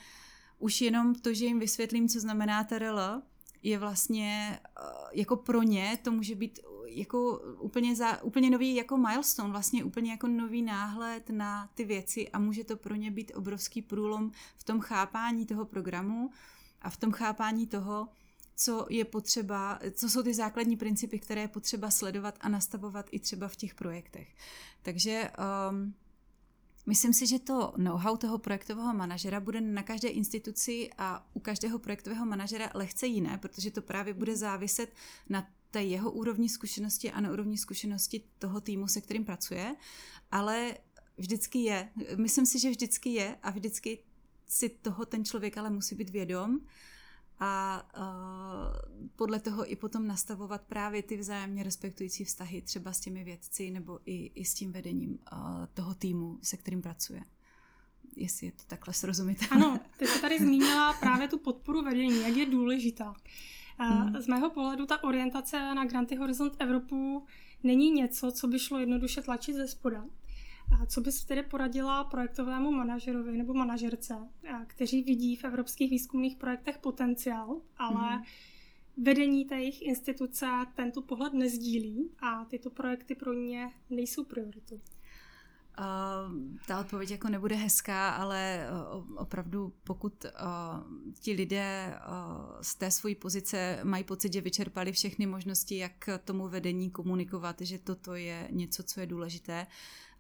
už 0.59 0.81
jenom 0.81 1.15
to, 1.15 1.35
že 1.35 1.45
jim 1.45 1.59
vysvětlím, 1.59 2.09
co 2.09 2.21
znamená 2.21 2.65
TRL, 2.65 3.23
je 3.63 3.79
vlastně 3.79 4.61
eh, 4.63 4.83
jako 5.13 5.37
pro 5.37 5.63
ně 5.63 5.99
to 6.03 6.13
může 6.13 6.35
být 6.35 6.61
jako 6.87 7.39
úplně, 7.61 7.97
za, 7.97 8.23
úplně 8.23 8.51
nový 8.51 8.75
jako 8.75 8.97
milestone, 8.97 9.51
vlastně 9.51 9.85
úplně 9.85 10.11
jako 10.11 10.27
nový 10.29 10.63
náhled 10.63 11.31
na 11.31 11.71
ty 11.75 11.85
věci 11.85 12.29
a 12.29 12.39
může 12.39 12.65
to 12.65 12.77
pro 12.77 12.95
ně 12.95 13.11
být 13.11 13.33
obrovský 13.35 13.83
průlom 13.83 14.31
v 14.57 14.65
tom 14.65 14.81
chápání 14.81 15.47
toho 15.47 15.65
programu 15.65 16.31
a 16.83 16.91
v 16.91 16.97
tom 16.97 17.13
chápání 17.13 17.67
toho, 17.67 18.09
co 18.57 18.87
je 18.91 19.05
potřeba, 19.05 19.79
co 19.95 20.11
jsou 20.11 20.23
ty 20.23 20.35
základní 20.35 20.77
principy, 20.77 21.19
které 21.19 21.41
je 21.41 21.49
potřeba 21.49 21.91
sledovat 21.91 22.39
a 22.41 22.49
nastavovat 22.49 23.07
i 23.11 23.19
třeba 23.19 23.49
v 23.49 23.57
těch 23.57 23.75
projektech. 23.75 24.35
Takže 24.83 25.31
um, 25.71 25.95
Myslím 26.87 27.13
si, 27.13 27.27
že 27.27 27.39
to 27.39 27.73
know-how 27.77 28.17
toho 28.17 28.39
projektového 28.39 28.95
manažera 28.95 29.41
bude 29.41 29.61
na 29.61 29.83
každé 29.83 30.09
instituci 30.09 30.91
a 30.99 31.27
u 31.35 31.41
každého 31.41 31.79
projektového 31.79 32.27
manažera 32.27 32.71
lehce 32.75 33.07
jiné, 33.07 33.39
protože 33.39 33.71
to 33.71 33.83
právě 33.83 34.15
bude 34.15 34.37
záviset 34.37 34.95
na 35.29 35.49
té 35.71 35.83
jeho 35.83 36.11
úrovni 36.11 36.49
zkušenosti 36.49 37.13
a 37.13 37.21
na 37.21 37.33
úrovni 37.33 37.59
zkušenosti 37.59 38.23
toho 38.39 38.61
týmu, 38.61 38.89
se 38.89 39.01
kterým 39.01 39.25
pracuje, 39.25 39.77
ale 40.31 40.75
vždycky 41.17 41.59
je. 41.59 41.89
Myslím 42.17 42.47
si, 42.47 42.59
že 42.59 42.71
vždycky 42.71 43.11
je 43.11 43.37
a 43.43 43.51
vždycky 43.51 43.99
si 44.49 44.69
toho 44.69 45.07
ten 45.07 45.25
člověk 45.25 45.59
ale 45.59 45.71
musí 45.71 45.95
být 45.95 46.11
vědom 46.11 46.61
a 47.45 47.83
uh, 47.97 49.07
podle 49.17 49.41
toho 49.41 49.73
i 49.73 49.77
potom 49.77 50.07
nastavovat 50.07 50.63
právě 50.63 51.03
ty 51.03 51.17
vzájemně 51.17 51.63
respektující 51.63 52.25
vztahy 52.25 52.63
třeba 52.63 52.93
s 52.93 53.01
těmi 53.01 53.25
vědci 53.25 53.71
nebo 53.71 54.01
i, 54.07 54.27
i 54.35 54.45
s 54.45 54.55
tím 54.55 54.73
vedením 54.73 55.11
uh, 55.11 55.39
toho 55.75 55.95
týmu, 55.95 56.39
se 56.43 56.57
kterým 56.57 56.83
pracuje. 56.83 57.23
Jestli 58.17 58.47
je 58.47 58.53
to 58.53 58.63
takhle 58.67 58.95
srozumitelné. 58.95 59.67
Ano, 59.67 59.81
ty 59.97 60.07
jsi 60.07 60.21
tady 60.21 60.39
zmínila 60.39 60.93
právě 61.01 61.29
tu 61.29 61.39
podporu 61.39 61.83
vedení, 61.83 62.21
jak 62.21 62.37
je 62.37 62.47
důležitá. 62.47 63.15
Hmm. 63.79 64.23
Z 64.23 64.27
mého 64.27 64.51
pohledu 64.51 64.87
ta 64.87 65.05
orientace 65.05 65.75
na 65.75 65.85
Granty 65.85 66.17
Horizont 66.17 66.57
Evropu 66.59 67.27
není 67.63 67.91
něco, 67.91 68.33
co 68.33 68.49
by 68.49 68.59
šlo 68.59 68.79
jednoduše 68.79 69.23
tlačit 69.23 69.55
ze 69.55 69.69
spoda. 69.69 70.05
A 70.81 70.87
co 70.87 71.01
bys 71.01 71.25
tedy 71.25 71.43
poradila 71.43 72.05
projektovému 72.05 72.71
manažerovi 72.71 73.39
nebo 73.39 73.55
manažerce, 73.55 74.15
kteří 74.67 75.03
vidí 75.03 75.37
v 75.37 75.45
evropských 75.45 75.91
výzkumných 75.91 76.37
projektech 76.37 76.79
potenciál, 76.79 77.61
ale 77.77 78.17
mm. 78.17 78.23
vedení 78.97 79.45
té 79.45 79.55
jejich 79.55 79.83
instituce 79.83 80.47
tento 80.75 81.03
pohled 81.03 81.33
nezdílí 81.33 82.11
a 82.23 82.45
tyto 82.45 82.71
projekty 82.71 83.15
pro 83.15 83.33
ně 83.33 83.71
nejsou 83.91 84.25
prioritou? 84.25 84.81
Uh, 85.79 86.59
ta 86.67 86.81
odpověď 86.81 87.11
jako 87.11 87.29
nebude 87.29 87.57
hezká, 87.57 88.11
ale 88.11 88.69
uh, 88.95 89.17
opravdu 89.17 89.73
pokud 89.85 90.25
uh, 90.25 90.31
ti 91.21 91.33
lidé 91.33 91.95
z 92.61 92.75
té 92.75 92.91
své 92.91 93.15
pozice 93.15 93.81
mají 93.85 94.05
pocit, 94.05 94.33
že 94.33 94.41
vyčerpali 94.41 94.93
všechny 94.93 95.27
možnosti, 95.27 95.77
jak 95.77 96.09
tomu 96.25 96.49
vedení 96.49 96.91
komunikovat, 96.91 97.61
že 97.61 97.79
toto 97.79 98.15
je 98.15 98.49
něco, 98.51 98.83
co 98.83 99.01
je 99.01 99.07
důležité, 99.07 99.67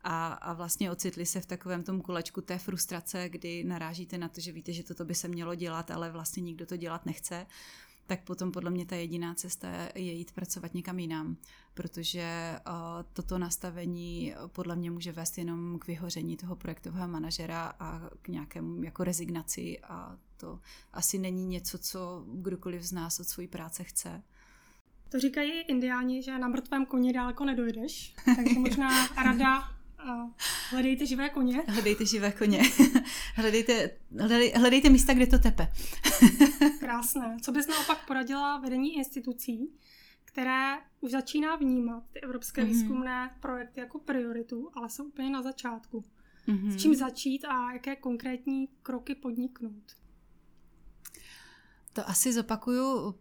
a, 0.04 0.32
a 0.32 0.52
vlastně 0.52 0.90
ocitli 0.90 1.26
se 1.26 1.40
v 1.40 1.46
takovém 1.46 1.82
tom 1.82 2.00
kolečku 2.00 2.40
té 2.40 2.58
frustrace, 2.58 3.28
kdy 3.28 3.64
narážíte 3.64 4.18
na 4.18 4.28
to, 4.28 4.40
že 4.40 4.52
víte, 4.52 4.72
že 4.72 4.82
toto 4.82 5.04
by 5.04 5.14
se 5.14 5.28
mělo 5.28 5.54
dělat, 5.54 5.90
ale 5.90 6.10
vlastně 6.10 6.42
nikdo 6.42 6.66
to 6.66 6.76
dělat 6.76 7.06
nechce, 7.06 7.46
tak 8.06 8.24
potom 8.24 8.52
podle 8.52 8.70
mě 8.70 8.86
ta 8.86 8.96
jediná 8.96 9.34
cesta 9.34 9.68
je 9.94 10.12
jít 10.12 10.32
pracovat 10.32 10.74
někam 10.74 10.98
jinam, 10.98 11.36
protože 11.74 12.56
uh, 12.66 12.72
toto 13.12 13.38
nastavení 13.38 14.34
podle 14.46 14.76
mě 14.76 14.90
může 14.90 15.12
vést 15.12 15.38
jenom 15.38 15.78
k 15.78 15.86
vyhoření 15.86 16.36
toho 16.36 16.56
projektového 16.56 17.08
manažera 17.08 17.72
a 17.80 18.10
k 18.22 18.28
nějakému 18.28 18.82
jako 18.82 19.04
rezignaci 19.04 19.78
a 19.82 20.16
to 20.36 20.60
asi 20.92 21.18
není 21.18 21.46
něco, 21.46 21.78
co 21.78 22.24
kdokoliv 22.32 22.82
z 22.82 22.92
nás 22.92 23.20
od 23.20 23.24
své 23.24 23.46
práce 23.48 23.84
chce. 23.84 24.22
To 25.08 25.20
říkají 25.20 25.52
indiáni, 25.60 26.22
že 26.22 26.38
na 26.38 26.48
mrtvém 26.48 26.86
koni 26.86 27.12
daleko 27.12 27.44
nedojdeš, 27.44 28.14
takže 28.36 28.58
možná 28.58 29.06
rada 29.06 29.81
a 30.02 30.30
hledejte 30.70 31.06
živé 31.06 31.28
koně. 31.28 31.62
Hledejte 31.68 32.06
živé 32.06 32.32
koně. 32.32 32.62
hledejte, 33.34 33.90
hledej, 34.18 34.52
hledejte 34.56 34.90
místa, 34.90 35.14
kde 35.14 35.26
to 35.26 35.38
tepe. 35.38 35.68
Krásné. 36.80 37.36
Co 37.42 37.52
bys 37.52 37.66
naopak 37.66 38.06
poradila 38.06 38.58
vedení 38.58 38.96
institucí, 38.96 39.72
které 40.24 40.74
už 41.00 41.10
začíná 41.10 41.56
vnímat 41.56 42.02
ty 42.12 42.20
evropské 42.20 42.62
mm-hmm. 42.62 42.66
výzkumné 42.66 43.36
projekty 43.40 43.80
jako 43.80 43.98
prioritu, 43.98 44.70
ale 44.74 44.88
jsou 44.88 45.04
úplně 45.04 45.30
na 45.30 45.42
začátku. 45.42 46.04
Mm-hmm. 46.48 46.70
S 46.70 46.76
čím 46.76 46.94
začít 46.94 47.44
a 47.44 47.72
jaké 47.72 47.96
konkrétní 47.96 48.68
kroky 48.82 49.14
podniknout? 49.14 49.96
To 51.92 52.08
asi 52.08 52.32
zopakuju 52.32 53.14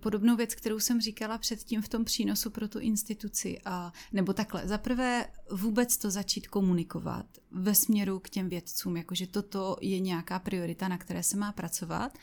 podobnou 0.00 0.36
věc, 0.36 0.54
kterou 0.54 0.80
jsem 0.80 1.00
říkala 1.00 1.38
předtím 1.38 1.82
v 1.82 1.88
tom 1.88 2.04
přínosu 2.04 2.50
pro 2.50 2.68
tu 2.68 2.78
instituci. 2.78 3.58
A, 3.64 3.92
nebo 4.12 4.32
takhle, 4.32 4.68
zaprvé 4.68 5.26
vůbec 5.50 5.96
to 5.96 6.10
začít 6.10 6.46
komunikovat 6.46 7.26
ve 7.50 7.74
směru 7.74 8.18
k 8.18 8.28
těm 8.28 8.48
vědcům, 8.48 8.96
jakože 8.96 9.26
toto 9.26 9.76
je 9.80 10.00
nějaká 10.00 10.38
priorita, 10.38 10.88
na 10.88 10.98
které 10.98 11.22
se 11.22 11.36
má 11.36 11.52
pracovat. 11.52 12.18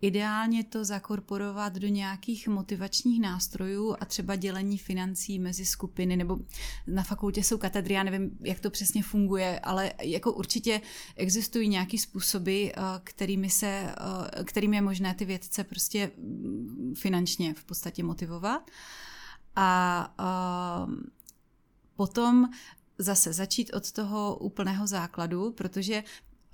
Ideálně 0.00 0.64
to 0.64 0.84
zakorporovat 0.84 1.72
do 1.72 1.88
nějakých 1.88 2.48
motivačních 2.48 3.20
nástrojů 3.20 3.96
a 4.00 4.04
třeba 4.04 4.36
dělení 4.36 4.78
financí 4.78 5.38
mezi 5.38 5.64
skupiny, 5.64 6.16
nebo 6.16 6.38
na 6.86 7.02
fakultě 7.02 7.42
jsou 7.42 7.58
katedry, 7.58 7.94
já 7.94 8.02
nevím, 8.02 8.38
jak 8.40 8.60
to 8.60 8.70
přesně 8.70 9.02
funguje, 9.02 9.60
ale 9.60 9.92
jako 10.02 10.32
určitě 10.32 10.80
existují 11.16 11.68
nějaký 11.68 11.98
způsoby, 11.98 12.66
eh, 12.66 12.80
kterými, 13.04 13.50
se, 13.50 13.94
eh, 14.40 14.44
kterými 14.44 14.76
je 14.76 14.82
možné 14.82 15.14
ty 15.14 15.24
vědce 15.24 15.64
prostě 15.64 16.10
mm, 16.16 16.94
finančně 16.96 17.54
v 17.54 17.64
podstatě 17.64 18.02
motivovat. 18.02 18.70
A, 19.56 20.14
a 20.18 20.86
potom 21.96 22.48
zase 22.98 23.32
začít 23.32 23.74
od 23.74 23.92
toho 23.92 24.36
úplného 24.38 24.86
základu, 24.86 25.52
protože 25.52 26.04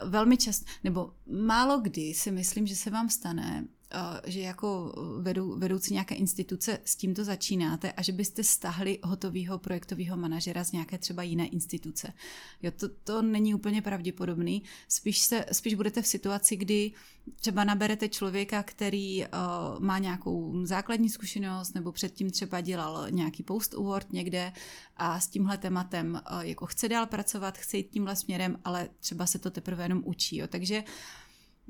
velmi 0.04 0.36
často, 0.36 0.66
nebo 0.84 1.12
málo 1.26 1.80
kdy 1.80 2.14
si 2.14 2.30
myslím, 2.30 2.66
že 2.66 2.76
se 2.76 2.90
vám 2.90 3.08
stane, 3.08 3.64
že 4.24 4.40
jako 4.40 4.94
vedou, 5.20 5.58
vedoucí 5.58 5.92
nějaké 5.92 6.14
instituce 6.14 6.78
s 6.84 6.96
tímto 6.96 7.24
začínáte 7.24 7.92
a 7.92 8.02
že 8.02 8.12
byste 8.12 8.44
stahli 8.44 8.98
hotového 9.02 9.58
projektového 9.58 10.16
manažera 10.16 10.64
z 10.64 10.72
nějaké 10.72 10.98
třeba 10.98 11.22
jiné 11.22 11.46
instituce. 11.46 12.12
Jo, 12.62 12.70
to, 12.70 12.88
to 12.88 13.22
není 13.22 13.54
úplně 13.54 13.82
pravděpodobný. 13.82 14.62
Spíš, 14.88 15.18
se, 15.18 15.44
spíš 15.52 15.74
budete 15.74 16.02
v 16.02 16.06
situaci, 16.06 16.56
kdy 16.56 16.92
třeba 17.34 17.64
naberete 17.64 18.08
člověka, 18.08 18.62
který 18.62 19.24
uh, 19.24 19.28
má 19.78 19.98
nějakou 19.98 20.66
základní 20.66 21.08
zkušenost 21.08 21.74
nebo 21.74 21.92
předtím 21.92 22.30
třeba 22.30 22.60
dělal 22.60 23.10
nějaký 23.10 23.42
post 23.42 23.74
award 23.74 24.12
někde 24.12 24.52
a 24.96 25.20
s 25.20 25.28
tímhle 25.28 25.58
tématem 25.58 26.20
uh, 26.32 26.40
jako 26.40 26.66
chce 26.66 26.88
dál 26.88 27.06
pracovat, 27.06 27.58
chce 27.58 27.76
jít 27.76 27.90
tímhle 27.90 28.16
směrem, 28.16 28.58
ale 28.64 28.88
třeba 29.00 29.26
se 29.26 29.38
to 29.38 29.50
teprve 29.50 29.84
jenom 29.84 30.02
učí. 30.04 30.36
Jo. 30.36 30.46
Takže 30.46 30.78
uh, 30.78 31.21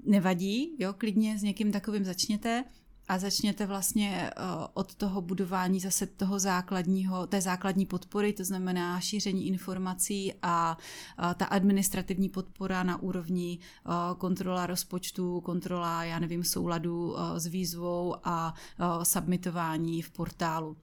nevadí, 0.05 0.77
jo, 0.79 0.93
klidně 0.99 1.39
s 1.39 1.43
někým 1.43 1.73
takovým 1.73 2.05
začněte 2.05 2.65
a 3.09 3.19
začněte 3.19 3.67
vlastně 3.67 4.31
uh, 4.39 4.67
od 4.75 4.95
toho 4.95 5.21
budování 5.21 5.81
zase 5.81 6.07
toho 6.07 6.39
základního, 6.39 7.27
té 7.27 7.41
základní 7.41 7.87
podpory, 7.87 8.33
to 8.33 8.45
znamená 8.45 9.01
šíření 9.01 9.47
informací 9.47 10.35
a 10.43 10.79
uh, 11.19 11.35
ta 11.35 11.45
administrativní 11.45 12.29
podpora 12.29 12.83
na 12.83 13.03
úrovni 13.03 13.59
uh, 13.87 14.19
kontrola 14.19 14.67
rozpočtu, 14.67 15.41
kontrola, 15.41 16.05
já 16.05 16.19
nevím, 16.19 16.45
souladu 16.45 17.17
s 17.37 17.47
výzvou 17.47 18.17
a 18.25 18.55
submitování 19.03 20.03
v 20.03 20.11
portálu. 20.11 20.77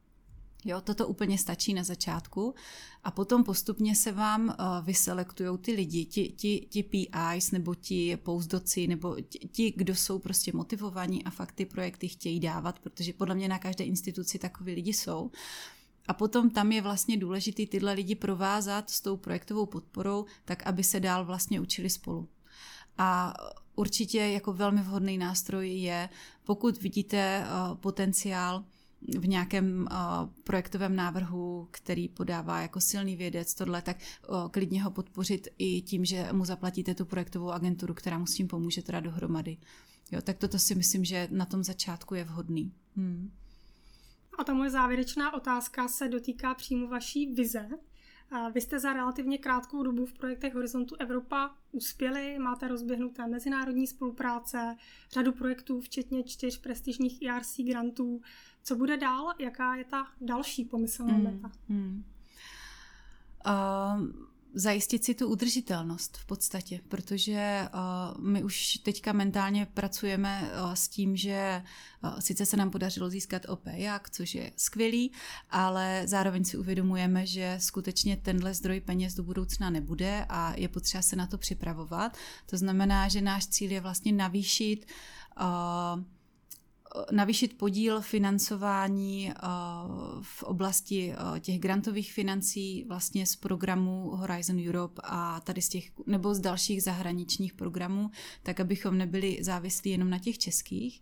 Jo, 0.66 0.82
toto 0.82 1.08
úplně 1.08 1.38
stačí 1.38 1.74
na 1.74 1.84
začátku 1.84 2.56
a 3.04 3.12
potom 3.12 3.44
postupně 3.44 3.96
se 3.96 4.12
vám 4.12 4.48
uh, 4.48 4.86
vyselektují 4.86 5.58
ty 5.58 5.72
lidi, 5.72 6.06
ti, 6.06 6.30
ti, 6.30 6.68
ti 6.70 6.84
PIs 6.84 7.52
nebo 7.52 7.76
ti 7.76 8.18
pouzdoci 8.18 8.88
nebo 8.88 9.16
ti, 9.22 9.40
ti, 9.40 9.74
kdo 9.76 9.96
jsou 9.96 10.20
prostě 10.20 10.52
motivovaní 10.54 11.24
a 11.24 11.30
fakt 11.30 11.52
ty 11.52 11.66
projekty 11.66 12.08
chtějí 12.08 12.40
dávat, 12.40 12.80
protože 12.80 13.14
podle 13.14 13.36
mě 13.36 13.48
na 13.48 13.60
každé 13.60 13.86
instituci 13.86 14.40
takový 14.40 14.74
lidi 14.74 14.94
jsou. 14.94 15.32
A 16.08 16.14
potom 16.14 16.50
tam 16.50 16.72
je 16.72 16.82
vlastně 16.82 17.18
důležité 17.18 17.66
tyhle 17.66 17.94
lidi 17.94 18.16
provázat 18.16 18.90
s 18.90 19.02
tou 19.02 19.18
projektovou 19.18 19.66
podporou, 19.66 20.26
tak 20.46 20.68
aby 20.68 20.84
se 20.84 21.00
dál 21.00 21.26
vlastně 21.26 21.60
učili 21.60 21.90
spolu. 21.90 22.30
A 22.98 23.34
určitě 23.76 24.18
jako 24.18 24.54
velmi 24.54 24.82
vhodný 24.82 25.18
nástroj 25.18 25.70
je, 25.70 26.10
pokud 26.44 26.82
vidíte 26.82 27.46
uh, 27.46 27.78
potenciál, 27.78 28.64
v 29.02 29.28
nějakém 29.28 29.88
uh, 29.92 29.98
projektovém 30.44 30.96
návrhu, 30.96 31.68
který 31.72 32.08
podává 32.08 32.62
jako 32.62 32.82
silný 32.82 33.16
vědec 33.16 33.54
tohle, 33.54 33.82
tak 33.82 33.98
uh, 34.30 34.50
klidně 34.50 34.84
ho 34.84 34.92
podpořit 34.92 35.48
i 35.58 35.82
tím, 35.82 36.06
že 36.06 36.28
mu 36.32 36.46
zaplatíte 36.46 36.96
tu 36.96 37.06
projektovou 37.06 37.52
agenturu, 37.52 37.94
která 37.94 38.18
mu 38.18 38.26
s 38.26 38.34
tím 38.34 38.48
pomůže 38.48 38.82
teda 38.82 39.00
dohromady. 39.00 39.58
Jo, 40.12 40.22
tak 40.22 40.38
toto 40.38 40.60
si 40.60 40.76
myslím, 40.76 41.06
že 41.06 41.28
na 41.32 41.46
tom 41.46 41.64
začátku 41.64 42.16
je 42.16 42.24
vhodný. 42.24 42.74
Hmm. 42.96 43.32
A 44.40 44.44
ta 44.44 44.54
moje 44.54 44.70
závěrečná 44.70 45.34
otázka 45.34 45.88
se 45.88 46.08
dotýká 46.08 46.54
přímo 46.54 46.88
vaší 46.88 47.34
vize. 47.34 47.70
Vy 48.54 48.62
jste 48.62 48.80
za 48.80 48.94
relativně 48.94 49.38
krátkou 49.38 49.84
dobu 49.84 50.06
v 50.06 50.14
projektech 50.14 50.54
Horizontu 50.54 50.96
Evropa 50.96 51.56
uspěli, 51.72 52.40
máte 52.40 52.68
rozběhnuté 52.68 53.28
mezinárodní 53.28 53.88
spolupráce, 53.88 54.76
řadu 55.12 55.32
projektů, 55.32 55.82
včetně 55.82 56.24
čtyř 56.24 56.62
prestižních 56.62 57.22
ERC 57.22 57.58
grantů. 57.60 58.22
Co 58.64 58.76
bude 58.76 58.98
dál? 58.98 59.34
Jaká 59.40 59.76
je 59.76 59.84
ta 59.84 60.08
další 60.22 60.66
pomyslná 60.66 61.14
hmm. 61.14 61.24
meta? 61.24 61.52
Hmm. 61.70 62.04
Uh, 63.46 64.29
zajistit 64.54 65.04
si 65.04 65.16
tu 65.16 65.28
udržitelnost 65.28 66.18
v 66.18 66.26
podstatě, 66.26 66.80
protože 66.88 67.68
uh, 67.74 68.24
my 68.24 68.44
už 68.44 68.78
teďka 68.84 69.14
mentálně 69.14 69.66
pracujeme 69.66 70.52
uh, 70.64 70.74
s 70.74 70.88
tím, 70.88 71.16
že 71.16 71.64
uh, 72.04 72.20
sice 72.20 72.46
se 72.46 72.58
nám 72.58 72.72
podařilo 72.72 73.10
získat 73.10 73.46
OPJAK, 73.50 74.10
což 74.10 74.36
je 74.36 74.52
skvělý, 74.56 75.12
ale 75.50 76.04
zároveň 76.06 76.46
si 76.46 76.58
uvědomujeme, 76.58 77.26
že 77.26 77.58
skutečně 77.60 78.18
tenhle 78.18 78.54
zdroj 78.54 78.80
peněz 78.80 79.14
do 79.14 79.24
budoucna 79.24 79.70
nebude 79.70 80.26
a 80.30 80.54
je 80.58 80.68
potřeba 80.68 81.02
se 81.02 81.16
na 81.16 81.28
to 81.28 81.38
připravovat. 81.38 82.18
To 82.46 82.58
znamená, 82.58 83.08
že 83.08 83.22
náš 83.22 83.48
cíl 83.48 83.72
je 83.72 83.82
vlastně 83.82 84.14
navýšit 84.14 84.86
uh, 85.42 86.04
navýšit 87.12 87.58
podíl 87.58 88.02
financování 88.02 89.30
eh, 89.30 89.36
v 90.22 90.44
oblasti 90.44 91.14
eh, 91.14 91.40
těch 91.40 91.60
grantových 91.60 92.14
financí 92.14 92.86
vlastně 92.88 93.26
z 93.26 93.36
programu 93.36 94.10
Horizon 94.16 94.68
Europe 94.68 95.02
a 95.04 95.40
tady 95.40 95.62
z 95.62 95.70
těch, 95.70 95.92
nebo 96.08 96.34
z 96.34 96.40
dalších 96.40 96.84
zahraničních 96.84 97.54
programů, 97.54 98.12
tak 98.44 98.60
abychom 98.60 98.98
nebyli 98.98 99.38
závislí 99.42 99.92
jenom 99.92 100.10
na 100.10 100.20
těch 100.20 100.38
českých. 100.38 101.02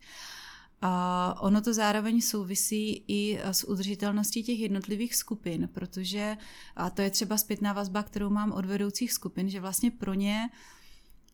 A 0.82 1.36
ono 1.42 1.62
to 1.62 1.74
zároveň 1.74 2.22
souvisí 2.22 3.04
i 3.08 3.40
s 3.44 3.64
udržitelností 3.64 4.44
těch 4.44 4.60
jednotlivých 4.60 5.16
skupin, 5.16 5.70
protože 5.74 6.38
a 6.76 6.90
to 6.90 7.02
je 7.02 7.10
třeba 7.10 7.38
zpětná 7.38 7.74
vazba, 7.74 8.04
kterou 8.04 8.30
mám 8.30 8.52
od 8.52 8.66
vedoucích 8.66 9.14
skupin, 9.14 9.50
že 9.50 9.60
vlastně 9.60 9.92
pro 9.92 10.14
ně 10.14 10.50
uh, 10.52 10.77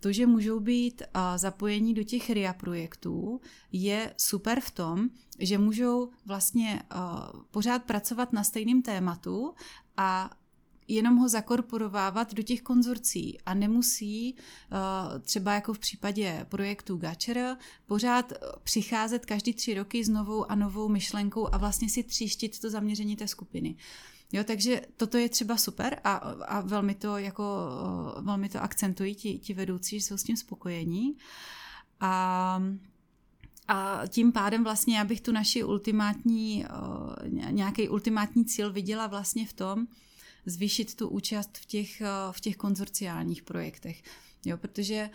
to, 0.04 0.12
že 0.12 0.28
můžou 0.28 0.60
být 0.60 1.02
zapojení 1.36 1.94
do 1.94 2.04
těch 2.04 2.30
RIA 2.30 2.54
projektů, 2.54 3.42
je 3.72 4.14
super 4.18 4.60
v 4.60 4.72
tom, 4.72 5.10
že 5.40 5.58
můžou 5.58 6.10
vlastně 6.26 6.84
pořád 7.52 7.84
pracovat 7.84 8.34
na 8.34 8.44
stejném 8.44 8.82
tématu 8.82 9.54
a 9.98 10.30
jenom 10.88 11.18
ho 11.18 11.30
zakorporovávat 11.30 12.34
do 12.34 12.44
těch 12.44 12.62
konzorcí 12.62 13.38
a 13.46 13.54
nemusí 13.54 14.36
třeba 15.22 15.54
jako 15.54 15.74
v 15.74 15.80
případě 15.80 16.46
projektu 16.50 16.98
Gacher 16.98 17.58
pořád 17.86 18.34
přicházet 18.64 19.26
každý 19.26 19.54
tři 19.54 19.74
roky 19.74 20.04
s 20.04 20.10
novou 20.10 20.52
a 20.52 20.56
novou 20.56 20.90
myšlenkou 20.90 21.54
a 21.54 21.58
vlastně 21.58 21.90
si 21.90 22.04
tříštit 22.04 22.60
to 22.60 22.70
zaměření 22.70 23.16
té 23.16 23.28
skupiny. 23.28 23.76
Jo, 24.34 24.44
takže 24.44 24.82
toto 24.98 25.18
je 25.18 25.30
třeba 25.30 25.58
super 25.58 26.00
a, 26.04 26.14
a 26.48 26.62
velmi 26.62 26.96
to 26.96 27.18
jako, 27.18 27.44
velmi 28.22 28.50
to 28.50 28.64
akcentují 28.64 29.16
ti, 29.16 29.40
ti 29.40 29.54
vedoucí, 29.54 30.00
že 30.00 30.06
jsou 30.06 30.18
s 30.18 30.24
tím 30.24 30.38
spokojení. 30.38 31.18
A 32.00 32.64
a 33.68 34.02
tím 34.08 34.32
pádem 34.32 34.64
vlastně 34.64 34.98
já 34.98 35.04
bych 35.04 35.22
tu 35.22 35.32
naši 35.32 35.64
ultimátní, 35.64 36.66
nějaký 37.50 37.90
ultimátní 37.90 38.46
cíl 38.46 38.74
viděla 38.74 39.08
vlastně 39.08 39.48
v 39.48 39.54
tom, 39.54 39.88
zvýšit 40.46 40.96
tu 40.96 41.08
účast 41.08 41.58
v 41.58 41.66
těch, 41.66 42.02
v 42.32 42.42
těch 42.42 42.58
konzorciálních 42.58 43.44
projektech. 43.44 44.04
Jo, 44.46 44.58
protože 44.58 45.10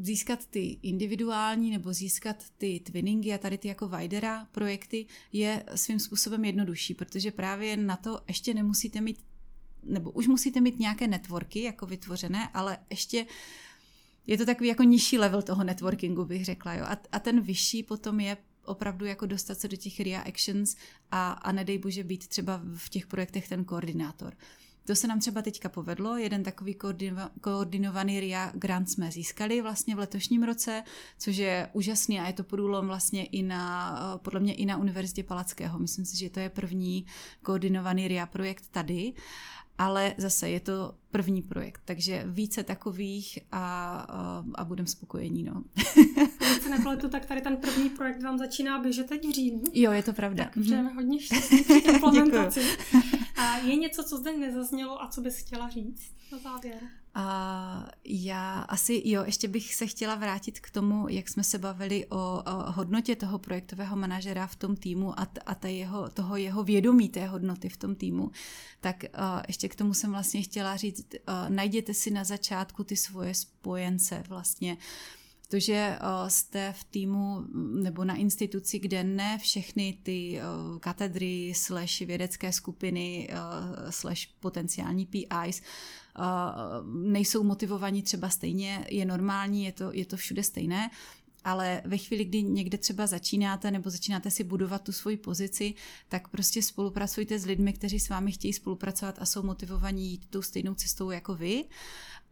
získat 0.00 0.46
ty 0.46 0.78
individuální 0.82 1.70
nebo 1.70 1.92
získat 1.92 2.36
ty 2.58 2.80
twinningy 2.80 3.32
a 3.32 3.38
tady 3.38 3.58
ty 3.58 3.68
jako 3.68 3.88
Videra 3.88 4.44
projekty 4.52 5.06
je 5.32 5.64
svým 5.74 5.98
způsobem 5.98 6.44
jednodušší, 6.44 6.94
protože 6.94 7.30
právě 7.30 7.76
na 7.76 7.96
to 7.96 8.20
ještě 8.28 8.54
nemusíte 8.54 9.00
mít, 9.00 9.18
nebo 9.82 10.10
už 10.10 10.26
musíte 10.26 10.60
mít 10.60 10.78
nějaké 10.78 11.08
networky 11.08 11.62
jako 11.62 11.86
vytvořené, 11.86 12.48
ale 12.54 12.78
ještě 12.90 13.26
je 14.26 14.38
to 14.38 14.46
takový 14.46 14.68
jako 14.68 14.82
nižší 14.82 15.18
level 15.18 15.42
toho 15.42 15.64
networkingu, 15.64 16.24
bych 16.24 16.44
řekla. 16.44 16.74
Jo? 16.74 16.84
A, 16.84 16.96
a 17.12 17.18
ten 17.18 17.40
vyšší 17.40 17.82
potom 17.82 18.20
je 18.20 18.36
opravdu 18.64 19.04
jako 19.04 19.26
dostat 19.26 19.58
se 19.58 19.68
do 19.68 19.76
těch 19.76 20.00
RIA 20.00 20.20
actions 20.20 20.76
a, 21.10 21.32
a 21.32 21.52
nedej 21.52 21.78
bože 21.78 22.04
být 22.04 22.28
třeba 22.28 22.62
v 22.76 22.88
těch 22.88 23.06
projektech 23.06 23.48
ten 23.48 23.64
koordinátor. 23.64 24.36
To 24.84 24.94
se 24.94 25.06
nám 25.06 25.20
třeba 25.20 25.42
teďka 25.42 25.68
povedlo, 25.68 26.16
jeden 26.16 26.42
takový 26.42 26.76
koordinovaný 27.40 28.20
RIA 28.20 28.52
grant 28.54 28.90
jsme 28.90 29.10
získali 29.10 29.62
vlastně 29.62 29.94
v 29.94 29.98
letošním 29.98 30.42
roce, 30.42 30.82
což 31.18 31.36
je 31.36 31.68
úžasný 31.72 32.20
a 32.20 32.26
je 32.26 32.32
to 32.32 32.44
průlom 32.44 32.86
vlastně 32.86 33.24
i 33.24 33.42
na, 33.42 34.20
podle 34.22 34.40
mě 34.40 34.54
i 34.54 34.66
na 34.66 34.76
Univerzitě 34.76 35.22
Palackého. 35.22 35.78
Myslím 35.78 36.04
si, 36.04 36.18
že 36.18 36.30
to 36.30 36.40
je 36.40 36.50
první 36.50 37.06
koordinovaný 37.42 38.08
RIA 38.08 38.26
projekt 38.26 38.64
tady 38.70 39.12
ale 39.78 40.14
zase 40.18 40.50
je 40.50 40.60
to 40.60 40.94
první 41.10 41.42
projekt, 41.42 41.82
takže 41.84 42.24
více 42.26 42.62
takových 42.62 43.38
a, 43.52 43.96
a, 44.08 44.44
a 44.54 44.64
budeme 44.64 44.86
spokojení. 44.86 45.42
No. 45.42 45.62
Když 46.38 46.62
se 46.62 46.70
nepletu, 46.70 47.08
tak 47.08 47.26
tady 47.26 47.40
ten 47.40 47.56
první 47.56 47.90
projekt 47.90 48.22
vám 48.22 48.38
začíná 48.38 48.78
běžet 48.78 49.06
teď 49.06 49.28
v 49.28 49.30
říjnu. 49.30 49.62
Jo, 49.72 49.92
je 49.92 50.02
to 50.02 50.12
pravda. 50.12 50.44
Tak 50.44 50.58
přejeme 50.62 50.90
mm-hmm. 50.90 50.94
hodně 50.94 51.20
štěstí 51.20 51.56
implementaci. 51.94 52.60
A 53.42 53.56
je 53.56 53.76
něco, 53.76 54.04
co 54.04 54.16
zde 54.16 54.38
nezaznělo 54.38 55.02
a 55.02 55.08
co 55.08 55.20
bys 55.20 55.36
chtěla 55.36 55.68
říct 55.68 56.12
na 56.32 56.38
závěr? 56.38 56.78
A 57.14 57.86
já 58.04 58.60
asi, 58.60 59.02
jo, 59.04 59.22
ještě 59.24 59.48
bych 59.48 59.74
se 59.74 59.86
chtěla 59.86 60.14
vrátit 60.14 60.60
k 60.60 60.70
tomu, 60.70 61.08
jak 61.08 61.28
jsme 61.28 61.44
se 61.44 61.58
bavili 61.58 62.06
o, 62.06 62.16
o 62.16 62.72
hodnotě 62.72 63.16
toho 63.16 63.38
projektového 63.38 63.96
manažera 63.96 64.46
v 64.46 64.56
tom 64.56 64.76
týmu 64.76 65.20
a, 65.20 65.28
a 65.46 65.54
ta 65.54 65.68
jeho, 65.68 66.08
toho 66.08 66.36
jeho 66.36 66.64
vědomí 66.64 67.08
té 67.08 67.26
hodnoty 67.26 67.68
v 67.68 67.76
tom 67.76 67.94
týmu. 67.94 68.30
Tak 68.80 69.04
uh, 69.04 69.40
ještě 69.48 69.68
k 69.68 69.76
tomu 69.76 69.94
jsem 69.94 70.10
vlastně 70.10 70.42
chtěla 70.42 70.76
říct, 70.76 71.06
uh, 71.14 71.34
najděte 71.48 71.94
si 71.94 72.10
na 72.10 72.24
začátku 72.24 72.84
ty 72.84 72.96
svoje 72.96 73.34
spojence 73.34 74.24
vlastně 74.28 74.76
To, 75.52 75.60
že 75.60 75.98
jste 76.28 76.72
v 76.72 76.84
týmu 76.84 77.44
nebo 77.82 78.04
na 78.04 78.14
instituci, 78.14 78.78
kde 78.78 79.04
ne 79.04 79.38
všechny 79.38 79.98
ty 80.02 80.40
katedry 80.80 81.52
slash 81.56 82.00
vědecké 82.00 82.52
skupiny 82.52 83.28
slash 83.90 84.26
potenciální 84.40 85.06
PIs 85.06 85.62
nejsou 86.92 87.42
motivovaní 87.42 88.02
třeba 88.02 88.28
stejně, 88.28 88.86
je 88.90 89.04
normální, 89.04 89.64
je 89.64 89.72
to, 89.72 89.92
je 89.92 90.06
to 90.06 90.16
všude 90.16 90.42
stejné, 90.42 90.90
ale 91.44 91.82
ve 91.84 91.98
chvíli, 91.98 92.24
kdy 92.24 92.42
někde 92.42 92.78
třeba 92.78 93.06
začínáte 93.06 93.70
nebo 93.70 93.90
začínáte 93.90 94.30
si 94.30 94.44
budovat 94.44 94.82
tu 94.82 94.92
svoji 94.92 95.16
pozici, 95.16 95.74
tak 96.08 96.28
prostě 96.28 96.62
spolupracujte 96.62 97.38
s 97.38 97.44
lidmi, 97.44 97.72
kteří 97.72 98.00
s 98.00 98.08
vámi 98.08 98.32
chtějí 98.32 98.52
spolupracovat 98.52 99.18
a 99.18 99.26
jsou 99.26 99.42
motivovaní 99.42 100.10
jít 100.10 100.26
tou 100.30 100.42
stejnou 100.42 100.74
cestou 100.74 101.10
jako 101.10 101.34
vy. 101.34 101.64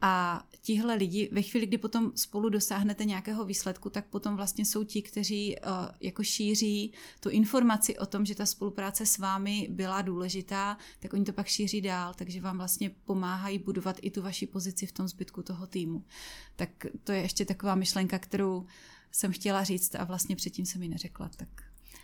A 0.01 0.44
tihle 0.62 0.94
lidi, 0.94 1.28
ve 1.32 1.42
chvíli, 1.42 1.66
kdy 1.66 1.78
potom 1.78 2.12
spolu 2.14 2.48
dosáhnete 2.48 3.05
nějakého 3.05 3.44
výsledku, 3.44 3.90
tak 3.90 4.07
potom 4.07 4.36
vlastně 4.36 4.64
jsou 4.64 4.84
ti, 4.84 5.03
kteří 5.03 5.57
uh, 5.57 5.70
jako 6.01 6.22
šíří 6.22 6.92
tu 7.20 7.28
informaci 7.28 7.98
o 7.98 8.07
tom, 8.07 8.24
že 8.24 8.34
ta 8.34 8.46
spolupráce 8.46 9.07
s 9.07 9.18
vámi 9.18 9.68
byla 9.70 10.03
důležitá, 10.03 10.78
tak 11.01 11.12
oni 11.12 11.24
to 11.24 11.32
pak 11.32 11.46
šíří 11.46 11.80
dál, 11.80 12.14
takže 12.14 12.40
vám 12.40 12.57
vlastně 12.57 12.90
pomáhají 13.05 13.59
budovat 13.59 13.96
i 14.03 14.11
tu 14.11 14.22
vaši 14.22 14.46
pozici 14.46 14.86
v 14.86 14.92
tom 14.92 15.09
zbytku 15.09 15.42
toho 15.42 15.66
týmu. 15.66 16.05
Tak 16.57 16.70
to 17.05 17.12
je 17.12 17.20
ještě 17.20 17.44
taková 17.44 17.74
myšlenka, 17.74 18.18
kterou 18.18 18.66
jsem 19.12 19.32
chtěla 19.32 19.64
říct 19.64 19.94
a 19.94 20.05
vlastně 20.05 20.36
předtím 20.36 20.66
jsem 20.66 20.82
ji 20.82 20.88
neřekla, 20.88 21.30
tak 21.36 21.48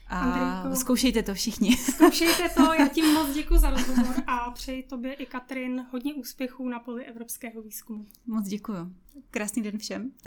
a 0.09 0.20
Andrejko, 0.20 0.76
zkoušejte 0.76 1.22
to 1.22 1.34
všichni. 1.34 1.76
Zkoušejte 1.76 2.48
to, 2.48 2.72
já 2.72 2.88
ti 2.88 3.02
moc 3.02 3.34
děkuji 3.34 3.59
za 3.59 3.70
rozhovor 3.70 4.14
a 4.26 4.50
přeji 4.50 4.82
tobě 4.82 5.14
i 5.14 5.26
Katrin 5.26 5.86
hodně 5.90 6.14
úspěchů 6.14 6.68
na 6.68 6.80
poli 6.80 7.04
evropského 7.04 7.62
výzkumu. 7.62 8.07
Moc 8.26 8.48
děkuji. 8.48 8.92
Krásný 9.30 9.62
den 9.62 9.78
všem. 9.78 10.11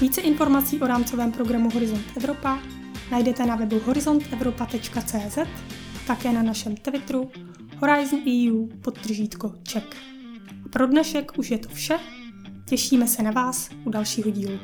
Více 0.00 0.20
informací 0.20 0.80
o 0.80 0.86
rámcovém 0.86 1.32
programu 1.32 1.70
Horizont 1.70 2.04
Evropa 2.16 2.62
najdete 3.10 3.46
na 3.46 3.56
webu 3.56 3.78
horizontevropa.cz, 3.78 5.38
také 6.06 6.32
na 6.32 6.42
našem 6.42 6.76
Twitteru 6.76 7.30
Horizon 7.78 8.20
EU 8.28 8.66
podtržítko 8.66 9.54
Czech. 9.62 9.84
Pro 10.70 10.86
dnešek 10.86 11.38
už 11.38 11.50
je 11.50 11.58
to 11.58 11.68
vše. 11.68 12.19
Těšíme 12.70 13.06
se 13.06 13.22
na 13.22 13.30
vás 13.30 13.68
u 13.84 13.90
dalšího 13.90 14.30
dílu. 14.30 14.58